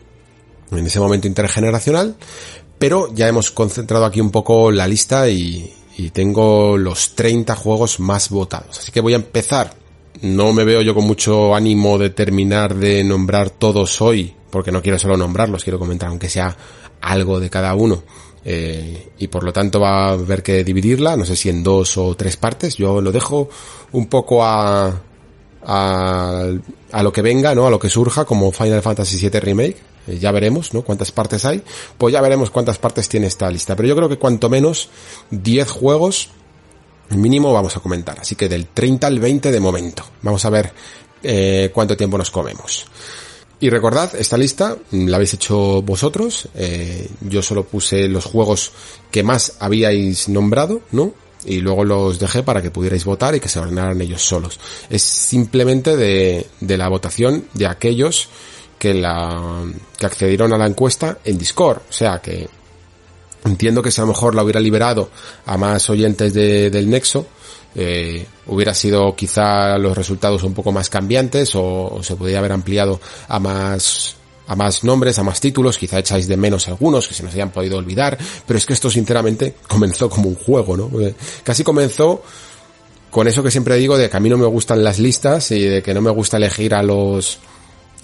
[0.71, 2.15] En ese momento intergeneracional.
[2.79, 7.99] Pero ya hemos concentrado aquí un poco la lista y, y tengo los 30 juegos
[7.99, 8.79] más votados.
[8.79, 9.75] Así que voy a empezar.
[10.23, 14.81] No me veo yo con mucho ánimo de terminar de nombrar todos hoy, porque no
[14.81, 16.57] quiero solo nombrarlos, quiero comentar aunque sea
[17.03, 18.03] algo de cada uno.
[18.49, 21.99] Eh, y por lo tanto va a haber que dividirla, no sé si en dos
[21.99, 22.77] o tres partes.
[22.77, 23.49] Yo lo dejo
[23.91, 25.03] un poco a,
[25.65, 26.45] a,
[26.93, 27.67] a lo que venga, ¿no?
[27.67, 29.77] A lo que surja como Final Fantasy VII Remake.
[30.07, 30.83] Eh, ya veremos, ¿no?
[30.83, 31.61] Cuántas partes hay.
[31.99, 33.75] Pues ya veremos cuántas partes tiene esta lista.
[33.75, 34.91] Pero yo creo que cuanto menos
[35.33, 36.31] 10 juegos
[37.11, 38.21] mínimo vamos a comentar.
[38.21, 40.05] Así que del 30 al 20 de momento.
[40.23, 40.73] Vamos a ver
[41.21, 42.87] eh, cuánto tiempo nos comemos.
[43.59, 46.49] Y recordad, esta lista la habéis hecho vosotros.
[46.55, 48.73] Eh, yo solo puse los juegos
[49.11, 51.15] que más habíais nombrado, ¿no?
[51.45, 54.59] Y luego los dejé para que pudierais votar y que se ordenaran ellos solos.
[54.91, 58.29] Es simplemente de, de la votación de aquellos
[58.79, 59.65] que la,
[59.99, 61.79] que accedieron a la encuesta en Discord.
[61.89, 62.49] O sea que
[63.45, 65.11] entiendo que si a lo mejor la hubiera liberado
[65.47, 67.27] a más oyentes de, del Nexo,
[67.79, 72.99] eh, hubiera sido quizá los resultados un poco más cambiantes o, se podría haber ampliado
[73.29, 74.17] a más
[74.49, 77.51] a más nombres, a más títulos, quizá echáis de menos algunos que se nos hayan
[77.51, 78.17] podido olvidar,
[78.47, 80.91] pero es que esto sinceramente comenzó como un juego, ¿no?
[81.43, 82.23] casi comenzó
[83.11, 85.63] con eso que siempre digo de que a mí no me gustan las listas y
[85.65, 87.41] de que no me gusta elegir a los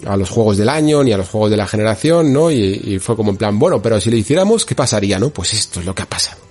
[0.05, 2.51] a los juegos del año ni a los juegos de la generación, ¿no?
[2.51, 5.29] Y, y fue como en plan, bueno, pero si lo hiciéramos, ¿qué pasaría, no?
[5.29, 6.41] Pues esto es lo que ha pasado.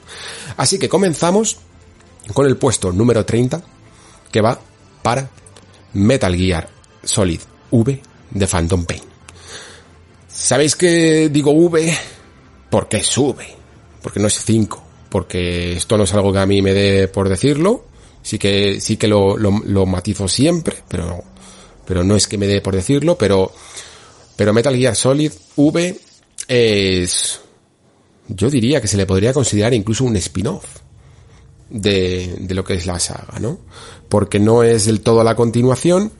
[0.56, 1.58] Así que comenzamos
[2.32, 3.62] con el puesto número 30
[4.30, 4.58] que va
[5.02, 5.28] para
[5.94, 6.68] Metal Gear
[7.02, 7.40] Solid
[7.70, 9.02] V de Phantom Pain.
[10.28, 11.96] ¿Sabéis que digo V?
[12.70, 13.46] Porque V,
[14.00, 17.28] porque no es 5, porque esto no es algo que a mí me dé por
[17.28, 17.84] decirlo,
[18.22, 21.22] sí que, sí que lo, lo, matizo siempre, pero,
[21.86, 23.52] pero no es que me dé por decirlo, pero,
[24.36, 26.00] pero Metal Gear Solid V
[26.48, 27.40] es,
[28.28, 30.81] yo diría que se le podría considerar incluso un spin-off
[31.72, 33.58] de, de lo que es la saga, ¿no?
[34.08, 36.12] Porque no es del todo la continuación,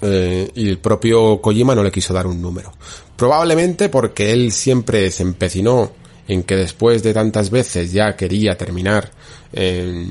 [0.00, 2.72] eh, y el propio Kojima no le quiso dar un número.
[3.16, 5.90] Probablemente porque él siempre se empecinó
[6.28, 9.10] en que después de tantas veces ya quería terminar
[9.52, 10.08] eh,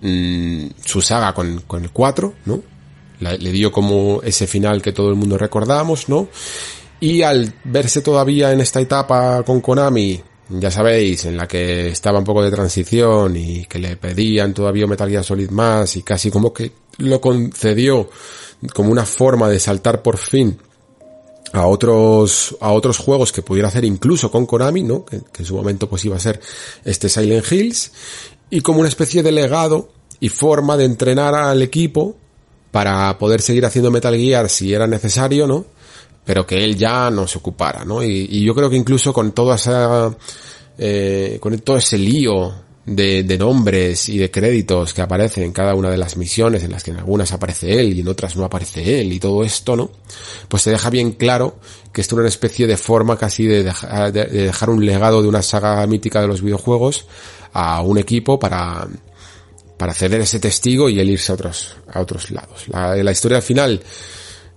[0.00, 2.62] mm, su saga con, con el 4, ¿no?
[3.20, 6.26] le dio como ese final que todo el mundo recordamos, ¿no?
[6.98, 10.20] Y al verse todavía en esta etapa con Konami
[10.60, 14.86] ya sabéis, en la que estaba un poco de transición y que le pedían todavía
[14.86, 18.08] Metal Gear Solid más y casi como que lo concedió
[18.74, 20.58] como una forma de saltar por fin
[21.52, 25.04] a otros, a otros juegos que pudiera hacer incluso con Konami, ¿no?
[25.04, 26.40] Que, en su momento pues iba a ser
[26.84, 27.92] este Silent Hills
[28.50, 32.16] y como una especie de legado y forma de entrenar al equipo
[32.70, 35.66] para poder seguir haciendo Metal Gear si era necesario, ¿no?
[36.24, 38.02] Pero que él ya no se ocupara, ¿no?
[38.02, 40.14] Y, yo creo que incluso con toda esa,
[40.78, 42.52] eh, con todo ese lío
[42.86, 46.72] de, de, nombres y de créditos que aparecen en cada una de las misiones, en
[46.72, 49.76] las que en algunas aparece él y en otras no aparece él y todo esto,
[49.76, 49.90] ¿no?
[50.48, 51.58] Pues se deja bien claro
[51.92, 55.28] que esto es una especie de forma casi de dejar, de dejar un legado de
[55.28, 57.06] una saga mítica de los videojuegos
[57.52, 58.88] a un equipo para,
[59.76, 62.68] para ceder ese testigo y él irse a otros, a otros lados.
[62.68, 63.82] La, la historia final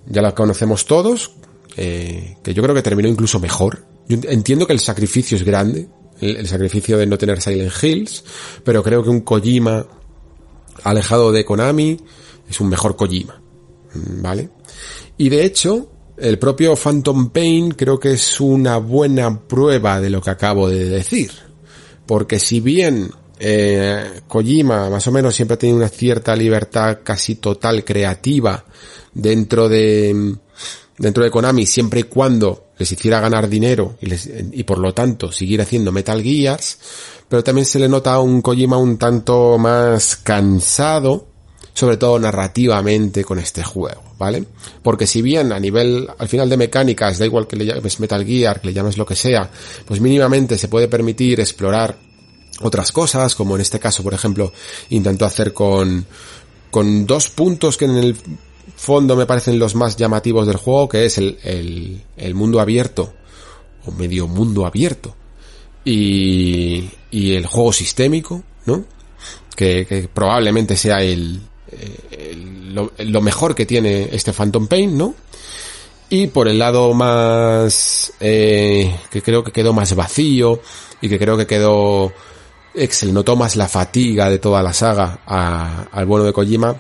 [0.08, 1.32] ya la conocemos todos,
[1.78, 3.86] eh, que yo creo que terminó incluso mejor.
[4.08, 5.90] Entiendo que el sacrificio es grande,
[6.22, 8.24] el, sacrificio de no tener Silent Hills,
[8.64, 9.86] pero creo que un Kojima
[10.84, 12.00] alejado de Konami
[12.50, 13.42] es un mejor Kojima,
[13.94, 14.50] mm, ¿vale?
[15.18, 20.22] Y de hecho, el propio Phantom Pain creo que es una buena prueba de lo
[20.22, 21.32] que acabo de decir,
[22.06, 27.36] porque si bien eh, Kojima más o menos siempre ha tenido una cierta libertad casi
[27.36, 28.64] total creativa
[29.14, 30.38] dentro de
[30.98, 35.62] dentro de Konami siempre y cuando les hiciera ganar dinero y, por lo tanto seguir
[35.62, 36.78] haciendo Metal Gears,
[37.30, 41.28] pero también se le nota un Kojima un tanto más cansado,
[41.74, 44.46] sobre todo narrativamente con este juego, ¿vale?
[44.82, 48.26] Porque si bien a nivel, al final de mecánicas, da igual que le llames Metal
[48.26, 49.50] Gear, que le llames lo que sea,
[49.86, 51.98] pues mínimamente se puede permitir explorar
[52.62, 54.54] otras cosas, como en este caso, por ejemplo,
[54.90, 56.06] intentó hacer con,
[56.72, 58.16] con dos puntos que en el
[58.76, 63.14] fondo me parecen los más llamativos del juego, que es el, el, el mundo abierto,
[63.86, 65.16] o medio mundo abierto,
[65.84, 68.86] y, y el juego sistémico, ¿no?
[69.56, 71.42] Que, probablemente sea el,
[72.74, 75.16] lo, lo, mejor que tiene este Phantom Pain, ¿no?
[76.10, 80.62] Y por el lado más, eh, que creo que quedó más vacío,
[81.02, 82.12] y que creo que quedó,
[82.74, 86.76] Excel notó más la fatiga de toda la saga al bueno de Kojima,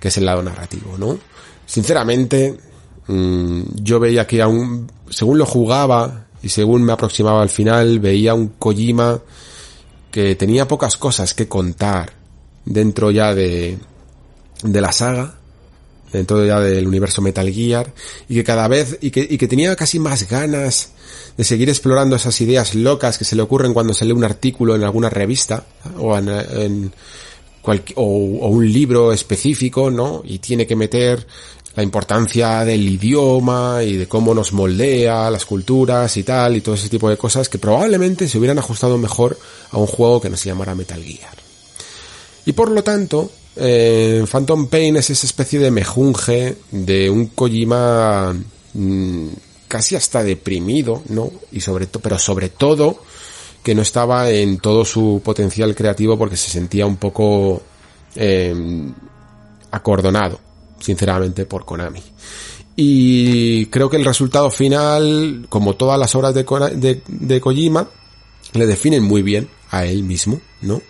[0.00, 1.18] que es el lado narrativo, ¿no?
[1.66, 2.56] Sinceramente,
[3.06, 8.34] mmm, yo veía que aún, según lo jugaba y según me aproximaba al final, veía
[8.34, 9.20] un Kojima
[10.10, 12.12] que tenía pocas cosas que contar
[12.64, 13.78] dentro ya de,
[14.62, 15.34] de la saga,
[16.12, 17.92] dentro ya del universo Metal Gear,
[18.28, 20.92] y que cada vez, y que, y que tenía casi más ganas
[21.36, 24.74] de seguir explorando esas ideas locas que se le ocurren cuando se lee un artículo
[24.74, 25.66] en alguna revista,
[25.98, 26.92] o en, en
[27.96, 30.22] o, un libro específico, ¿no?
[30.24, 31.26] Y tiene que meter
[31.74, 36.74] la importancia del idioma y de cómo nos moldea las culturas y tal, y todo
[36.74, 39.38] ese tipo de cosas que probablemente se hubieran ajustado mejor
[39.70, 41.36] a un juego que no se llamara Metal Gear.
[42.46, 48.34] Y por lo tanto, eh, Phantom Pain es esa especie de mejunje de un Kojima
[48.74, 49.28] mm,
[49.68, 51.30] casi hasta deprimido, ¿no?
[51.52, 53.02] Y sobre pero sobre todo
[53.62, 57.62] que no estaba en todo su potencial creativo porque se sentía un poco
[58.14, 58.54] eh,
[59.70, 60.40] acordonado,
[60.80, 62.02] sinceramente, por Konami.
[62.76, 67.88] Y creo que el resultado final, como todas las obras de, de, Kojima,
[68.52, 70.80] le definen muy bien a él mismo, ¿no?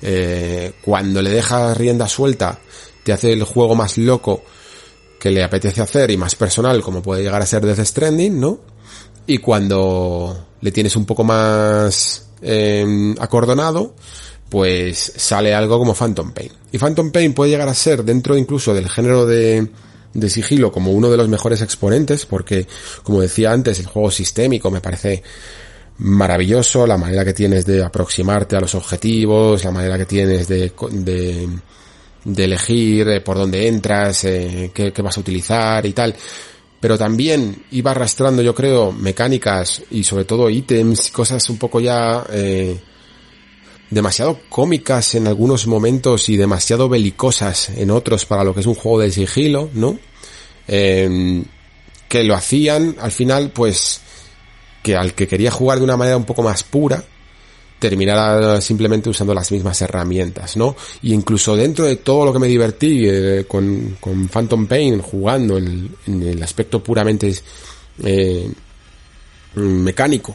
[0.00, 2.58] Eh, cuando le deja rienda suelta,
[3.02, 4.42] te hace el juego más loco
[5.20, 8.60] que le apetece hacer y más personal, como puede llegar a ser Death Stranding, ¿no?
[9.26, 13.94] Y cuando le tienes un poco más eh, acordonado,
[14.48, 16.50] pues sale algo como Phantom Pain.
[16.72, 19.68] Y Phantom Pain puede llegar a ser, dentro incluso del género de,
[20.14, 22.66] de sigilo, como uno de los mejores exponentes, porque,
[23.02, 25.22] como decía antes, el juego sistémico me parece
[25.98, 30.72] maravilloso, la manera que tienes de aproximarte a los objetivos, la manera que tienes de,
[30.92, 31.46] de,
[32.24, 36.16] de elegir por dónde entras, eh, qué, vas a utilizar y tal.
[36.84, 42.26] Pero también iba arrastrando, yo creo, mecánicas y sobre todo ítems, cosas un poco ya
[42.30, 42.78] eh,
[43.88, 48.74] demasiado cómicas en algunos momentos y demasiado belicosas en otros para lo que es un
[48.74, 49.98] juego de sigilo, ¿no?
[50.68, 51.42] Eh,
[52.06, 54.02] que lo hacían al final, pues,
[54.82, 57.02] que al que quería jugar de una manera un poco más pura,
[57.88, 60.74] terminara simplemente usando las mismas herramientas, ¿no?
[61.02, 65.58] Y incluso dentro de todo lo que me divertí eh, con, con, Phantom Pain jugando
[65.58, 67.34] en, el aspecto puramente
[68.02, 68.50] eh,
[69.56, 70.34] mecánico,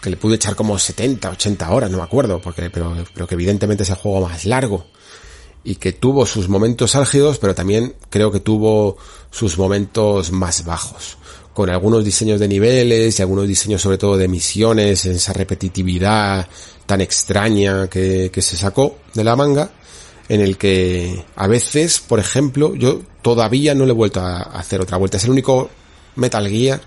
[0.00, 3.34] que le pude echar como 70, 80 horas, no me acuerdo, porque, pero, pero que
[3.34, 4.86] evidentemente es el juego más largo
[5.64, 8.96] y que tuvo sus momentos álgidos, pero también creo que tuvo
[9.30, 11.18] sus momentos más bajos
[11.58, 16.46] con algunos diseños de niveles y algunos diseños sobre todo de misiones, esa repetitividad
[16.86, 19.68] tan extraña que, que se sacó de la manga,
[20.28, 24.80] en el que a veces, por ejemplo, yo todavía no le he vuelto a hacer
[24.80, 25.16] otra vuelta.
[25.16, 25.68] Es el único
[26.14, 26.80] Metal Gear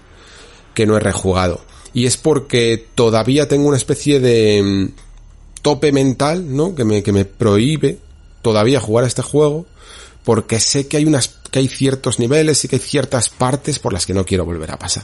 [0.73, 1.60] que no he rejugado.
[1.93, 6.76] Y es porque todavía tengo una especie de mm, tope mental, ¿no?
[6.76, 7.98] Que me, que me prohíbe
[8.41, 9.65] todavía jugar a este juego
[10.23, 13.93] porque sé que hay unas que hay ciertos niveles y que hay ciertas partes por
[13.93, 15.03] las que no quiero volver a pasar.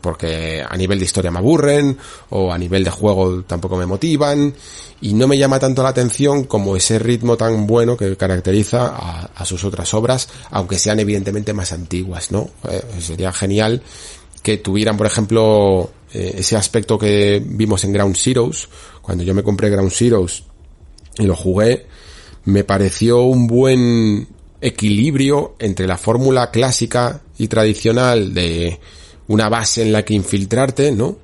[0.00, 1.96] Porque a nivel de historia me aburren,
[2.30, 4.54] o a nivel de juego tampoco me motivan,
[5.00, 8.94] y no me llama tanto la atención como ese ritmo tan bueno que caracteriza
[9.34, 12.50] a, sus otras obras, aunque sean evidentemente más antiguas, ¿no?
[12.68, 13.82] Eh, sería genial
[14.42, 18.68] que tuvieran, por ejemplo, eh, ese aspecto que vimos en Ground Zeroes,
[19.02, 20.44] cuando yo me compré Ground Zeroes
[21.18, 21.86] y lo jugué,
[22.46, 24.28] me pareció un buen
[24.60, 28.80] equilibrio entre la fórmula clásica y tradicional de
[29.28, 31.18] una base en la que infiltrarte, ¿no?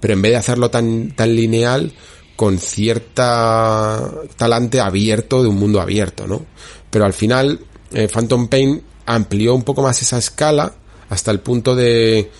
[0.00, 1.92] Pero en vez de hacerlo tan, tan lineal,
[2.36, 6.44] con cierta talante abierto de un mundo abierto, ¿no?
[6.90, 7.60] Pero al final,
[7.92, 10.74] eh, Phantom Pain amplió un poco más esa escala
[11.08, 12.30] hasta el punto de,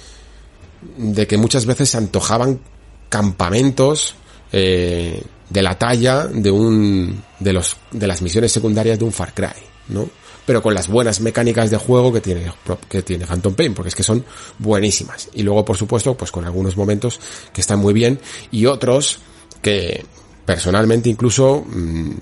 [0.97, 2.61] de que muchas veces se antojaban
[3.09, 4.17] campamentos
[4.51, 9.35] eh, de la talla de un de los de las misiones secundarias de un Far
[9.35, 10.09] Cry, ¿no?
[10.47, 12.53] Pero con las buenas mecánicas de juego que tiene
[12.89, 14.25] que tiene Phantom Pain, porque es que son
[14.59, 15.31] buenísimas.
[15.33, 17.19] Y luego, por supuesto, pues con algunos momentos
[17.53, 19.19] que están muy bien y otros
[19.63, 20.05] que
[20.45, 22.13] personalmente incluso mmm,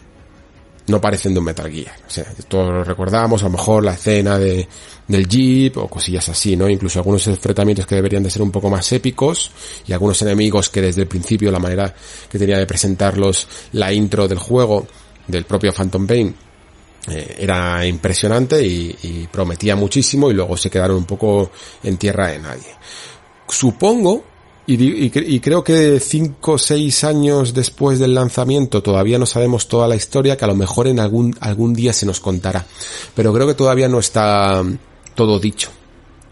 [0.93, 1.97] no parecen de un Metal Gear.
[2.07, 4.69] O sea, todos recordamos a lo mejor la escena de,
[5.09, 6.69] del Jeep o cosillas así, ¿no?
[6.69, 9.51] Incluso algunos enfrentamientos que deberían de ser un poco más épicos
[9.87, 11.95] y algunos enemigos que desde el principio la manera
[12.31, 14.87] que tenía de presentarlos la intro del juego
[15.27, 16.35] del propio Phantom Pain
[17.09, 21.51] eh, era impresionante y, y prometía muchísimo y luego se quedaron un poco
[21.83, 22.77] en tierra de nadie.
[23.49, 24.32] Supongo
[24.67, 29.89] y, y, creo que cinco o seis años después del lanzamiento todavía no sabemos toda
[29.89, 32.65] la historia, que a lo mejor en algún, algún día se nos contará.
[33.15, 34.63] Pero creo que todavía no está
[35.15, 35.71] todo dicho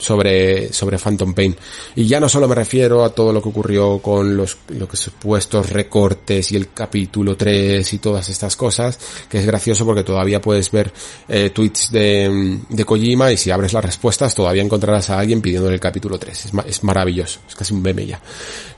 [0.01, 1.55] sobre, sobre Phantom Pain.
[1.95, 5.71] Y ya no solo me refiero a todo lo que ocurrió con los, lo supuestos
[5.71, 8.99] recortes y el capítulo 3 y todas estas cosas,
[9.29, 10.93] que es gracioso porque todavía puedes ver
[11.29, 15.71] eh, tweets de, de Kojima y si abres las respuestas todavía encontrarás a alguien pidiendo
[15.71, 16.47] el capítulo 3.
[16.47, 18.21] Es, es maravilloso, es casi un meme ya.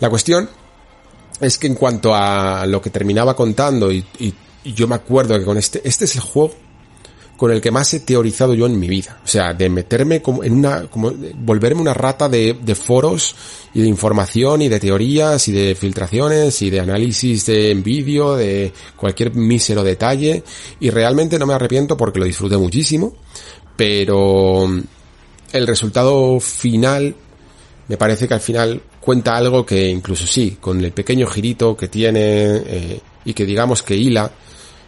[0.01, 0.49] La cuestión
[1.41, 4.35] es que en cuanto a lo que terminaba contando y, y,
[4.65, 6.55] y yo me acuerdo que con este, este es el juego
[7.37, 9.21] con el que más he teorizado yo en mi vida.
[9.25, 13.35] O sea, de meterme como en una, como volverme una rata de, de foros
[13.75, 18.73] y de información y de teorías y de filtraciones y de análisis de vídeo, de
[18.97, 20.45] cualquier mísero detalle.
[20.81, 23.15] Y realmente no me arrepiento porque lo disfruté muchísimo.
[23.77, 24.69] Pero
[25.53, 27.15] el resultado final
[27.89, 31.89] me parece que al final cuenta algo que incluso sí, con el pequeño girito que
[31.89, 34.31] tiene eh, y que digamos que hila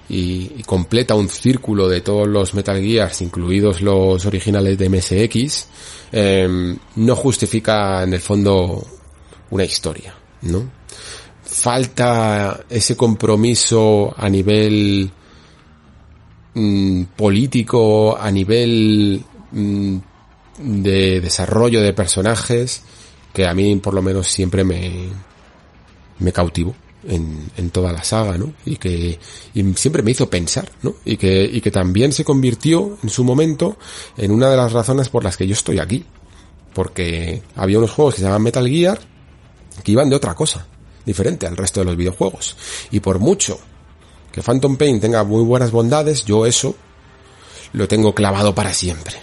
[0.09, 5.68] y, completa un círculo de todos los Metal Gears, incluidos los originales de MSX,
[6.12, 8.86] em, no justifica en el fondo
[9.51, 10.70] una historia, ¿no?
[11.43, 15.10] Falta ese compromiso a nivel
[16.55, 19.22] mm, político, a nivel
[19.52, 19.97] mm,
[20.59, 22.82] de desarrollo de personajes,
[23.32, 25.09] que a mí por lo menos siempre me,
[26.18, 26.74] me cautivo
[27.09, 28.52] en, en toda la saga, ¿no?
[28.64, 29.18] Y que
[29.76, 30.94] siempre me hizo pensar, ¿no?
[31.05, 33.76] Y que, y que también se convirtió en su momento
[34.16, 36.05] en una de las razones por las que yo estoy aquí.
[36.72, 38.98] Porque había unos juegos que se llaman Metal Gear
[39.82, 40.66] que iban de otra cosa,
[41.05, 42.56] diferente al resto de los videojuegos.
[42.90, 43.59] Y por mucho
[44.31, 46.74] que Phantom Pain tenga muy buenas bondades, yo eso
[47.72, 49.16] lo tengo clavado para siempre.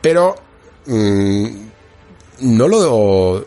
[0.00, 0.34] Pero
[0.86, 1.46] mmm,
[2.40, 3.46] no lo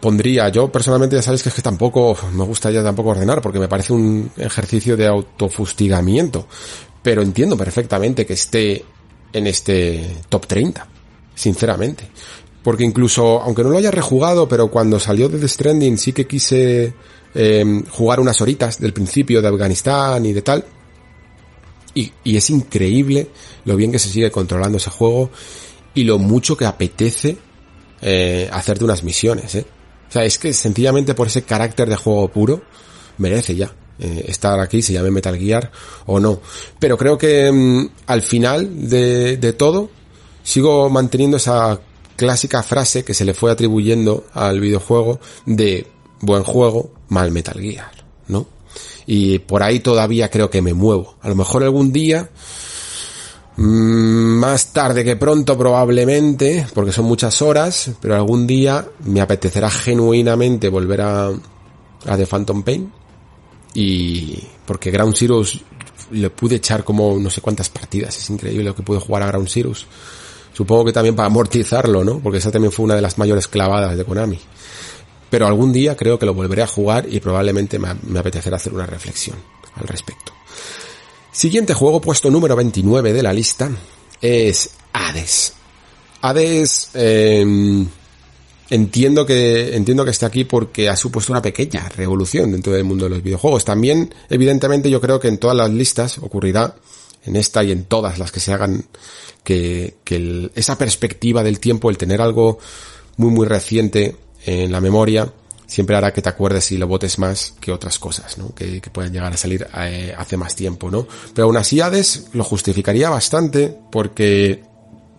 [0.00, 3.58] pondría, yo personalmente ya sabéis que es que tampoco me gusta ya tampoco ordenar porque
[3.58, 6.46] me parece un ejercicio de autofustigamiento,
[7.02, 8.84] pero entiendo perfectamente que esté
[9.32, 10.86] en este top 30,
[11.34, 12.08] sinceramente.
[12.62, 16.26] Porque incluso, aunque no lo haya rejugado, pero cuando salió de The Stranding sí que
[16.26, 16.92] quise
[17.34, 20.64] eh, jugar unas horitas del principio de Afganistán y de tal.
[21.94, 23.28] Y es increíble
[23.64, 25.30] lo bien que se sigue controlando ese juego
[25.94, 27.38] y lo mucho que apetece
[28.02, 29.66] eh, hacerte unas misiones, ¿eh?
[30.08, 32.62] O sea, es que sencillamente por ese carácter de juego puro,
[33.18, 35.70] merece ya eh, estar aquí, se llame Metal Gear
[36.06, 36.40] o no.
[36.78, 39.90] Pero creo que mm, al final de, de todo,
[40.42, 41.80] sigo manteniendo esa
[42.16, 45.86] clásica frase que se le fue atribuyendo al videojuego de
[46.20, 47.90] buen juego, mal Metal Gear,
[48.28, 48.46] ¿no?
[49.06, 51.16] Y por ahí todavía creo que me muevo.
[51.20, 52.30] A lo mejor algún día
[53.60, 60.68] más tarde que pronto probablemente, porque son muchas horas, pero algún día me apetecerá genuinamente
[60.68, 62.92] volver a, a The Phantom Pain.
[63.74, 65.60] Y porque Ground Zeroes
[66.12, 69.26] le pude echar como no sé cuántas partidas, es increíble lo que pude jugar a
[69.26, 69.86] Ground Zeroes.
[70.54, 72.20] Supongo que también para amortizarlo, ¿no?
[72.20, 74.38] Porque esa también fue una de las mayores clavadas de Konami.
[75.30, 78.72] Pero algún día creo que lo volveré a jugar y probablemente me, me apetecerá hacer
[78.72, 79.36] una reflexión
[79.74, 80.32] al respecto.
[81.38, 83.70] Siguiente juego puesto número 29 de la lista
[84.20, 85.52] es Hades.
[86.20, 87.86] Hades eh,
[88.70, 93.04] entiendo que entiendo que está aquí porque ha supuesto una pequeña revolución dentro del mundo
[93.04, 93.64] de los videojuegos.
[93.64, 96.74] También, evidentemente, yo creo que en todas las listas ocurrirá
[97.24, 98.86] en esta y en todas las que se hagan
[99.44, 99.94] que,
[100.56, 102.58] esa perspectiva del tiempo, el tener algo
[103.16, 105.32] muy muy reciente en la memoria,
[105.68, 108.52] siempre hará que te acuerdes y lo votes más que otras cosas, ¿no?
[108.54, 111.06] Que, que puedan llegar a salir eh, hace más tiempo, ¿no?
[111.34, 114.64] Pero aún así Hades lo justificaría bastante porque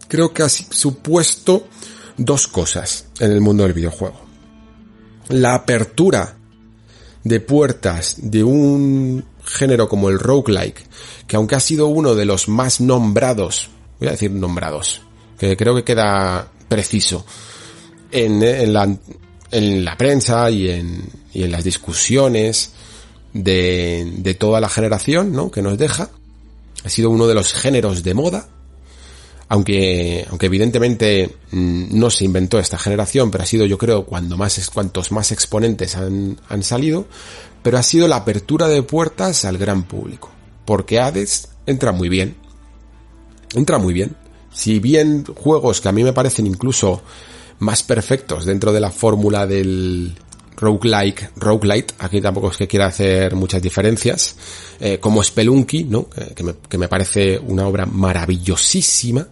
[0.07, 1.67] creo que ha supuesto
[2.17, 4.19] dos cosas en el mundo del videojuego.
[5.30, 6.35] La apertura
[7.23, 10.84] de puertas de un género como el roguelike,
[11.27, 13.69] que aunque ha sido uno de los más nombrados,
[13.99, 15.01] voy a decir nombrados,
[15.38, 17.23] que creo que queda preciso,
[18.11, 18.97] en, en la
[19.51, 22.71] en la prensa y en, y en las discusiones
[23.34, 25.51] de, de toda la generación, ¿no?
[25.51, 26.09] Que nos deja.
[26.84, 28.47] Ha sido uno de los géneros de moda.
[29.51, 34.38] Aunque, aunque evidentemente mm, no se inventó esta generación, pero ha sido yo creo cuando
[34.38, 37.07] más, cuantos más exponentes han, han salido,
[37.63, 40.30] pero ha sido la apertura de puertas al gran público.
[40.65, 42.35] Porque Hades entra muy bien.
[43.55, 44.15] Entra muy bien.
[44.53, 47.01] Si bien juegos que a mí me parecen incluso
[47.60, 50.15] más perfectos dentro de la fórmula del
[50.57, 54.36] roguelike, roguelite, aquí tampoco es que quiera hacer muchas diferencias,
[54.80, 56.10] eh, como Spelunky, ¿no?
[56.36, 59.27] que, me, que, me, parece una obra maravillosísima,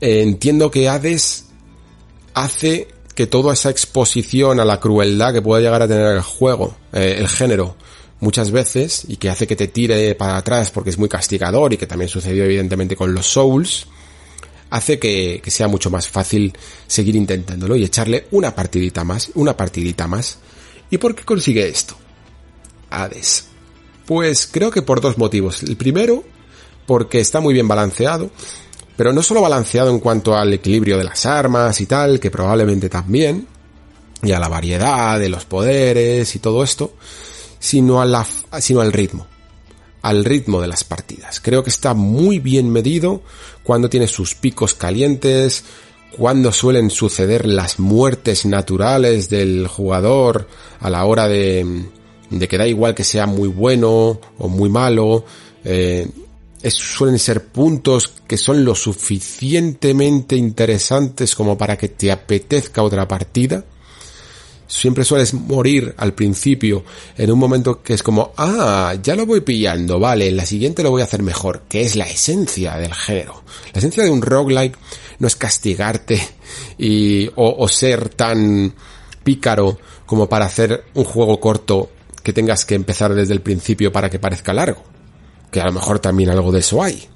[0.00, 1.46] eh, entiendo que Hades
[2.34, 6.76] hace que toda esa exposición a la crueldad que puede llegar a tener el juego,
[6.92, 7.76] eh, el género,
[8.20, 11.76] muchas veces, y que hace que te tire para atrás porque es muy castigador y
[11.76, 13.86] que también sucedió evidentemente con los Souls,
[14.72, 20.08] hace que, sea mucho más fácil seguir intentándolo y echarle una partidita más, una partidita
[20.08, 20.38] más.
[20.90, 21.94] ¿Y por qué consigue esto?
[22.88, 23.48] Hades.
[24.06, 25.62] Pues creo que por dos motivos.
[25.62, 26.24] El primero,
[26.86, 28.30] porque está muy bien balanceado,
[28.96, 32.88] pero no solo balanceado en cuanto al equilibrio de las armas y tal, que probablemente
[32.88, 33.46] también,
[34.22, 36.94] y a la variedad de los poderes y todo esto,
[37.58, 38.26] sino, la,
[38.58, 39.26] sino al ritmo
[40.02, 41.40] al ritmo de las partidas.
[41.40, 43.22] Creo que está muy bien medido
[43.62, 45.64] cuando tiene sus picos calientes,
[46.16, 50.48] cuando suelen suceder las muertes naturales del jugador
[50.80, 51.84] a la hora de,
[52.30, 55.24] de que da igual que sea muy bueno o muy malo.
[55.64, 56.08] Eh,
[56.70, 63.64] suelen ser puntos que son lo suficientemente interesantes como para que te apetezca otra partida.
[64.72, 66.82] Siempre sueles morir al principio
[67.16, 70.82] en un momento que es como, ah, ya lo voy pillando, vale, en la siguiente
[70.82, 73.42] lo voy a hacer mejor, que es la esencia del género.
[73.74, 74.78] La esencia de un roguelike
[75.18, 76.20] no es castigarte
[76.78, 78.74] y, o, o ser tan
[79.22, 81.90] pícaro como para hacer un juego corto
[82.22, 84.82] que tengas que empezar desde el principio para que parezca largo.
[85.50, 87.08] Que a lo mejor también algo de eso hay.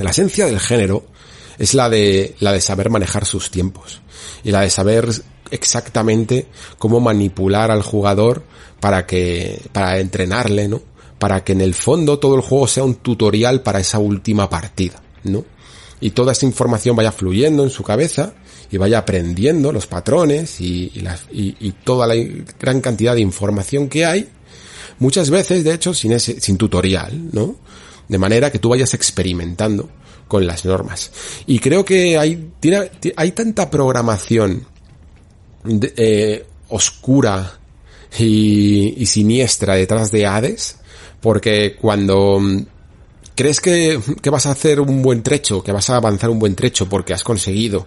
[0.00, 1.06] La esencia del género
[1.58, 4.00] es la de, la de saber manejar sus tiempos.
[4.44, 5.08] Y la de saber
[5.50, 6.46] exactamente
[6.78, 8.42] cómo manipular al jugador
[8.80, 10.82] para que, para entrenarle, ¿no?
[11.18, 15.02] Para que en el fondo todo el juego sea un tutorial para esa última partida,
[15.24, 15.44] ¿no?
[16.00, 18.34] Y toda esa información vaya fluyendo en su cabeza
[18.70, 20.92] y vaya aprendiendo los patrones y,
[21.32, 22.14] y, toda la
[22.60, 24.28] gran cantidad de información que hay,
[25.00, 27.56] muchas veces, de hecho, sin ese, sin tutorial, ¿no?
[28.06, 29.88] De manera que tú vayas experimentando
[30.28, 31.10] con las normas.
[31.46, 34.66] Y creo que hay, tiene, hay tanta programación
[35.96, 37.58] eh, oscura
[38.18, 40.76] y, y, siniestra detrás de Hades,
[41.20, 42.66] porque cuando mm,
[43.34, 46.54] crees que, que vas a hacer un buen trecho, que vas a avanzar un buen
[46.54, 47.86] trecho porque has conseguido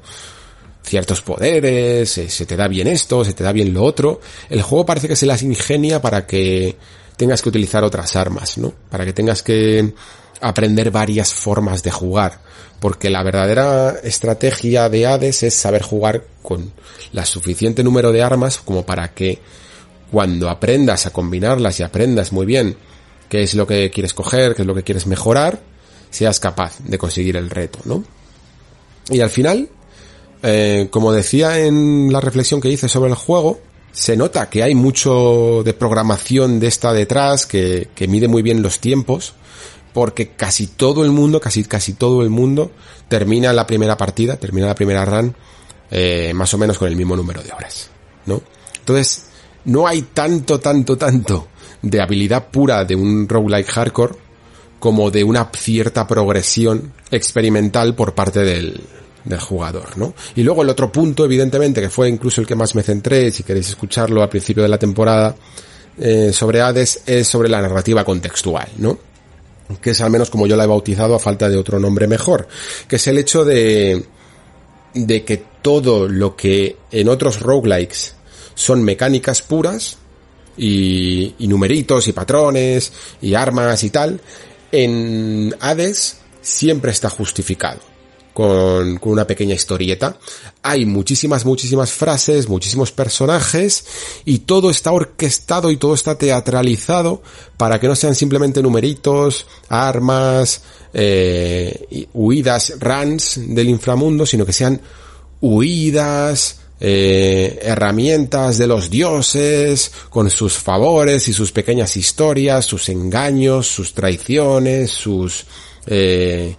[0.83, 4.19] ciertos poderes, se, te da bien esto, se te da bien lo otro.
[4.49, 6.75] El juego parece que se las ingenia para que
[7.17, 8.73] tengas que utilizar otras armas, ¿no?
[8.89, 9.93] Para que tengas que
[10.41, 12.41] aprender varias formas de jugar.
[12.79, 16.73] Porque la verdadera estrategia de Hades es saber jugar con
[17.13, 19.39] la suficiente número de armas como para que
[20.11, 22.75] cuando aprendas a combinarlas y aprendas muy bien
[23.29, 25.61] qué es lo que quieres coger, qué es lo que quieres mejorar,
[26.09, 28.03] seas capaz de conseguir el reto, ¿no?
[29.09, 29.69] Y al final,
[30.43, 33.61] eh, como decía en la reflexión que hice sobre el juego,
[33.93, 38.61] se nota que hay mucho de programación de esta detrás, que, que mide muy bien
[38.61, 39.33] los tiempos,
[39.93, 42.71] porque casi todo el mundo, casi, casi todo el mundo
[43.07, 45.35] termina la primera partida, termina la primera run,
[45.89, 47.89] eh, más o menos con el mismo número de horas,
[48.25, 48.41] ¿no?
[48.79, 49.25] Entonces,
[49.65, 51.47] no hay tanto, tanto, tanto
[51.81, 54.15] de habilidad pura de un roguelike hardcore
[54.79, 58.81] como de una cierta progresión experimental por parte del,
[59.23, 60.13] del jugador, ¿no?
[60.35, 63.43] Y luego el otro punto, evidentemente, que fue incluso el que más me centré, si
[63.43, 65.35] queréis escucharlo al principio de la temporada,
[65.99, 68.97] eh, sobre Hades, es sobre la narrativa contextual, ¿no?
[69.81, 72.47] Que es al menos como yo la he bautizado a falta de otro nombre mejor,
[72.87, 74.03] que es el hecho de,
[74.93, 78.15] de que todo lo que en otros roguelikes
[78.55, 79.97] son mecánicas puras,
[80.57, 82.91] y, y numeritos y patrones
[83.21, 84.19] y armas y tal,
[84.71, 87.90] en Hades siempre está justificado
[88.33, 90.17] con, con, una pequeña historieta.
[90.63, 93.85] Hay muchísimas, muchísimas frases, muchísimos personajes
[94.25, 97.21] y todo está orquestado y todo está teatralizado
[97.57, 100.61] para que no sean simplemente numeritos, armas,
[100.93, 104.81] eh, huidas, runs del inframundo, sino que sean
[105.39, 113.67] huidas, eh, herramientas de los dioses, con sus favores y sus pequeñas historias, sus engaños,
[113.67, 115.45] sus traiciones, sus
[115.85, 116.55] eh,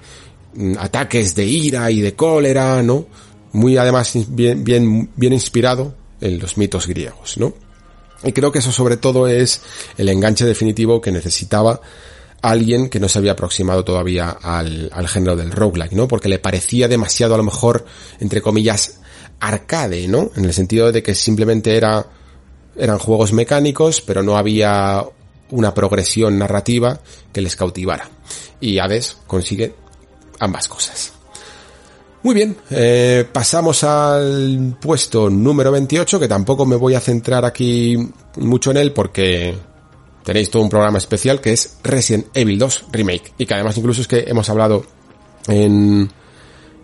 [0.78, 3.06] ataques de ira y de cólera, ¿no?
[3.52, 7.54] Muy además bien, bien, bien inspirado en los mitos griegos, ¿no?
[8.24, 9.62] Y creo que eso sobre todo es
[9.96, 11.80] el enganche definitivo que necesitaba
[12.40, 16.08] alguien que no se había aproximado todavía al, al género del roguelike, ¿no?
[16.08, 17.84] Porque le parecía demasiado a lo mejor,
[18.20, 19.00] entre comillas,
[19.40, 20.30] arcade, ¿no?
[20.36, 22.06] En el sentido de que simplemente era,
[22.76, 25.04] eran juegos mecánicos, pero no había
[25.50, 27.00] una progresión narrativa
[27.32, 28.08] que les cautivara.
[28.60, 29.74] Y Hades consigue
[30.38, 31.12] ambas cosas.
[32.22, 37.96] Muy bien, eh, pasamos al puesto número 28, que tampoco me voy a centrar aquí
[38.36, 39.56] mucho en él porque
[40.24, 44.02] tenéis todo un programa especial que es Resident Evil 2 Remake y que además incluso
[44.02, 44.84] es que hemos hablado
[45.48, 46.09] en,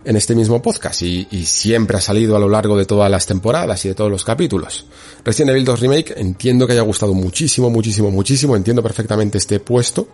[0.04, 3.26] en este mismo podcast y, y, siempre ha salido a lo largo de todas las
[3.26, 4.86] temporadas y de todos los capítulos.
[5.24, 10.08] Resident Evil 2 Remake entiendo que haya gustado muchísimo, muchísimo, muchísimo, entiendo perfectamente este puesto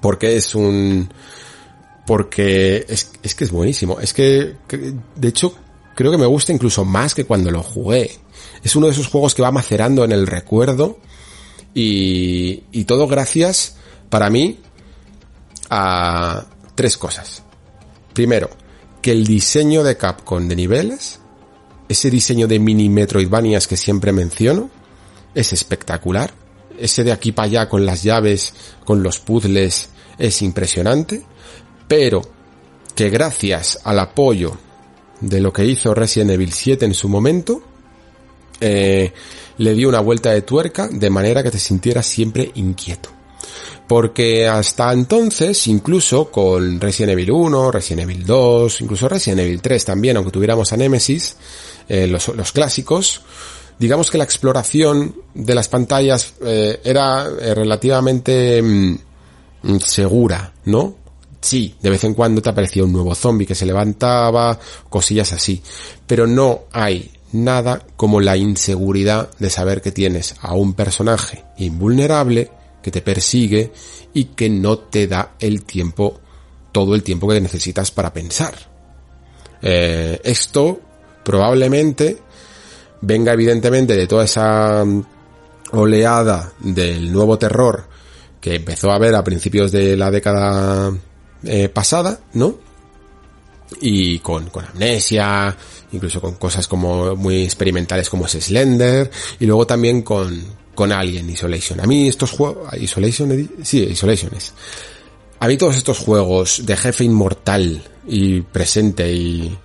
[0.00, 1.08] porque es un...
[2.06, 4.56] porque es, es que es buenísimo, es que,
[5.16, 5.54] de hecho
[5.94, 8.10] creo que me gusta incluso más que cuando lo jugué.
[8.62, 10.98] Es uno de esos juegos que va macerando en el recuerdo
[11.74, 13.76] y, y todo gracias
[14.08, 14.58] para mí
[15.68, 17.42] a tres cosas.
[18.12, 18.50] Primero,
[19.00, 21.20] que el diseño de Capcom de niveles,
[21.88, 24.70] ese diseño de mini Metroidvanias que siempre menciono,
[25.34, 26.32] es espectacular.
[26.78, 28.54] Ese de aquí para allá con las llaves,
[28.84, 31.24] con los puzzles, es impresionante.
[31.90, 32.22] Pero
[32.94, 34.56] que gracias al apoyo
[35.20, 37.60] de lo que hizo Resident Evil 7 en su momento,
[38.60, 39.12] eh,
[39.58, 43.08] le dio una vuelta de tuerca de manera que te sintieras siempre inquieto.
[43.88, 49.84] Porque hasta entonces, incluso con Resident Evil 1, Resident Evil 2, incluso Resident Evil 3
[49.84, 51.36] también, aunque tuviéramos a Nemesis,
[51.88, 53.22] eh, los, los clásicos,
[53.80, 60.99] digamos que la exploración de las pantallas eh, era eh, relativamente mm, segura, ¿no?
[61.40, 64.58] Sí, de vez en cuando te aparecía un nuevo zombie que se levantaba,
[64.88, 65.62] cosillas así,
[66.06, 72.50] pero no hay nada como la inseguridad de saber que tienes a un personaje invulnerable
[72.82, 73.72] que te persigue
[74.12, 76.20] y que no te da el tiempo,
[76.72, 78.54] todo el tiempo que necesitas para pensar.
[79.62, 80.80] Eh, esto
[81.24, 82.18] probablemente
[83.02, 85.04] venga evidentemente de toda esa mm,
[85.72, 87.88] oleada del nuevo terror
[88.40, 90.92] que empezó a ver a principios de la década
[91.44, 92.58] eh, pasada, ¿no?
[93.80, 95.56] Y con, con amnesia,
[95.92, 100.42] incluso con cosas como muy experimentales como es Slender, y luego también con,
[100.74, 101.80] con Alien Isolation.
[101.80, 104.52] A mí estos juegos, Isolation, sí, Isolation es.
[105.38, 109.56] A mí todos estos juegos de jefe inmortal y presente y,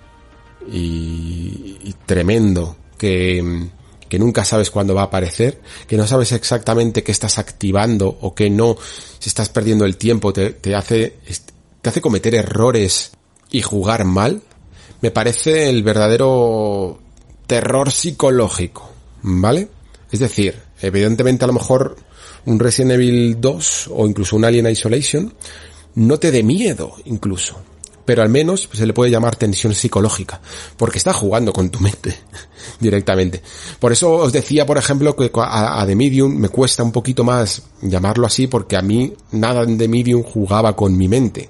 [0.72, 3.68] y, y tremendo que,
[4.08, 8.34] que nunca sabes cuándo va a aparecer, que no sabes exactamente qué estás activando o
[8.34, 8.76] qué no,
[9.18, 11.18] si estás perdiendo el tiempo, te, te hace,
[11.86, 13.12] te hace cometer errores
[13.48, 14.42] y jugar mal,
[15.02, 16.98] me parece el verdadero
[17.46, 18.90] terror psicológico,
[19.22, 19.68] ¿vale?
[20.10, 21.94] Es decir, evidentemente a lo mejor
[22.44, 25.32] un Resident Evil 2 o incluso un Alien Isolation
[25.94, 27.56] no te dé miedo incluso,
[28.04, 30.40] pero al menos se le puede llamar tensión psicológica,
[30.76, 32.18] porque está jugando con tu mente
[32.80, 33.42] directamente.
[33.78, 37.62] Por eso os decía, por ejemplo, que a, The Medium me cuesta un poquito más
[37.80, 41.48] llamarlo así, porque a mí nada en The Medium jugaba con mi mente.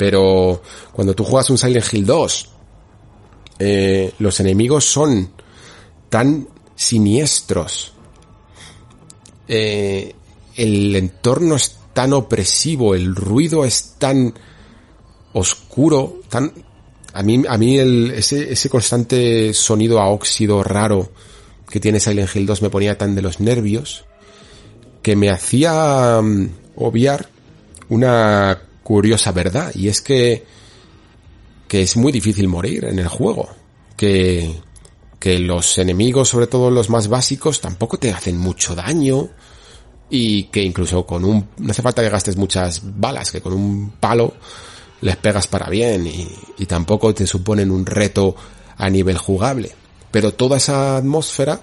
[0.00, 0.62] Pero
[0.92, 2.48] cuando tú juegas un Silent Hill 2,
[3.58, 5.30] eh, los enemigos son
[6.08, 7.92] tan siniestros,
[9.46, 10.14] eh,
[10.56, 14.32] el entorno es tan opresivo, el ruido es tan
[15.34, 16.50] oscuro, tan...
[17.12, 21.12] A mí, a mí ese, ese constante sonido a óxido raro
[21.68, 24.06] que tiene Silent Hill 2 me ponía tan de los nervios
[25.02, 27.28] que me hacía mm, obviar
[27.90, 30.44] una curiosa verdad y es que
[31.68, 33.48] que es muy difícil morir en el juego
[33.96, 34.60] que
[35.20, 39.28] que los enemigos sobre todo los más básicos tampoco te hacen mucho daño
[40.10, 43.92] y que incluso con un no hace falta que gastes muchas balas que con un
[44.00, 44.34] palo
[45.02, 48.36] les pegas para bien y, tampoco te suponen un reto
[48.76, 49.72] a nivel jugable.
[50.10, 51.58] Pero toda esa atmósfera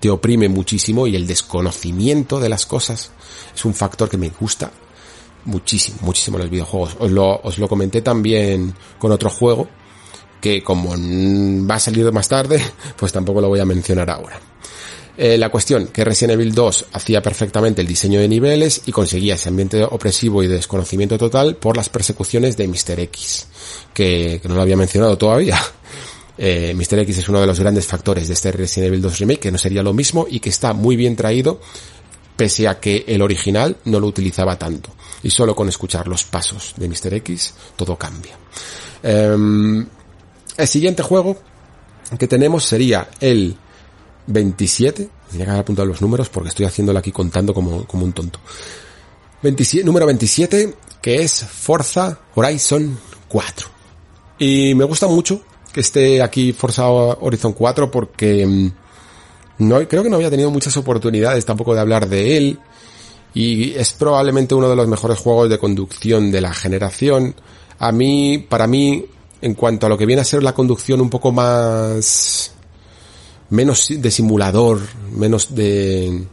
[0.00, 3.12] te oprime muchísimo y el desconocimiento de las cosas
[3.54, 4.72] es un factor que me gusta
[5.44, 6.96] muchísimo, muchísimo los videojuegos.
[6.98, 9.68] Os lo, os lo comenté también con otro juego
[10.42, 12.60] que como va a salir más tarde,
[12.96, 14.38] pues tampoco lo voy a mencionar ahora.
[15.16, 19.34] Eh, la cuestión, que Resident Evil 2 hacía perfectamente el diseño de niveles y conseguía
[19.34, 22.98] ese ambiente opresivo y desconocimiento total por las persecuciones de Mr.
[22.98, 23.46] X,
[23.92, 25.58] que, no lo había mencionado todavía.
[26.38, 27.00] Eh, Mr.
[27.00, 29.58] X es uno de los grandes factores de este Resident Evil 2 Remake, que no
[29.58, 31.60] sería lo mismo y que está muy bien traído,
[32.36, 34.90] pese a que el original no lo utilizaba tanto.
[35.22, 37.14] Y solo con escuchar los pasos de Mr.
[37.14, 38.36] X, todo cambia.
[39.02, 39.86] Em,
[40.56, 41.36] el siguiente juego
[42.18, 43.56] que tenemos sería el
[44.26, 48.12] 27, tenía que haber apuntado los números porque estoy haciéndolo aquí contando como, como un
[48.12, 48.38] tonto.
[49.42, 52.98] 27, número 27, que es Forza Horizon
[53.28, 53.68] 4.
[54.38, 55.42] Y me gusta mucho
[55.72, 58.72] que esté aquí Forza Horizon 4 porque mm,
[59.62, 62.58] no, creo que no había tenido muchas oportunidades tampoco de hablar de él.
[63.34, 67.34] Y es probablemente uno de los mejores juegos de conducción de la generación.
[67.78, 69.06] A mí, para mí,
[69.40, 72.52] en cuanto a lo que viene a ser la conducción un poco más
[73.50, 74.80] menos de simulador,
[75.12, 76.24] menos de,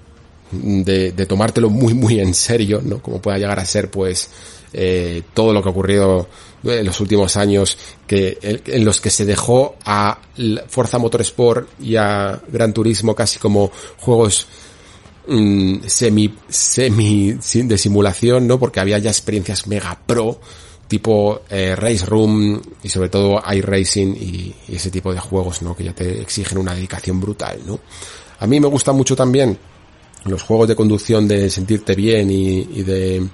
[0.52, 3.02] de, de, tomártelo muy, muy en serio, ¿no?
[3.02, 4.30] Como pueda llegar a ser, pues,
[4.74, 6.28] eh, todo lo que ha ocurrido
[6.64, 7.78] en los últimos años,
[8.08, 10.20] que, en los que se dejó a
[10.68, 14.48] Forza Motorsport y a Gran Turismo casi como juegos
[15.28, 18.60] mm, semi, semi, de simulación, ¿no?
[18.60, 20.40] Porque había ya experiencias mega pro,
[20.88, 25.76] tipo eh, Race Room y sobre todo iRacing y, ese tipo de juegos, ¿no?
[25.76, 27.80] Que ya te exigen una dedicación brutal, ¿no?
[28.40, 29.58] A mí me gustan mucho también
[30.26, 33.28] los juegos de conducción de sentirte bien y, y de...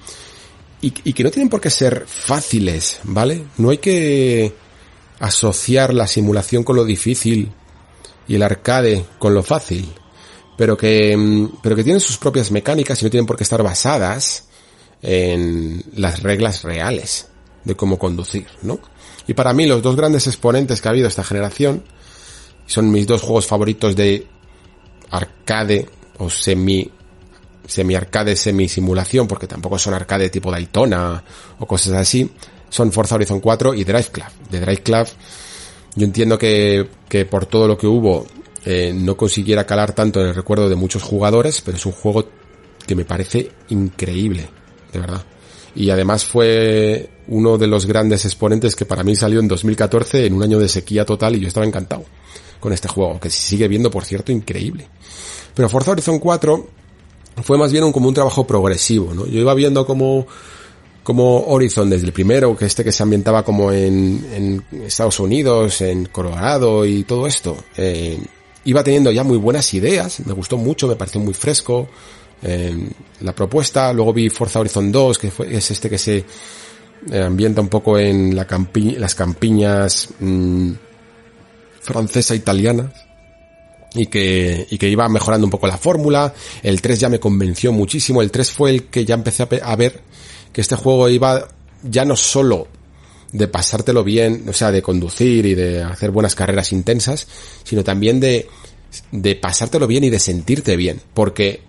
[0.81, 3.45] Y, y, que no tienen por qué ser fáciles, ¿vale?
[3.57, 4.53] No hay que
[5.19, 7.51] asociar la simulación con lo difícil
[8.27, 9.91] y el arcade con lo fácil,
[10.57, 13.63] pero que, mm, pero que tienen sus propias mecánicas y no tienen por qué estar
[13.63, 14.47] basadas
[15.01, 17.27] en las reglas reales
[17.63, 18.79] de cómo conducir, ¿no?
[19.27, 21.83] Y para mí los dos grandes exponentes que ha habido esta generación
[22.67, 24.27] son mis dos juegos favoritos de
[25.09, 26.91] arcade o semi
[27.67, 31.23] semi arcade semi simulación porque tampoco son arcade tipo Daytona
[31.59, 32.31] o cosas así
[32.69, 34.83] son Forza Horizon 4 y Drive Club de Drive
[35.95, 38.25] yo entiendo que, que por todo lo que hubo
[38.65, 42.27] eh, no consiguiera calar tanto en el recuerdo de muchos jugadores, pero es un juego
[42.85, 44.49] que me parece increíble,
[44.91, 45.23] de verdad.
[45.75, 50.33] Y además fue uno de los grandes exponentes que para mí salió en 2014 en
[50.33, 52.05] un año de sequía total y yo estaba encantado
[52.59, 54.87] con este juego, que se sigue viendo, por cierto, increíble.
[55.53, 56.67] Pero Forza Horizon 4
[57.43, 59.25] fue más bien un, como un trabajo progresivo, ¿no?
[59.25, 60.25] Yo iba viendo como,
[61.03, 64.25] como Horizon desde el primero, que este que se ambientaba como en,
[64.71, 68.19] en Estados Unidos, en Colorado y todo esto, eh,
[68.63, 71.87] iba teniendo ya muy buenas ideas, me gustó mucho, me pareció muy fresco
[72.41, 72.89] eh,
[73.21, 76.23] la propuesta, luego vi Forza Horizon 2, que fue, es este que se
[77.11, 80.71] eh, ambienta un poco en la campi las campiñas mmm,
[81.81, 82.91] francesa-italiana,
[83.95, 86.33] y que, y que iba mejorando un poco la fórmula.
[86.61, 88.21] El 3 ya me convenció muchísimo.
[88.21, 90.01] El 3 fue el que ya empecé a, ver
[90.51, 91.47] que este juego iba
[91.83, 92.67] ya no solo
[93.31, 97.27] de pasártelo bien, o sea, de conducir y de hacer buenas carreras intensas,
[97.63, 98.47] sino también de,
[99.11, 101.01] de pasártelo bien y de sentirte bien.
[101.13, 101.61] Porque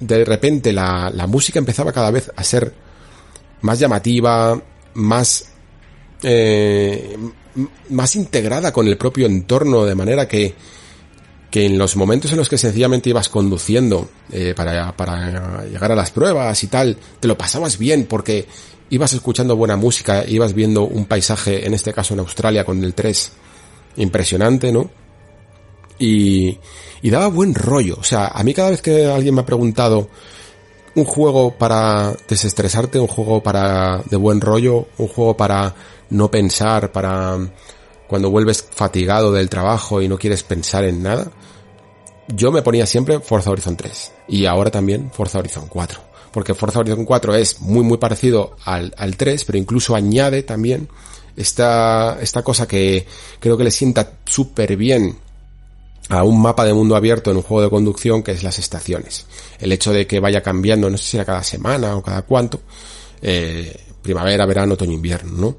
[0.00, 2.74] de repente la, la música empezaba cada vez a ser
[3.62, 4.60] más llamativa,
[4.94, 5.46] más,
[6.22, 7.16] eh,
[7.90, 10.54] más integrada con el propio entorno, de manera que,
[11.54, 15.94] que en los momentos en los que sencillamente ibas conduciendo eh, para, para llegar a
[15.94, 18.48] las pruebas y tal, te lo pasabas bien porque
[18.90, 22.92] ibas escuchando buena música, ibas viendo un paisaje, en este caso en Australia con el
[22.92, 23.32] 3,
[23.98, 24.90] impresionante, ¿no?
[25.96, 26.58] Y,
[27.02, 27.98] y daba buen rollo.
[28.00, 30.08] O sea, a mí cada vez que alguien me ha preguntado
[30.96, 35.72] un juego para desestresarte, un juego para de buen rollo, un juego para
[36.10, 37.38] no pensar, para
[38.08, 41.30] cuando vuelves fatigado del trabajo y no quieres pensar en nada,
[42.28, 46.00] yo me ponía siempre Forza Horizon 3 y ahora también Forza Horizon 4.
[46.32, 50.88] Porque Forza Horizon 4 es muy muy parecido al, al 3, pero incluso añade también
[51.36, 53.06] esta, esta cosa que
[53.40, 55.16] creo que le sienta súper bien
[56.08, 59.26] a un mapa de mundo abierto en un juego de conducción que es las estaciones.
[59.58, 62.60] El hecho de que vaya cambiando, no sé si era cada semana o cada cuánto,
[63.22, 65.56] eh, primavera, verano, otoño, invierno, ¿no?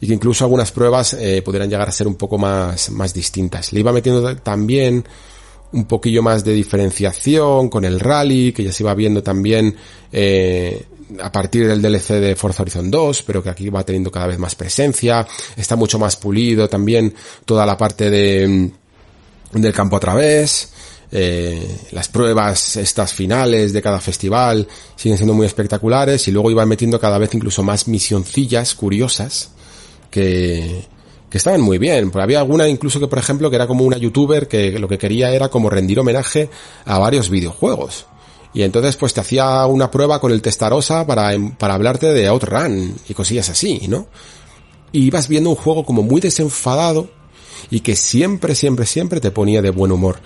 [0.00, 3.72] Y que incluso algunas pruebas eh, pudieran llegar a ser un poco más, más distintas.
[3.72, 5.04] Le iba metiendo también
[5.74, 9.74] un poquillo más de diferenciación con el rally, que ya se iba viendo también
[10.12, 10.84] eh,
[11.20, 14.38] a partir del DLC de Forza Horizon 2, pero que aquí va teniendo cada vez
[14.38, 15.26] más presencia,
[15.56, 17.12] está mucho más pulido también
[17.44, 18.70] toda la parte de
[19.52, 20.72] del campo a través,
[21.12, 26.68] eh, las pruebas estas finales de cada festival siguen siendo muy espectaculares y luego iban
[26.68, 29.50] metiendo cada vez incluso más misioncillas curiosas
[30.10, 30.86] que,
[31.34, 32.12] que estaban muy bien.
[32.12, 34.98] Porque había alguna incluso que, por ejemplo, que era como una youtuber que lo que
[34.98, 36.48] quería era como rendir homenaje
[36.84, 38.06] a varios videojuegos.
[38.52, 42.94] Y entonces pues te hacía una prueba con el Testarosa para, para hablarte de Outrun
[43.08, 44.06] y cosillas así, ¿no?
[44.92, 47.10] Y ibas viendo un juego como muy desenfadado
[47.68, 50.20] y que siempre, siempre, siempre te ponía de buen humor.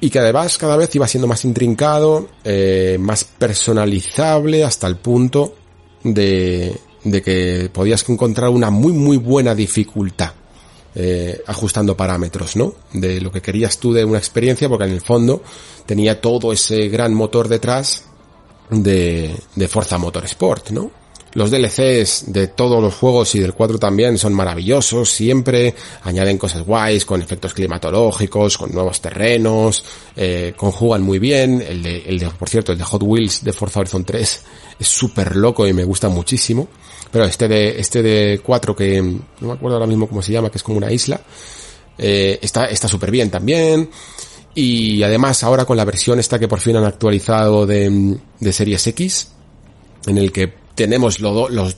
[0.00, 5.54] Y que además cada vez iba siendo más intrincado, eh, más personalizable hasta el punto
[6.02, 6.74] de,
[7.04, 10.32] de que podías encontrar una muy muy buena dificultad
[10.94, 12.74] eh, ajustando parámetros, ¿no?
[12.92, 15.42] De lo que querías tú de una experiencia, porque en el fondo
[15.86, 18.04] tenía todo ese gran motor detrás
[18.70, 20.90] de, de Forza Motorsport, ¿no?
[21.34, 26.62] Los DLCs de todos los juegos y del 4 también son maravillosos, siempre añaden cosas
[26.62, 29.84] guays, con efectos climatológicos, con nuevos terrenos,
[30.16, 31.62] eh, conjugan muy bien.
[31.62, 34.44] El de, el de, por cierto, el de Hot Wheels de Forza Horizon 3
[34.80, 36.66] es súper loco y me gusta muchísimo.
[37.12, 40.50] Pero este de, este de 4 que no me acuerdo ahora mismo cómo se llama,
[40.50, 41.20] que es como una isla,
[41.98, 43.90] eh, está, está súper bien también.
[44.54, 48.86] Y además ahora con la versión esta que por fin han actualizado de, de Series
[48.86, 49.28] X,
[50.06, 51.76] en el que tenemos lo, los,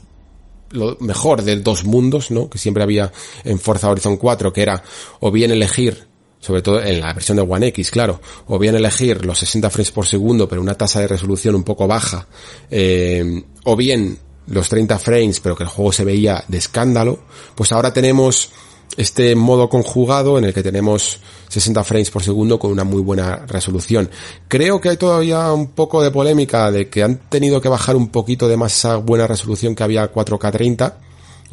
[0.70, 2.48] lo mejor de dos mundos, ¿no?
[2.48, 3.12] Que siempre había
[3.44, 4.82] en Forza Horizon 4, que era
[5.20, 6.06] o bien elegir,
[6.40, 9.92] sobre todo en la versión de One X, claro, o bien elegir los 60 frames
[9.92, 12.26] por segundo, pero una tasa de resolución un poco baja,
[12.70, 17.20] eh, o bien los 30 frames, pero que el juego se veía de escándalo,
[17.54, 18.50] pues ahora tenemos
[18.96, 23.46] este modo conjugado en el que tenemos 60 frames por segundo con una muy buena
[23.46, 24.10] resolución.
[24.48, 28.08] Creo que hay todavía un poco de polémica de que han tenido que bajar un
[28.08, 30.98] poquito de más esa buena resolución que había 4K 30,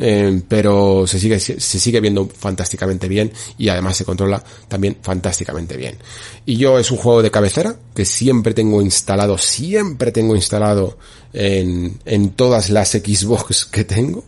[0.01, 5.76] eh, pero se sigue, se sigue viendo fantásticamente bien y además se controla también fantásticamente
[5.76, 5.97] bien.
[6.45, 10.97] Y yo es un juego de cabecera que siempre tengo instalado, siempre tengo instalado
[11.34, 14.23] en, en todas las Xbox que tengo,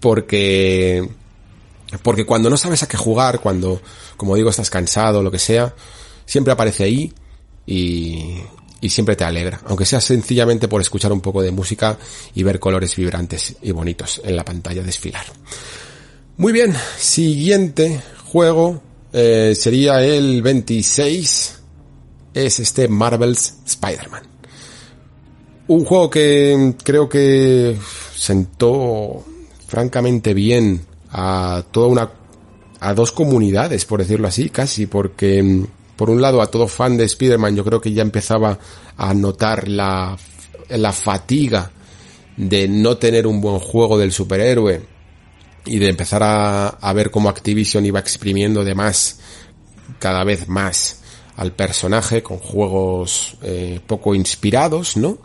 [0.00, 1.08] porque
[2.02, 3.80] porque cuando no sabes a qué jugar, cuando,
[4.16, 5.74] como digo, estás cansado, lo que sea,
[6.26, 7.12] siempre aparece ahí
[7.64, 8.42] y,
[8.86, 9.60] y siempre te alegra.
[9.66, 11.98] Aunque sea sencillamente por escuchar un poco de música
[12.34, 15.24] y ver colores vibrantes y bonitos en la pantalla desfilar.
[16.36, 18.80] Muy bien, siguiente juego
[19.12, 21.58] eh, sería el 26,
[22.32, 24.22] es este Marvel's Spider-Man.
[25.68, 27.76] Un juego que creo que
[28.14, 29.24] sentó
[29.66, 32.10] francamente bien a toda una
[32.78, 35.64] a dos comunidades, por decirlo así, casi, porque mm,
[35.96, 38.58] por un lado a todo fan de Spider-Man yo creo que ya empezaba
[38.96, 40.16] a notar la,
[40.68, 41.70] la fatiga
[42.36, 44.82] de no tener un buen juego del superhéroe
[45.64, 49.18] y de empezar a, a ver cómo Activision iba exprimiendo de más,
[49.98, 51.02] cada vez más
[51.36, 55.18] al personaje con juegos eh, poco inspirados, ¿no?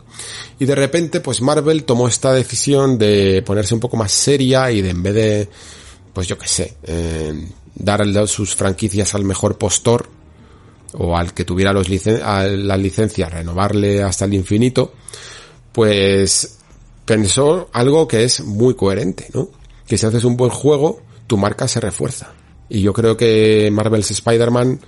[0.58, 4.82] Y de repente, pues Marvel tomó esta decisión de ponerse un poco más seria y
[4.82, 5.48] de en vez de,
[6.12, 7.32] pues yo qué sé, eh,
[7.74, 10.21] dar sus franquicias al mejor postor
[10.94, 14.92] o al que tuviera los licen las licencias, renovarle hasta el infinito,
[15.72, 16.58] pues
[17.04, 19.48] pensó algo que es muy coherente, ¿no?
[19.86, 22.32] Que si haces un buen juego, tu marca se refuerza.
[22.68, 24.80] Y yo creo que Marvel's Spider-Man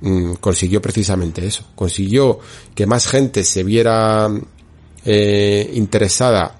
[0.00, 1.64] Mm, consiguió precisamente eso.
[1.74, 2.38] Consiguió
[2.74, 4.28] que más gente se viera
[5.04, 6.58] eh, interesada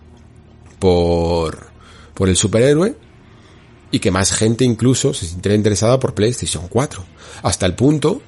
[0.78, 1.66] por,
[2.14, 2.96] por el superhéroe
[3.90, 7.04] y que más gente incluso se sintiera interesada por PlayStation 4.
[7.42, 8.22] Hasta el punto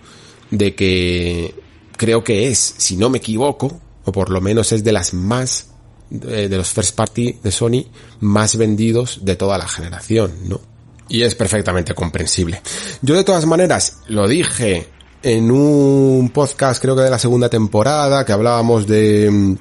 [0.51, 1.55] de que
[1.97, 5.69] creo que es, si no me equivoco, o por lo menos es de las más,
[6.11, 7.85] de, de los first party de Sony,
[8.21, 10.61] más vendidos de toda la generación, ¿no?
[11.09, 12.61] Y es perfectamente comprensible.
[13.03, 14.87] Yo de todas maneras lo dije
[15.23, 19.31] en un podcast, creo que de la segunda temporada, que hablábamos de...
[19.31, 19.57] Mm,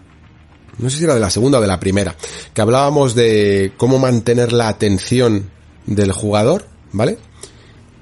[0.80, 2.16] no sé si era de la segunda o de la primera,
[2.54, 5.50] que hablábamos de cómo mantener la atención
[5.88, 7.18] del jugador, ¿vale?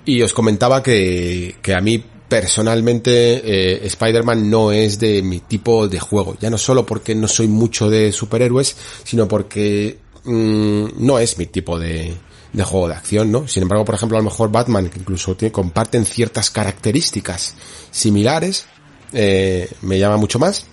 [0.04, 2.04] Y os comentaba que, que a mí
[2.36, 6.36] personalmente eh, Spider-Man no es de mi tipo de juego.
[6.38, 8.76] Ya no solo porque no soy mucho de superhéroes,
[9.06, 12.14] sino porque mm, no es mi tipo de,
[12.52, 13.48] de juego de acción, ¿no?
[13.48, 17.56] Sin embargo, por ejemplo, a lo mejor Batman, que incluso comparten ciertas características
[17.90, 18.66] similares,
[19.14, 20.66] eh, me llama mucho más.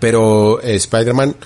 [0.00, 1.36] Pero eh, Spider-Man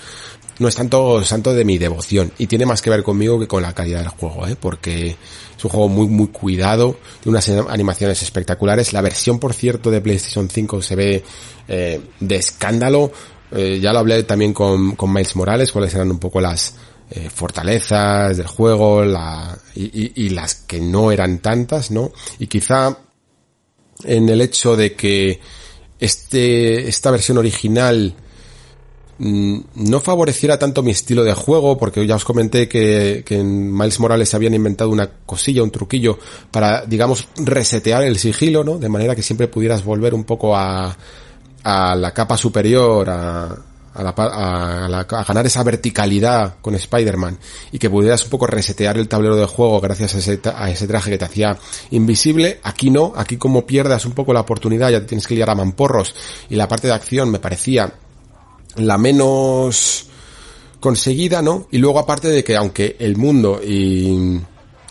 [0.58, 3.62] no es tanto santo de mi devoción y tiene más que ver conmigo que con
[3.62, 4.56] la calidad del juego, ¿eh?
[4.58, 5.16] porque
[5.56, 8.92] es un juego muy muy cuidado, tiene unas animaciones espectaculares.
[8.92, 11.24] La versión, por cierto, de PlayStation 5 se ve
[11.68, 13.12] eh, de escándalo.
[13.50, 16.74] Eh, ya lo hablé también con, con Miles Morales, cuáles eran un poco las
[17.10, 22.12] eh, fortalezas del juego la, y, y, las que no eran tantas, ¿no?
[22.38, 22.98] Y quizá
[24.04, 25.40] en el hecho de que
[25.98, 28.14] este, esta versión original
[29.18, 34.32] no favoreciera tanto mi estilo de juego, porque ya os comenté que, en Miles Morales
[34.34, 36.18] habían inventado una cosilla, un truquillo
[36.50, 38.78] para, digamos, resetear el sigilo, ¿no?
[38.78, 40.96] De manera que siempre pudieras volver un poco a,
[41.64, 43.58] a la capa superior, a,
[43.94, 47.38] a, ganar esa verticalidad con Spider-Man
[47.72, 50.86] y que pudieras un poco resetear el tablero de juego gracias a ese, a ese
[50.86, 51.58] traje que te hacía
[51.90, 52.60] invisible.
[52.62, 56.14] Aquí no, aquí como pierdas un poco la oportunidad ya tienes que liar a mamporros
[56.48, 57.92] y la parte de acción me parecía
[58.76, 60.06] la menos
[60.80, 61.66] conseguida, ¿no?
[61.70, 64.40] Y luego aparte de que aunque el mundo y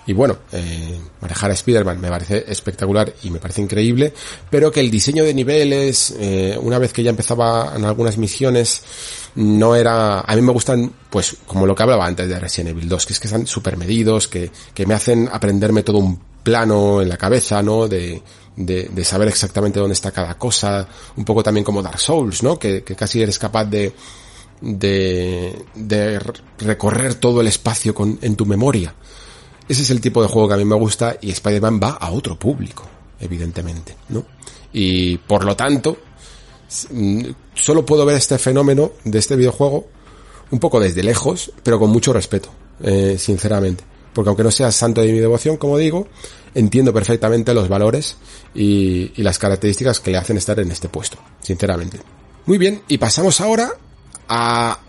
[0.08, 4.14] y bueno, eh, manejar a Spider-Man me parece espectacular y me parece increíble,
[4.50, 8.84] pero que el diseño de niveles, eh, una vez que ya empezaba en algunas misiones,
[9.36, 12.88] no era, a mí me gustan, pues, como lo que hablaba antes de Resident Evil
[12.88, 17.02] 2, que es que están súper medidos, que, que me hacen aprenderme todo un plano
[17.02, 17.90] en la cabeza, ¿no?
[17.90, 18.24] De,
[18.58, 22.60] de, de, saber exactamente dónde está cada cosa, un poco también como Dark Souls, ¿no?
[22.60, 23.94] Que, que casi eres capaz de,
[24.62, 26.20] de, de
[26.60, 28.94] recorrer todo el espacio con, en tu memoria.
[29.70, 32.12] Ese es el tipo de juego que a mí me gusta y Spider-Man va a
[32.12, 32.84] otro público,
[33.20, 34.26] evidentemente, ¿no?
[34.74, 35.98] Y por lo tanto,
[36.92, 39.88] mm, solo puedo ver este fenómeno de este videojuego
[40.52, 42.50] un poco desde lejos, pero con mucho respeto,
[42.82, 43.84] eh, sinceramente.
[44.14, 46.08] Porque aunque no sea santo de mi devoción, como digo,
[46.56, 48.18] entiendo perfectamente los valores
[48.56, 52.00] y, y las características que le hacen estar en este puesto, sinceramente.
[52.46, 53.72] Muy bien, y pasamos ahora
[54.28, 54.80] a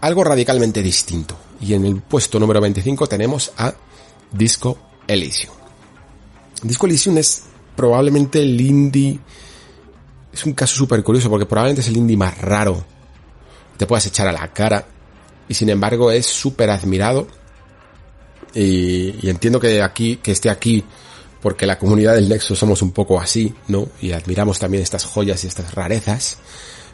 [0.00, 1.36] algo radicalmente distinto.
[1.60, 3.74] Y en el puesto número 25 tenemos a
[4.30, 5.54] Disco Elysium.
[6.62, 7.44] Disco Elysium es
[7.74, 9.18] probablemente el indie...
[10.32, 12.84] Es un caso súper curioso porque probablemente es el indie más raro.
[13.76, 14.86] Te puedas echar a la cara.
[15.48, 17.26] Y sin embargo es súper admirado.
[18.56, 20.82] Y, entiendo que aquí, que esté aquí
[21.42, 23.88] porque la comunidad del Nexo somos un poco así, ¿no?
[24.00, 26.38] Y admiramos también estas joyas y estas rarezas.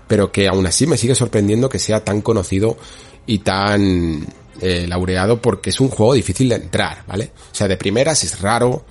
[0.09, 2.77] Pero que aún así me sigue sorprendiendo que sea tan conocido
[3.25, 4.27] y tan
[4.61, 7.33] eh, laureado porque es un juego difícil de entrar, ¿vale?
[7.53, 8.85] O sea, de primeras es raro,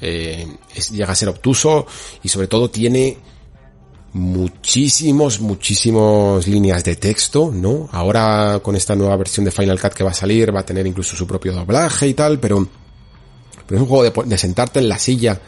[0.00, 0.46] eh,
[0.90, 1.86] llega a ser obtuso
[2.22, 3.18] y sobre todo tiene
[4.16, 7.88] muchísimos, muchísimos líneas de texto, ¿no?
[7.92, 10.86] Ahora con esta nueva versión de Final Cut que va a salir va a tener
[10.86, 12.66] incluso su propio doblaje y tal, pero
[13.66, 15.40] pero es un juego de, sentarte en la silla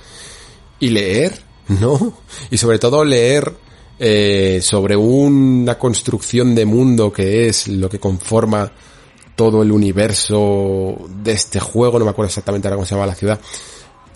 [0.81, 2.19] y leer, ¿no?
[2.51, 3.55] Y sobre todo leer
[3.99, 8.70] eh, sobre una construcción de mundo que es lo que conforma
[9.35, 13.15] todo el universo de este juego, no me acuerdo exactamente ahora cómo se llama la
[13.15, 13.40] ciudad,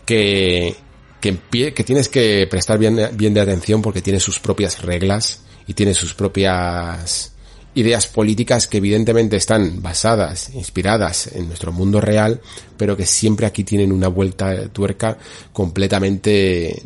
[0.05, 0.77] que,
[1.23, 1.39] que,
[1.73, 6.15] que tienes que prestar bien, de atención porque tiene sus propias reglas y tiene sus
[6.15, 7.33] propias
[7.75, 12.41] ideas políticas que evidentemente están basadas, inspiradas en nuestro mundo real,
[12.77, 15.17] pero que siempre aquí tienen una vuelta de tuerca
[15.53, 16.83] completamente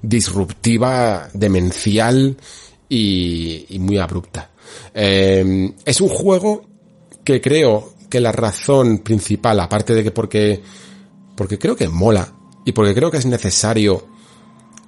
[0.00, 2.36] disruptiva, demencial
[2.88, 4.48] y, muy abrupta.
[4.94, 6.64] Eh, es un juego
[7.24, 10.62] que creo que la razón principal, aparte de que porque,
[11.34, 12.32] porque creo que mola
[12.64, 14.06] y porque creo que es necesario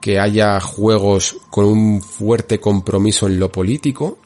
[0.00, 4.18] que haya juegos con un fuerte compromiso en lo político,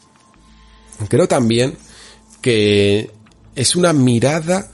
[1.09, 1.77] creo también
[2.41, 3.11] que
[3.55, 4.73] es una mirada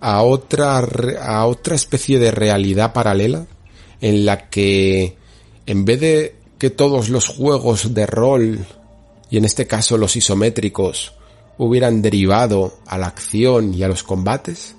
[0.00, 3.46] a otra, a otra especie de realidad paralela
[4.00, 5.16] en la que
[5.66, 8.66] en vez de que todos los juegos de rol,
[9.30, 11.12] y en este caso los isométricos,
[11.58, 14.74] hubieran derivado a la acción y a los combates,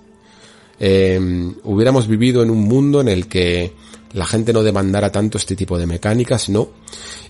[0.79, 1.19] eh,
[1.63, 3.73] hubiéramos vivido en un mundo en el que
[4.13, 6.69] la gente no demandara tanto este tipo de mecánicas, no,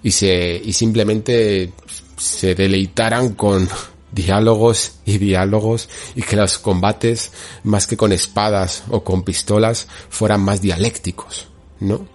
[0.04, 1.74] y se, y simplemente
[2.18, 3.68] se deleitaran con
[4.12, 7.32] diálogos y diálogos y que los combates,
[7.64, 11.48] más que con espadas o con pistolas, fueran más dialécticos,
[11.80, 12.08] ¿no?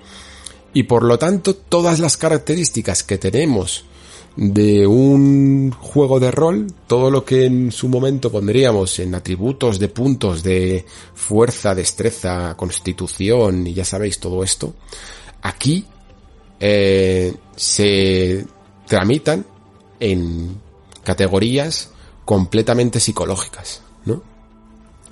[0.73, 3.85] Y por lo tanto, todas las características que tenemos
[4.36, 9.89] de un juego de rol, todo lo que en su momento pondríamos en atributos de
[9.89, 10.85] puntos de
[11.15, 14.74] fuerza, destreza, constitución y ya sabéis todo esto,
[15.43, 15.85] aquí
[16.59, 18.44] eh, se
[18.86, 19.44] tramitan
[20.01, 20.56] en
[21.05, 21.90] categorías
[22.24, 24.23] completamente psicológicas, ¿no?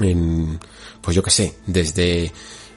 [0.00, 0.58] En,
[1.00, 2.32] pues yo qué sé, desde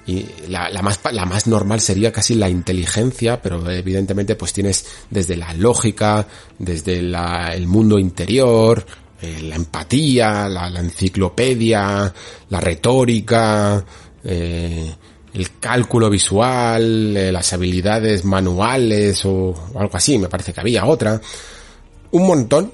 [0.07, 4.85] y la, la, más la más normal sería casi la inteligencia pero evidentemente pues tienes
[5.09, 6.27] desde la lógica
[6.59, 8.85] desde la, el mundo interior
[9.21, 12.13] eh, la empatía la, enciclopedia
[12.49, 13.83] la retórica
[14.23, 14.95] eh,
[15.33, 20.85] el cálculo visual eh, las habilidades manuales o, o algo así me parece que había
[20.85, 21.19] otra.
[22.11, 22.71] Un montón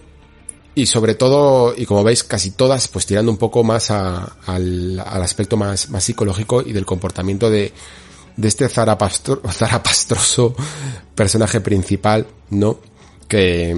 [0.73, 4.99] y sobre todo, y como veis, casi todas, pues tirando un poco más a, al,
[4.99, 7.73] al, aspecto más, más psicológico y del comportamiento de,
[8.37, 10.55] de este zarapastro, zarapastroso
[11.13, 12.79] personaje principal, ¿no?
[13.27, 13.75] Que,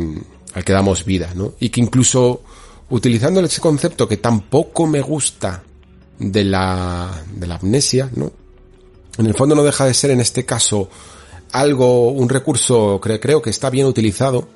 [0.53, 1.53] al que damos vida, ¿no?
[1.59, 2.43] Y que incluso
[2.89, 5.63] utilizando ese concepto que tampoco me gusta
[6.19, 8.31] de la, de la amnesia, ¿no?
[9.17, 10.89] En el fondo no deja de ser en este caso
[11.51, 14.47] algo, un recurso creo que está bien utilizado,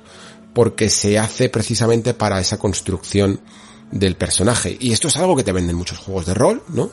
[0.58, 3.38] porque se hace precisamente para esa construcción
[3.92, 4.76] del personaje.
[4.80, 6.90] Y esto es algo que te venden muchos juegos de rol, ¿no?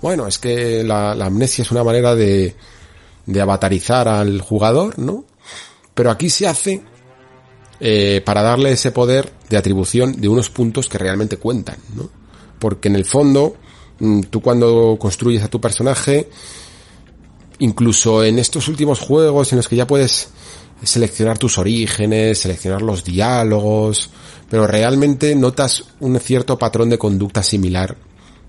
[0.00, 2.54] Bueno, es que la, la amnesia es una manera de,
[3.26, 5.24] de avatarizar al jugador, ¿no?
[5.92, 6.84] Pero aquí se hace
[7.80, 12.08] eh, para darle ese poder de atribución de unos puntos que realmente cuentan, ¿no?
[12.60, 13.56] Porque en el fondo,
[13.98, 16.30] mm, tú cuando construyes a tu personaje,
[17.58, 20.30] incluso en estos últimos juegos en los que ya puedes
[20.82, 24.10] seleccionar tus orígenes, seleccionar los diálogos,
[24.48, 27.96] pero realmente notas un cierto patrón de conducta similar,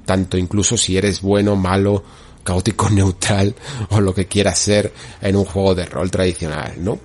[0.06, 2.04] tanto incluso si eres bueno, malo,
[2.44, 3.56] caótico, neutral
[3.90, 4.92] o lo que quieras ser
[5.22, 7.00] en un juego de rol tradicional, ¿no?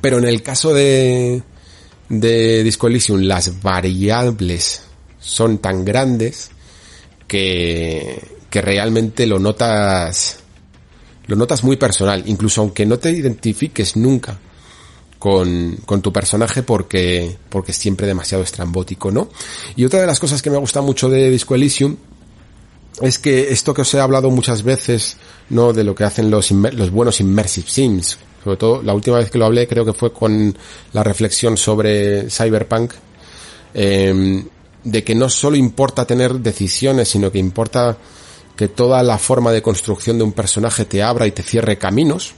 [0.00, 1.42] Pero en el caso de,
[2.08, 4.82] de Disco Elysium, las variables
[5.18, 6.50] son tan grandes
[7.26, 10.39] que, que realmente lo notas
[11.30, 14.36] lo notas muy personal, incluso aunque no te identifiques nunca
[15.16, 19.28] con, con, tu personaje porque, porque es siempre demasiado estrambótico, ¿no?
[19.76, 21.96] Y otra de las cosas que me gusta mucho de Disco Elysium
[23.00, 25.18] es que esto que os he hablado muchas veces,
[25.50, 25.72] ¿no?
[25.72, 29.38] De lo que hacen los, los buenos Immersive Sims, sobre todo la última vez que
[29.38, 30.56] lo hablé creo que fue con
[30.92, 32.92] la reflexión sobre Cyberpunk,
[33.72, 34.44] eh,
[34.82, 37.96] de que no solo importa tener decisiones, sino que importa
[38.60, 42.34] que toda la forma de construcción de un personaje te abra y te cierre caminos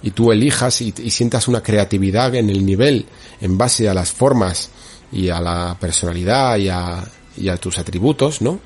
[0.00, 3.06] y tú elijas y, y, sientas una creatividad en el nivel
[3.40, 4.70] en base a las formas
[5.10, 7.04] y a la personalidad y a,
[7.36, 8.60] y a tus atributos, ¿no?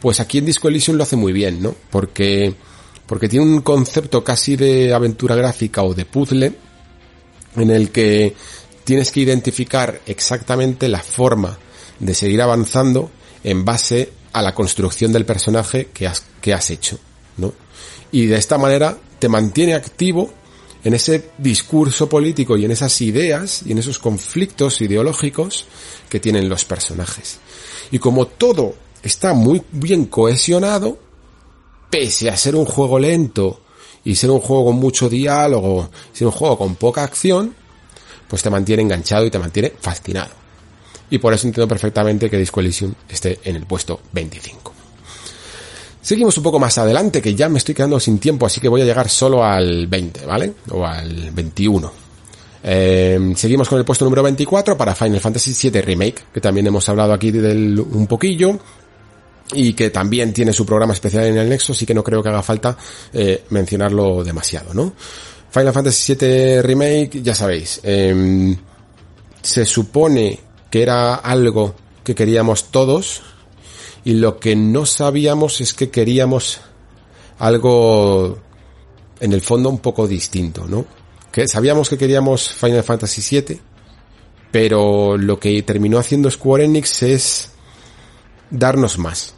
[0.00, 1.72] Pues aquí en Disco Elysium lo hace muy bien, ¿no?
[1.88, 2.52] Porque,
[3.06, 6.52] porque tiene un concepto casi de aventura gráfica o de puzzle
[7.54, 8.34] en el que
[8.82, 11.56] tienes que identificar exactamente la forma
[12.00, 13.08] de seguir avanzando
[13.44, 16.98] en base a la construcción del personaje que has, que has hecho,
[17.36, 17.52] ¿no?
[18.10, 20.32] Y de esta manera te mantiene activo
[20.84, 25.66] en ese discurso político y en esas ideas y en esos conflictos ideológicos
[26.08, 27.38] que tienen los personajes.
[27.90, 30.98] Y como todo está muy bien cohesionado,
[31.90, 33.60] pese a ser un juego lento
[34.04, 37.54] y ser un juego con mucho diálogo, ser un juego con poca acción,
[38.28, 40.37] pues te mantiene enganchado y te mantiene fascinado.
[41.10, 44.74] Y por eso entiendo perfectamente que Disco Elysium esté en el puesto 25.
[46.08, 48.80] Seguimos un poco más adelante, que ya me estoy quedando sin tiempo, así que voy
[48.80, 50.54] a llegar solo al 20, ¿vale?
[50.70, 51.92] O al 21.
[52.62, 56.88] Eh, seguimos con el puesto número 24 para Final Fantasy VII Remake, que también hemos
[56.88, 58.58] hablado aquí del un poquillo
[59.52, 62.28] y que también tiene su programa especial en el Nexo, así que no creo que
[62.28, 62.76] haga falta
[63.12, 64.94] eh, mencionarlo demasiado, ¿no?
[65.50, 68.56] Final Fantasy VII Remake, ya sabéis, eh,
[69.40, 71.74] se supone que era algo
[72.04, 73.22] que queríamos todos
[74.04, 76.60] y lo que no sabíamos es que queríamos
[77.38, 78.38] algo
[79.20, 80.84] en el fondo un poco distinto, ¿no?
[81.32, 83.60] Que sabíamos que queríamos Final Fantasy VII,
[84.50, 87.50] pero lo que terminó haciendo Square Enix es
[88.50, 89.34] darnos más.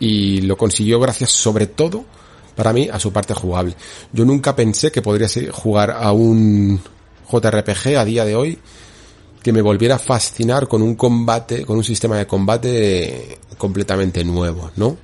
[0.00, 2.04] Y lo consiguió gracias sobre todo,
[2.54, 3.74] para mí, a su parte jugable.
[4.12, 6.80] Yo nunca pensé que podría jugar a un
[7.30, 8.58] JRPG a día de hoy
[9.42, 14.70] que me volviera a fascinar con un combate, con un sistema de combate completamente nuevo,
[14.76, 14.96] ¿no?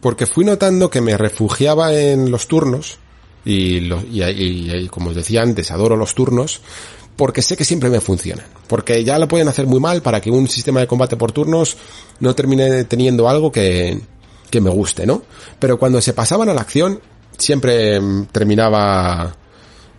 [0.00, 2.98] Porque fui notando que me refugiaba en los turnos,
[3.44, 6.60] y, y, como os decía antes, adoro los turnos,
[7.16, 8.46] porque sé que siempre me funcionan.
[8.66, 11.76] Porque ya lo pueden hacer muy mal para que un sistema de combate por turnos
[12.20, 14.00] no termine teniendo algo que,
[14.50, 15.22] que me guste, ¿no?
[15.58, 17.00] Pero cuando se pasaban a la acción,
[17.36, 18.00] siempre
[18.32, 19.36] terminaba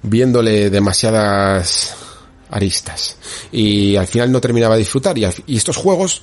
[0.02, 1.96] viéndole demasiadas
[2.56, 3.18] aristas.
[3.52, 5.18] Y al final no terminaba de disfrutar.
[5.18, 5.26] Y,
[5.56, 6.22] estos juegos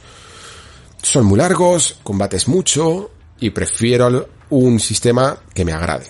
[1.03, 6.07] son muy largos, combates mucho y prefiero un sistema que me agrade.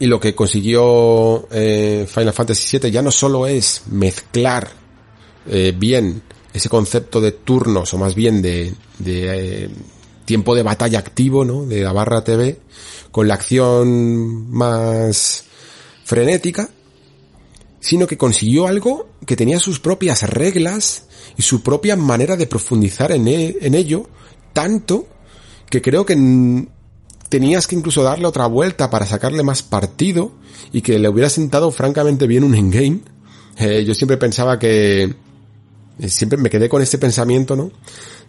[0.00, 4.70] Y lo que consiguió eh, Final Fantasy VII ya no solo es mezclar
[5.46, 6.22] eh, bien
[6.54, 8.72] ese concepto de turnos o más bien de,
[9.04, 9.68] eh,
[10.24, 11.66] tiempo de batalla activo, ¿no?
[11.66, 12.60] De la barra TV
[13.10, 15.44] con la acción más
[16.04, 16.70] frenética,
[17.80, 21.04] sino que consiguió algo que tenía sus propias reglas
[21.36, 24.08] y su propia manera de profundizar en, e, en ello,
[24.52, 25.06] tanto
[25.70, 26.16] que creo que
[27.28, 30.32] tenías que incluso darle otra vuelta para sacarle más partido
[30.72, 33.00] y que le hubiera sentado francamente bien un endgame.
[33.58, 35.14] Eh, yo siempre pensaba que...
[36.00, 37.72] Eh, siempre me quedé con este pensamiento, ¿no?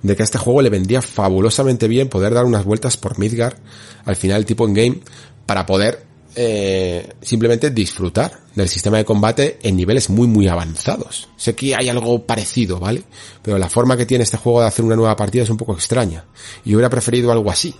[0.01, 3.57] De que a este juego le vendía fabulosamente bien poder dar unas vueltas por Midgar
[4.05, 5.01] al final tipo endgame
[5.45, 11.29] para poder eh, simplemente disfrutar del sistema de combate en niveles muy muy avanzados.
[11.37, 13.03] Sé que hay algo parecido, ¿vale?
[13.41, 15.73] Pero la forma que tiene este juego de hacer una nueva partida es un poco
[15.73, 16.25] extraña.
[16.65, 17.73] Y hubiera preferido algo así.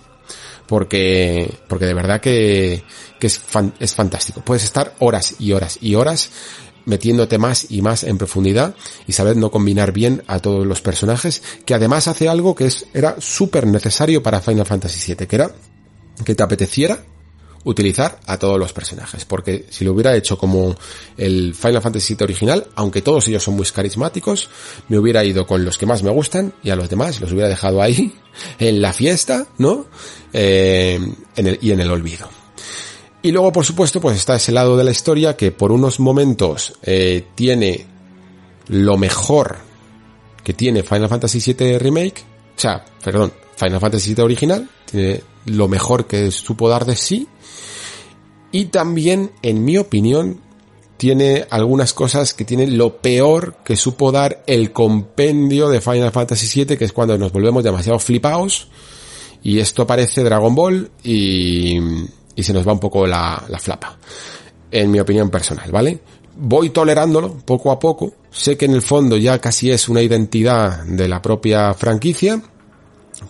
[0.66, 2.84] Porque, porque de verdad que,
[3.18, 3.40] que es,
[3.80, 4.40] es fantástico.
[4.44, 6.30] Puedes estar horas y horas y horas
[6.84, 8.74] metiéndote más y más en profundidad
[9.06, 12.86] y saber no combinar bien a todos los personajes, que además hace algo que es,
[12.94, 15.50] era súper necesario para Final Fantasy VII, que era
[16.24, 17.02] que te apeteciera
[17.64, 20.74] utilizar a todos los personajes, porque si lo hubiera hecho como
[21.16, 24.48] el Final Fantasy VII original, aunque todos ellos son muy carismáticos,
[24.88, 27.48] me hubiera ido con los que más me gustan y a los demás los hubiera
[27.48, 28.14] dejado ahí,
[28.58, 29.86] en la fiesta, ¿no?
[30.32, 30.98] Eh,
[31.60, 32.28] y en el olvido.
[33.22, 36.72] Y luego, por supuesto, pues está ese lado de la historia que por unos momentos
[36.82, 37.86] eh, tiene
[38.68, 39.58] lo mejor
[40.42, 42.24] que tiene Final Fantasy VII Remake,
[42.56, 47.28] o sea, perdón, Final Fantasy VII original, tiene lo mejor que supo dar de sí,
[48.52, 50.40] y también, en mi opinión,
[50.96, 56.64] tiene algunas cosas que tienen lo peor que supo dar el compendio de Final Fantasy
[56.64, 58.68] VII, que es cuando nos volvemos demasiado flipaos
[59.42, 61.78] y esto parece Dragon Ball y,
[62.34, 63.96] y se nos va un poco la, la flapa.
[64.70, 66.00] En mi opinión personal, ¿vale?
[66.36, 68.12] Voy tolerándolo poco a poco.
[68.30, 72.42] Sé que en el fondo ya casi es una identidad de la propia franquicia,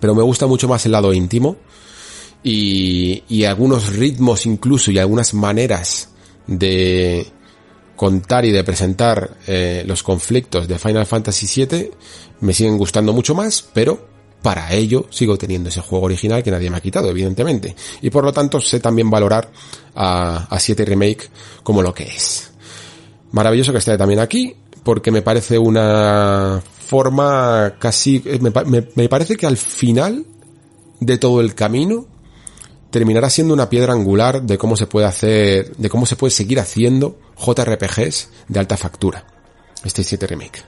[0.01, 1.57] pero me gusta mucho más el lado íntimo
[2.43, 6.09] y, y algunos ritmos incluso y algunas maneras
[6.47, 7.27] de
[7.97, 11.91] contar y de presentar eh, los conflictos de Final Fantasy VII
[12.41, 14.09] me siguen gustando mucho más, pero
[14.43, 17.77] para ello sigo teniendo ese juego original que nadie me ha quitado, evidentemente.
[18.01, 19.51] Y por lo tanto sé también valorar
[19.95, 21.29] a, a 7 Remake
[21.62, 22.53] como lo que es.
[23.33, 28.23] Maravilloso que esté también aquí, porque me parece una forma casi...
[28.41, 30.25] Me, me, me parece que al final
[31.01, 32.07] de todo el camino
[32.91, 36.61] terminará siendo una piedra angular de cómo se puede hacer, de cómo se puede seguir
[36.61, 39.25] haciendo JRPGs de alta factura.
[39.85, 40.62] Este 7 Remake.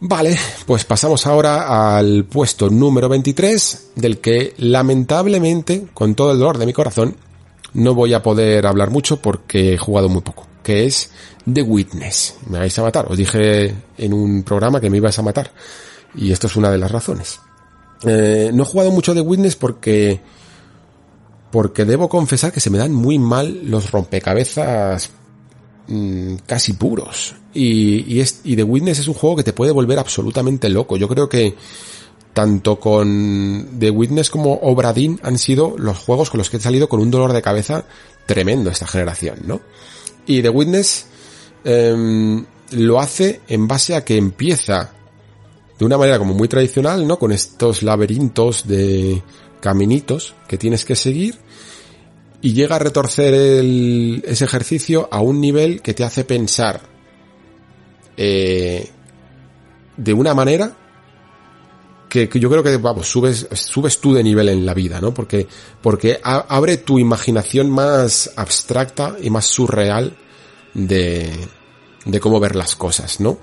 [0.00, 0.36] Vale,
[0.66, 6.66] pues pasamos ahora al puesto número 23, del que lamentablemente, con todo el dolor de
[6.66, 7.16] mi corazón,
[7.74, 11.10] no voy a poder hablar mucho porque he jugado muy poco, que es
[11.50, 12.36] The Witness.
[12.48, 15.52] Me vais a matar, os dije en un programa que me ibas a matar,
[16.14, 17.40] y esto es una de las razones.
[18.02, 20.20] Eh, no he jugado mucho The Witness porque
[21.54, 25.10] porque debo confesar que se me dan muy mal los rompecabezas
[25.86, 27.36] mm, casi puros.
[27.52, 30.96] Y, y, The Witness es un juego que te puede volver absolutamente loco.
[30.96, 31.54] Yo creo que
[32.32, 36.88] tanto con The Witness como Obradin han sido los juegos con los que he salido
[36.88, 37.84] con un dolor de cabeza
[38.26, 39.60] tremendo esta generación, ¿no?
[40.26, 41.06] Y The Witness
[41.62, 44.90] em, lo hace en base a que empieza
[45.78, 47.16] de una manera como muy tradicional, ¿no?
[47.16, 49.22] Con estos laberintos de
[49.64, 51.38] caminitos que tienes que seguir
[52.42, 56.82] y llega a retorcer ese ejercicio a un nivel que te hace pensar
[58.18, 58.90] eh,
[59.96, 60.76] de una manera
[62.10, 65.14] que, yo creo que, vamos, subes, subes tú de nivel en la vida, ¿no?
[65.14, 65.48] Porque,
[65.80, 70.14] porque abre tu imaginación más abstracta y más surreal
[70.74, 71.32] de,
[72.04, 73.38] de cómo ver las cosas, ¿no?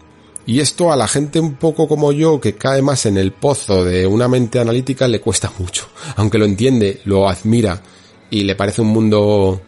[0.52, 3.86] Y esto a la gente un poco como yo, que cae más en el pozo
[3.86, 5.88] de una mente analítica, le cuesta mucho.
[6.18, 7.82] Aunque lo entiende, lo admira
[8.30, 9.61] y le parece un mundo,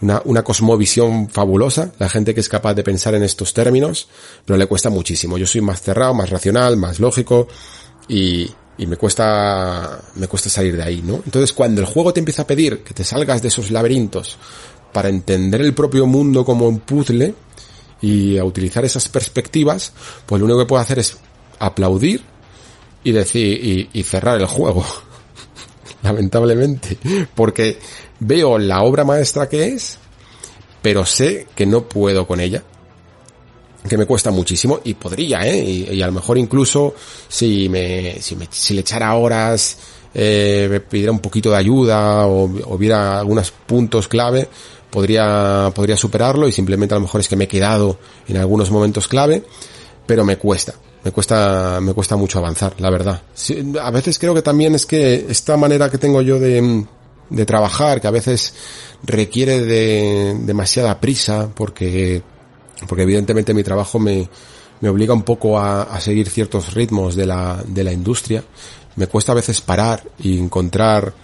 [0.00, 4.08] una, cosmovisión fabulosa, la gente que es capaz de pensar en estos términos,
[4.46, 5.36] pero le cuesta muchísimo.
[5.36, 7.46] Yo soy más cerrado, más racional, más lógico
[8.08, 8.48] y,
[8.78, 11.16] y me cuesta, me cuesta salir de ahí, ¿no?
[11.26, 14.38] Entonces cuando el juego te empieza a pedir que te salgas de esos laberintos
[14.94, 17.34] para entender el propio mundo como un puzzle,
[18.02, 19.92] y a utilizar esas perspectivas,
[20.26, 21.16] pues lo único que puedo hacer es
[21.60, 22.22] aplaudir
[23.04, 24.84] y decir y, cerrar el juego.
[26.02, 26.98] Lamentablemente,
[27.34, 27.78] porque
[28.18, 29.98] veo la obra maestra que es,
[30.82, 32.64] pero sé que no puedo con ella,
[33.88, 35.58] que me cuesta muchísimo y podría, ¿eh?
[35.58, 36.94] Y, a lo mejor incluso
[37.28, 39.78] si me, si me, si le echara horas,
[40.12, 44.48] eh, me pidiera un poquito de ayuda o, o viera algunos puntos clave,
[44.92, 47.98] podría, podría superarlo y simplemente a lo mejor es que me he quedado
[48.28, 49.42] en algunos momentos clave,
[50.06, 53.22] pero me cuesta, me cuesta, me cuesta mucho avanzar, la verdad.
[53.80, 56.84] a veces creo que también es que esta manera que tengo yo de,
[57.30, 58.54] de trabajar, que a veces
[59.02, 62.22] requiere de demasiada prisa, porque,
[62.86, 64.28] porque evidentemente mi trabajo me,
[64.82, 68.44] me obliga un poco a, a seguir ciertos ritmos de la, de la industria.
[68.96, 71.14] Me cuesta a veces parar y encontrar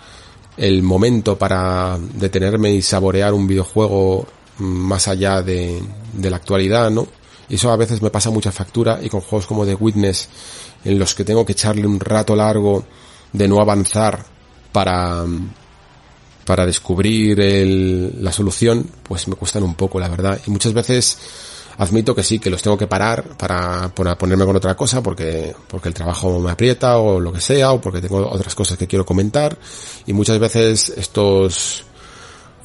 [0.58, 4.26] el momento para detenerme y saborear un videojuego
[4.58, 5.80] más allá de,
[6.12, 7.06] de la actualidad, ¿no?
[7.48, 10.28] Y eso a veces me pasa mucha factura y con juegos como The Witness,
[10.84, 12.84] en los que tengo que echarle un rato largo
[13.32, 14.24] de no avanzar
[14.72, 15.24] para,
[16.44, 20.40] para descubrir el, la solución, pues me cuestan un poco, la verdad.
[20.46, 21.18] Y muchas veces
[21.78, 25.88] admito que sí, que los tengo que parar para, ponerme con otra cosa porque, porque
[25.88, 29.06] el trabajo me aprieta o lo que sea, o porque tengo otras cosas que quiero
[29.06, 29.56] comentar.
[30.06, 31.84] Y muchas veces estos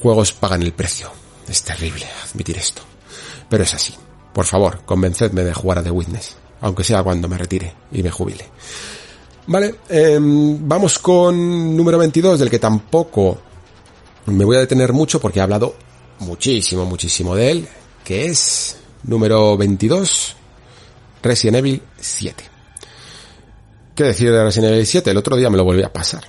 [0.00, 1.10] juegos pagan el precio.
[1.48, 2.82] Es terrible admitir esto.
[3.48, 3.94] Pero es así.
[4.32, 6.36] Por favor, convencedme de jugar a The Witness.
[6.60, 8.48] Aunque sea cuando me retire y me jubile.
[9.46, 13.38] Vale, em, vamos con número 22, del que tampoco
[14.26, 15.76] me voy a detener mucho porque he hablado
[16.20, 17.68] muchísimo, muchísimo de él,
[18.02, 20.36] que es número 22,
[21.22, 22.44] Resident Evil 7.
[23.94, 25.10] ¿Qué decir de Resident Evil 7?
[25.10, 26.24] El otro día me lo volví a pasar.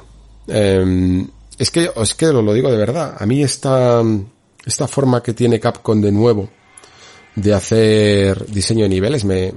[0.47, 1.25] Eh,
[1.57, 3.15] es que, es que lo, lo digo de verdad.
[3.19, 4.03] A mí esta,
[4.65, 6.49] esta forma que tiene Capcom de nuevo
[7.35, 9.53] de hacer diseño de niveles me,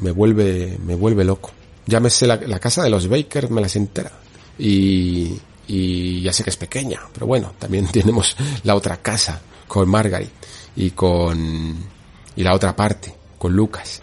[0.00, 1.50] me vuelve, me vuelve loco.
[1.86, 4.12] Llámese la, la casa de los Bakers, me las entera.
[4.58, 9.88] Y, y ya sé que es pequeña, pero bueno, también tenemos la otra casa con
[9.88, 10.30] Margaret
[10.76, 11.76] y con,
[12.36, 14.02] y la otra parte, con Lucas.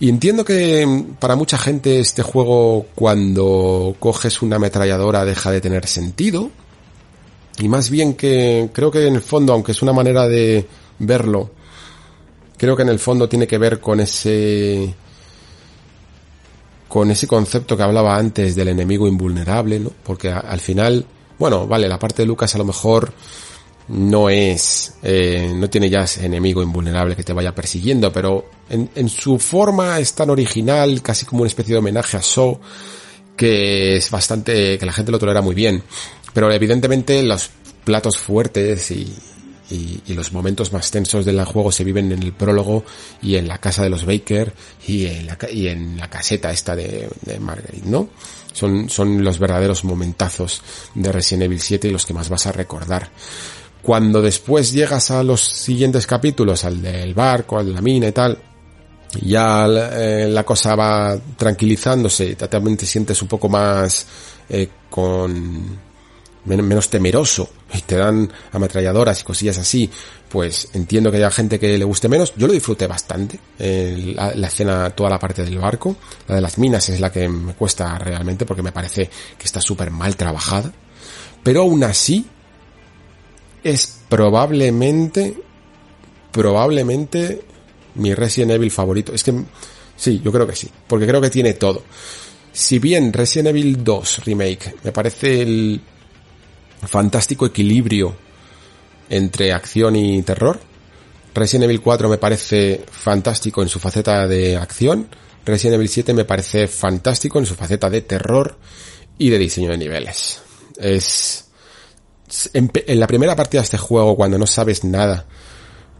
[0.00, 5.60] Y entiendo que mm, para mucha gente este juego cuando coges una ametralladora deja de
[5.60, 6.50] tener sentido.
[7.58, 10.66] Y más bien que creo que en el fondo, aunque es una manera de
[10.98, 11.50] verlo,
[12.56, 14.94] creo que en el fondo tiene que ver con ese
[16.88, 19.92] con ese concepto que hablaba antes del enemigo invulnerable, ¿no?
[20.02, 21.06] Porque al final,
[21.38, 23.12] bueno, vale, la parte de Lucas a lo mejor
[23.90, 29.08] no es, eh, no tiene ya ese enemigo invulnerable que te vaya persiguiendo, pero en,
[29.08, 32.60] su forma es tan original, casi como una especie de homenaje a So,
[33.36, 35.82] que es bastante, que la gente lo tolera muy bien.
[36.32, 37.50] Pero evidentemente los
[37.84, 39.12] platos fuertes y,
[40.08, 42.84] los momentos más tensos del juego se viven en el prólogo
[43.22, 44.52] y en la casa de los Baker
[44.86, 48.08] y en la, en la caseta esta de, de Margaret, ¿no?
[48.52, 50.62] Son, son los verdaderos momentazos
[50.94, 53.10] de Resident Evil 7 y los que más vas a recordar.
[53.82, 58.12] Cuando después llegas a los siguientes capítulos, al del barco, al de la mina y
[58.12, 58.38] tal,
[59.22, 64.06] ya eh, la cosa va tranquilizándose, también te sientes un poco más
[64.48, 65.78] eh, con
[66.44, 69.90] menos temeroso y te dan ametralladoras y cosillas así,
[70.28, 72.32] pues entiendo que haya gente que le guste menos.
[72.36, 75.96] Yo lo disfruté bastante, eh, la, escena, toda la parte del barco.
[76.28, 79.60] La de las minas es la que me cuesta realmente porque me parece que está
[79.60, 80.72] súper mal trabajada.
[81.42, 82.26] Pero aún así,
[83.62, 85.36] es probablemente,
[86.32, 87.42] probablemente
[87.94, 89.12] mi Resident Evil favorito.
[89.12, 89.34] Es que,
[89.96, 91.82] sí, yo creo que sí, porque creo que tiene todo.
[92.52, 95.80] Si bien Resident Evil 2 Remake me parece el
[96.86, 98.14] fantástico equilibrio
[99.08, 100.58] entre acción y terror,
[101.34, 105.08] Resident Evil 4 me parece fantástico en su faceta de acción,
[105.44, 108.56] Resident Evil 7 me parece fantástico en su faceta de terror
[109.18, 110.40] y de diseño de niveles.
[110.78, 111.49] Es...
[112.52, 115.26] En, la primera partida de este juego, cuando no sabes nada,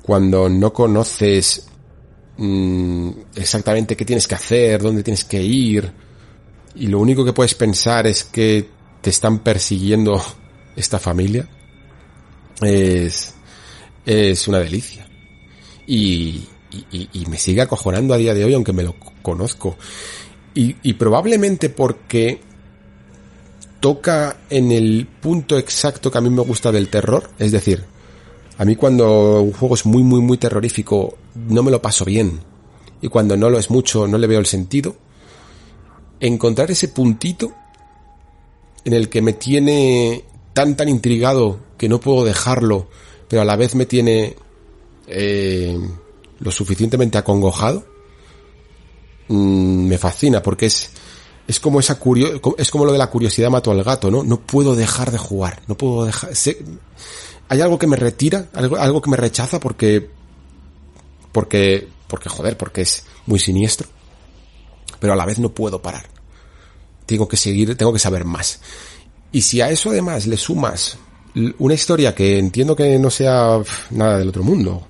[0.03, 1.67] cuando no conoces
[2.37, 5.93] mmm, exactamente qué tienes que hacer, dónde tienes que ir,
[6.77, 8.69] y lo único que puedes pensar es que
[9.01, 10.23] te están persiguiendo
[10.77, 11.49] esta familia,
[12.63, 13.35] es,
[14.07, 15.07] es una delicia.
[15.87, 19.77] Y, y, y, me sigue acojonando a día de hoy, aunque me lo conozco.
[20.55, 22.41] Y, y probablemente porque
[23.81, 27.31] toca en el punto exacto que a mí me gusta del terror.
[27.39, 27.85] Es decir,
[28.59, 32.41] a mí cuando un juego es muy, muy, muy terrorífico, no me lo paso bien.
[33.03, 34.97] Y cuando no lo es mucho, no le veo el sentido.
[36.21, 37.53] Encontrar ese puntito
[38.85, 42.89] en el que me tiene tan, tan intrigado que no puedo dejarlo,
[43.29, 44.37] pero a la vez me tiene
[45.07, 45.79] eh,
[46.39, 47.85] lo suficientemente acongojado,
[49.29, 50.91] mmm, me fascina porque es,
[51.51, 54.23] es como esa curio es como lo de la curiosidad mató al gato, ¿no?
[54.23, 56.31] No puedo dejar de jugar, no puedo dejar,
[57.49, 60.09] hay algo que me retira, algo, algo que me rechaza porque,
[61.33, 63.89] porque, porque joder, porque es muy siniestro,
[65.01, 66.07] pero a la vez no puedo parar.
[67.05, 68.61] Tengo que seguir, tengo que saber más.
[69.33, 70.99] Y si a eso además le sumas
[71.59, 74.87] una historia que entiendo que no sea nada del otro mundo,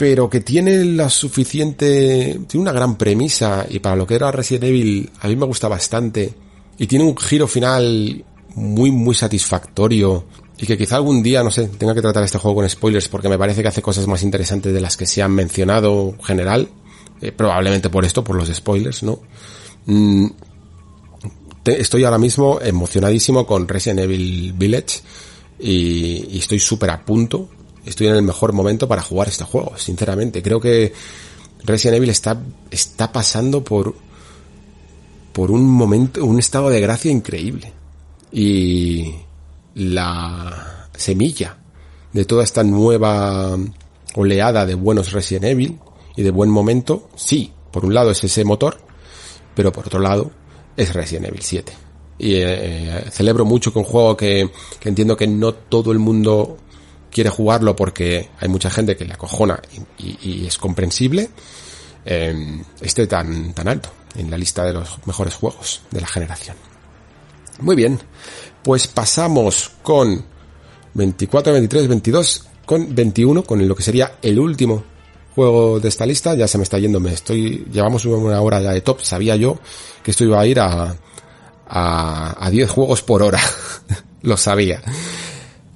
[0.00, 4.64] pero que tiene la suficiente, tiene una gran premisa y para lo que era Resident
[4.64, 6.32] Evil a mí me gusta bastante
[6.78, 10.24] y tiene un giro final muy muy satisfactorio
[10.56, 13.28] y que quizá algún día, no sé, tenga que tratar este juego con spoilers porque
[13.28, 16.68] me parece que hace cosas más interesantes de las que se han mencionado en general,
[17.20, 19.20] eh, probablemente por esto, por los spoilers, ¿no?
[19.84, 20.28] Mm,
[21.66, 25.00] estoy ahora mismo emocionadísimo con Resident Evil Village
[25.58, 27.50] y, y estoy súper a punto
[27.84, 30.42] estoy en el mejor momento para jugar este juego, sinceramente.
[30.42, 30.92] Creo que
[31.64, 33.94] Resident Evil está, está pasando por,
[35.32, 37.72] por un momento, un estado de gracia increíble.
[38.32, 39.14] Y
[39.74, 41.58] la semilla
[42.12, 43.56] de toda esta nueva
[44.14, 45.78] oleada de buenos Resident Evil
[46.16, 48.78] y de buen momento, sí, por un lado es ese motor,
[49.54, 50.30] pero por otro lado
[50.76, 51.72] es Resident Evil 7.
[52.18, 56.58] Y eh, celebro mucho que un juego que, que entiendo que no todo el mundo
[57.10, 59.60] quiere jugarlo porque hay mucha gente que le acojona
[59.98, 61.30] y, es comprensible,
[62.04, 66.56] eh, esté tan, tan alto en la lista de los mejores juegos de la generación.
[67.60, 67.98] Muy bien,
[68.62, 70.24] pues pasamos con
[70.94, 74.82] 24, 23, 22, con 21, con lo que sería el último
[75.34, 76.34] juego de esta lista.
[76.34, 79.58] Ya se me está yendo, me estoy, llevamos una hora ya de top, sabía yo
[80.02, 80.96] que esto iba a ir a,
[81.68, 83.40] a, a 10 juegos por hora.
[84.22, 84.82] lo sabía.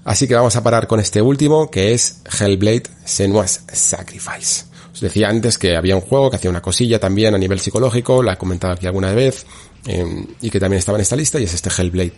[0.05, 4.65] Así que vamos a parar con este último, que es Hellblade Senua's Sacrifice.
[4.92, 8.23] Os decía antes que había un juego que hacía una cosilla también a nivel psicológico,
[8.23, 9.47] la he comentado aquí alguna vez,
[9.86, 12.12] eh, y que también estaba en esta lista, y es este Hellblade.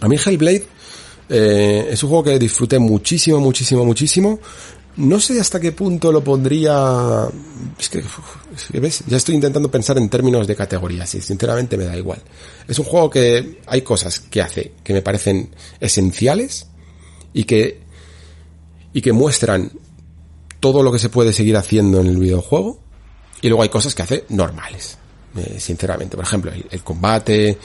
[0.00, 0.66] A mí Hellblade
[1.28, 4.40] eh, es un juego que disfruté muchísimo, muchísimo, muchísimo.
[4.96, 7.26] No sé hasta qué punto lo pondría...
[7.78, 8.04] Es que,
[8.78, 9.04] ¿ves?
[9.06, 12.20] Ya estoy intentando pensar en términos de categorías y sinceramente me da igual.
[12.68, 16.66] Es un juego que hay cosas que hace que me parecen esenciales
[17.32, 17.80] y que,
[18.92, 19.72] y que muestran
[20.60, 22.78] todo lo que se puede seguir haciendo en el videojuego
[23.42, 24.96] y luego hay cosas que hace normales,
[25.36, 26.16] eh, sinceramente.
[26.16, 27.58] Por ejemplo, el, combate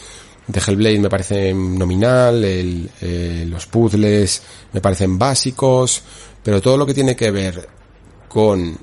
[0.48, 4.42] de Hellblade me parece nominal, el, eh, los puzzles
[4.74, 6.02] me parecen básicos,
[6.44, 7.70] pero todo lo que tiene que ver
[8.28, 8.78] con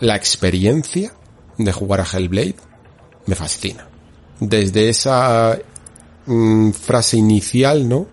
[0.00, 1.12] la experiencia
[1.58, 2.56] de jugar a Hellblade
[3.26, 3.86] me fascina.
[4.40, 5.58] Desde esa
[6.26, 8.06] mm, frase inicial, ¿no?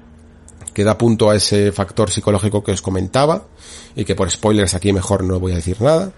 [0.73, 3.47] Que da punto a ese factor psicológico que os comentaba
[3.95, 6.11] y que por spoilers aquí mejor no voy a decir nada.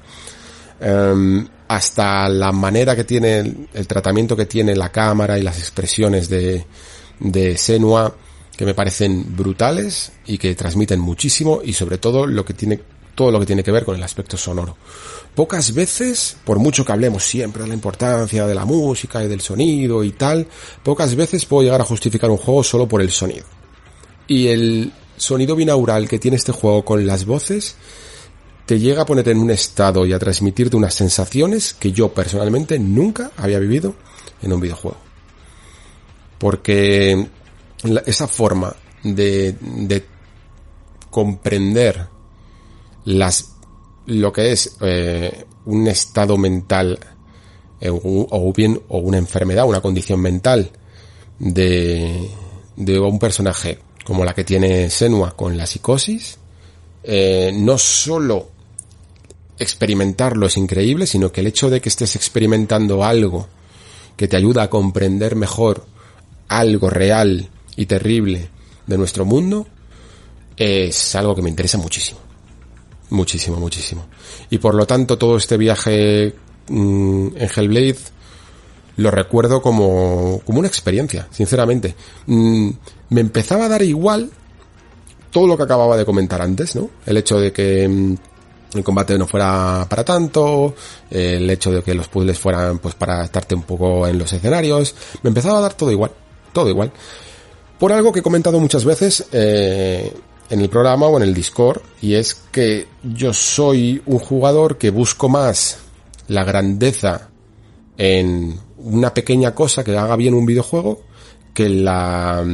[0.82, 5.60] Um, hasta la manera que tiene el, el, tratamiento que tiene la cámara y las
[5.60, 6.66] expresiones de,
[7.20, 8.16] de Senua
[8.58, 12.82] que me parecen brutales y que transmiten muchísimo y sobre todo lo que tiene
[13.14, 14.78] todo lo que tiene que ver con el aspecto sonoro.
[15.36, 19.42] Pocas veces, por mucho que hablemos siempre de la importancia de la música y del
[19.42, 20.48] sonido y tal,
[20.82, 23.46] pocas veces puedo llegar a justificar un juego solo por el sonido
[24.28, 27.76] y el sonido binaural que tiene este juego con las voces
[28.66, 32.80] te llega a poner en un estado y a transmitirte unas sensaciones que yo personalmente
[32.80, 33.96] nunca había vivido
[34.42, 34.98] en un videojuego.
[36.40, 37.28] Porque
[38.06, 40.06] esa forma de, de
[41.10, 42.08] comprender
[43.06, 43.56] las
[44.08, 46.98] lo que es eh, un estado mental
[47.80, 50.72] eh, o bien o una enfermedad, una condición mental
[51.40, 52.30] de,
[52.76, 56.38] de un personaje como la que tiene Senua con la psicosis,
[57.04, 58.50] eh, no solo
[59.58, 63.48] experimentarlo es increíble, sino que el hecho de que estés experimentando algo
[64.18, 65.86] que te ayuda a comprender mejor
[66.48, 68.50] algo real y terrible
[68.88, 69.68] de nuestro mundo
[70.58, 72.20] es algo que me interesa muchísimo.
[73.10, 74.08] Muchísimo, muchísimo.
[74.50, 76.34] Y por lo tanto todo este viaje
[76.70, 77.98] mm, en Hellblade
[78.98, 81.96] lo recuerdo como, como una experiencia, sinceramente.
[82.28, 82.70] Mm,
[83.10, 84.30] me empezaba a dar igual
[85.32, 86.90] todo lo que acababa de comentar antes, ¿no?
[87.06, 88.16] El hecho de que mm,
[88.74, 90.76] el combate no fuera para tanto,
[91.10, 94.96] el hecho de que los puzzles fueran pues para estarte un poco en los escenarios,
[95.24, 96.12] me empezaba a dar todo igual,
[96.54, 96.92] todo igual.
[97.80, 100.14] Por algo que he comentado muchas veces eh,
[100.50, 104.92] en el programa o en el Discord, y es que yo soy un jugador que
[104.92, 105.80] busco más
[106.28, 107.30] la grandeza
[107.98, 111.02] en una pequeña cosa que haga bien un videojuego
[111.54, 112.46] que la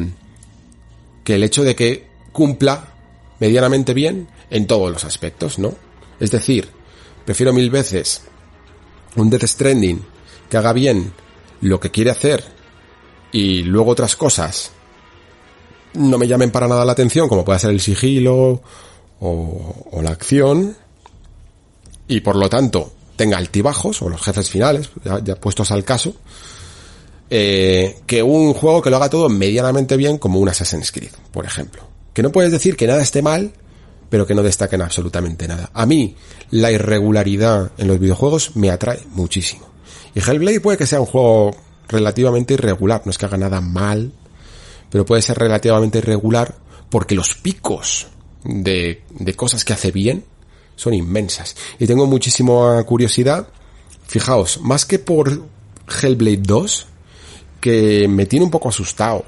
[1.23, 2.93] que el hecho de que cumpla
[3.39, 5.75] medianamente bien en todos los aspectos, ¿no?
[6.19, 6.69] Es decir,
[7.25, 8.21] prefiero mil veces
[9.15, 10.03] un Death Stranding
[10.49, 11.11] que haga bien
[11.61, 12.43] lo que quiere hacer
[13.31, 14.71] y luego otras cosas
[15.93, 18.61] no me llamen para nada la atención, como puede ser el sigilo
[19.19, 20.77] o, o la acción,
[22.07, 24.89] y por lo tanto tenga altibajos, o los jefes finales,
[25.23, 26.15] ya, puestos al caso,
[27.29, 31.45] eh, que un juego que lo haga todo medianamente bien, como un Assassin's Creed, por
[31.45, 31.83] ejemplo.
[32.13, 33.51] Que no puedes decir que nada esté mal,
[34.09, 35.69] pero que no destaquen absolutamente nada.
[35.73, 36.15] A mí,
[36.51, 39.67] la irregularidad en los videojuegos me atrae muchísimo.
[40.15, 41.55] Y Hellblade puede que sea un juego
[41.89, 44.13] relativamente irregular, no es que haga nada mal,
[44.89, 46.55] pero puede ser relativamente irregular
[46.89, 48.07] porque los picos
[48.43, 50.23] de, de cosas que hace bien
[50.77, 51.57] son inmensas.
[51.77, 53.49] Y tengo muchísima curiosidad,
[54.07, 55.43] fijaos, más que por
[56.01, 56.85] Hellblade 2,
[57.59, 59.25] que me tiene un poco asustado,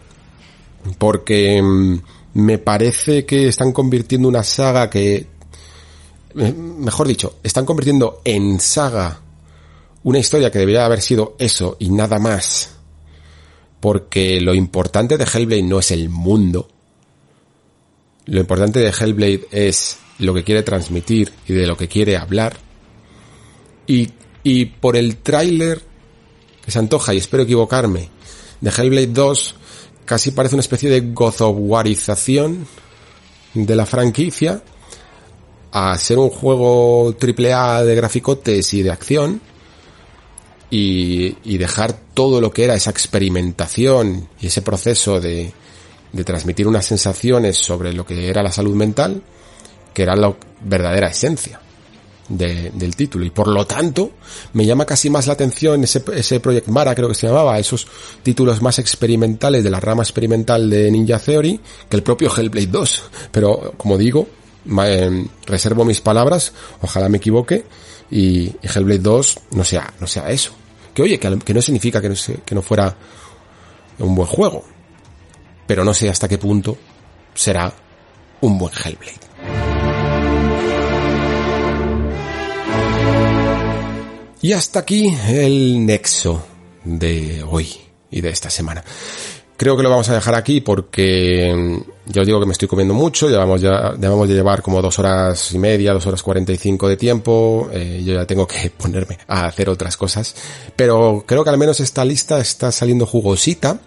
[0.98, 1.98] porque mm,
[2.36, 5.28] me parece que están convirtiendo una saga que,
[6.34, 9.20] mejor dicho, están convirtiendo en saga
[10.04, 12.76] una historia que debería haber sido eso y nada más,
[13.80, 16.70] porque lo importante de Hellblade no es el mundo,
[18.26, 22.58] lo importante de Hellblade es lo que quiere transmitir y de lo que quiere hablar.
[23.88, 24.10] Y,
[24.44, 25.82] y por el tráiler
[26.64, 28.10] que se antoja, y espero equivocarme,
[28.62, 29.56] de Hellblade 2,
[30.06, 32.68] casi parece una especie de God of Warización
[33.54, 34.62] de la franquicia
[35.72, 39.42] a ser un juego AAA de graficotes y de acción
[40.70, 45.52] y, y, dejar todo lo que era esa experimentación y ese proceso de,
[46.12, 49.24] de transmitir unas sensaciones sobre lo que era la salud mental
[50.00, 51.60] que era la verdadera esencia
[52.30, 53.26] del título.
[53.26, 54.12] Y por lo tanto,
[54.54, 57.86] me llama casi más la atención ese, ese Project Mara, creo que se llamaba, esos
[58.24, 63.04] títulos más experimentales de la rama experimental de Ninja Theory, que el propio Hellblade 2.
[63.34, 64.30] Pero, como digo,
[64.86, 67.66] em, reservo mis palabras, ojalá me equivoque,
[68.10, 70.52] y, Hellblade 2 no sea, no sea eso.
[70.94, 72.96] Que oye, que, que no significa que no, que no fuera
[73.98, 74.64] un buen juego,
[75.68, 76.78] pero no sé hasta qué punto
[77.34, 77.74] será
[78.40, 79.29] un buen Hellblade.
[84.42, 86.42] Y hasta aquí el nexo
[86.86, 87.76] de hoy
[88.10, 88.84] y de esta semana.
[89.58, 92.70] Creo que lo vamos a dejar aquí porque mm, ya os digo que me estoy
[92.70, 96.54] comiendo mucho, llevamos ya, debemos de llevar como dos horas y media, dos horas cuarenta
[96.54, 100.34] y cinco de tiempo, eh, yo ya tengo que ponerme a hacer otras cosas,
[100.74, 103.82] pero creo que al menos esta lista está saliendo jugosita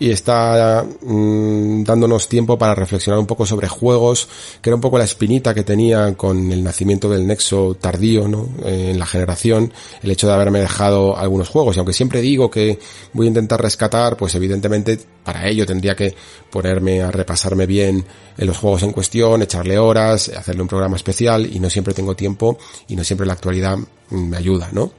[0.00, 4.28] y está mm, dándonos tiempo para reflexionar un poco sobre juegos,
[4.62, 8.48] que era un poco la espinita que tenía con el nacimiento del nexo tardío, ¿no?
[8.64, 9.70] en la generación,
[10.02, 11.76] el hecho de haberme dejado algunos juegos.
[11.76, 12.78] Y aunque siempre digo que
[13.12, 16.14] voy a intentar rescatar, pues evidentemente para ello tendría que
[16.50, 18.02] ponerme a repasarme bien
[18.38, 22.16] en los juegos en cuestión, echarle horas, hacerle un programa especial y no siempre tengo
[22.16, 22.56] tiempo
[22.88, 23.76] y no siempre la actualidad
[24.08, 24.92] me ayuda, ¿no?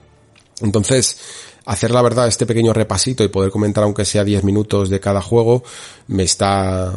[0.62, 1.18] Entonces,
[1.66, 5.22] hacer la verdad este pequeño repasito y poder comentar aunque sea 10 minutos de cada
[5.22, 5.64] juego
[6.08, 6.94] me está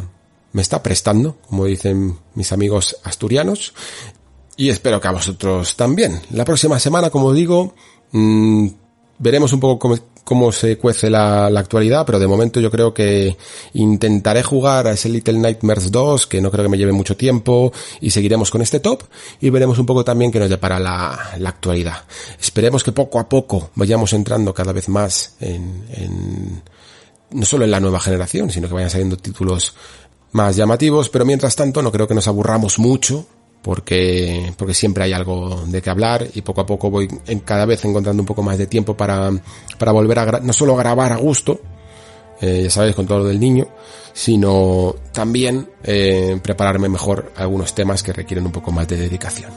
[0.54, 3.74] me está prestando, como dicen mis amigos asturianos,
[4.56, 6.20] y espero que a vosotros también.
[6.30, 7.74] La próxima semana, como digo,
[8.12, 8.68] mmm,
[9.18, 13.36] veremos un poco cómo, cómo se cuece la, actualidad, pero de momento yo creo que
[13.74, 17.72] intentaré jugar a ese Little Nightmares 2, que no creo que me lleve mucho tiempo,
[18.00, 19.02] y seguiremos con este top,
[19.40, 22.04] y veremos un poco también qué nos depara la, la actualidad.
[22.40, 26.62] Esperemos que poco a poco vayamos entrando cada vez más en, en,
[27.30, 29.74] no solo en la nueva generación, sino que vayan saliendo títulos
[30.32, 33.26] más llamativos, pero mientras tanto no creo que nos aburramos mucho
[33.64, 37.64] porque, porque siempre hay algo de qué hablar y poco a poco voy en cada
[37.64, 39.32] vez encontrando un poco más de tiempo para,
[39.78, 41.62] para volver a no solo grabar a gusto,
[42.42, 43.66] eh, ya sabéis, con todo lo del niño,
[44.12, 49.50] sino también eh, prepararme mejor algunos temas que requieren un poco más de dedicación.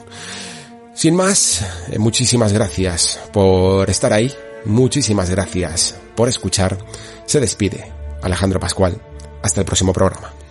[0.94, 4.32] Sin más, eh, muchísimas gracias por estar ahí,
[4.64, 6.78] muchísimas gracias por escuchar.
[7.26, 8.98] Se despide Alejandro Pascual.
[9.42, 10.47] Hasta el próximo programa.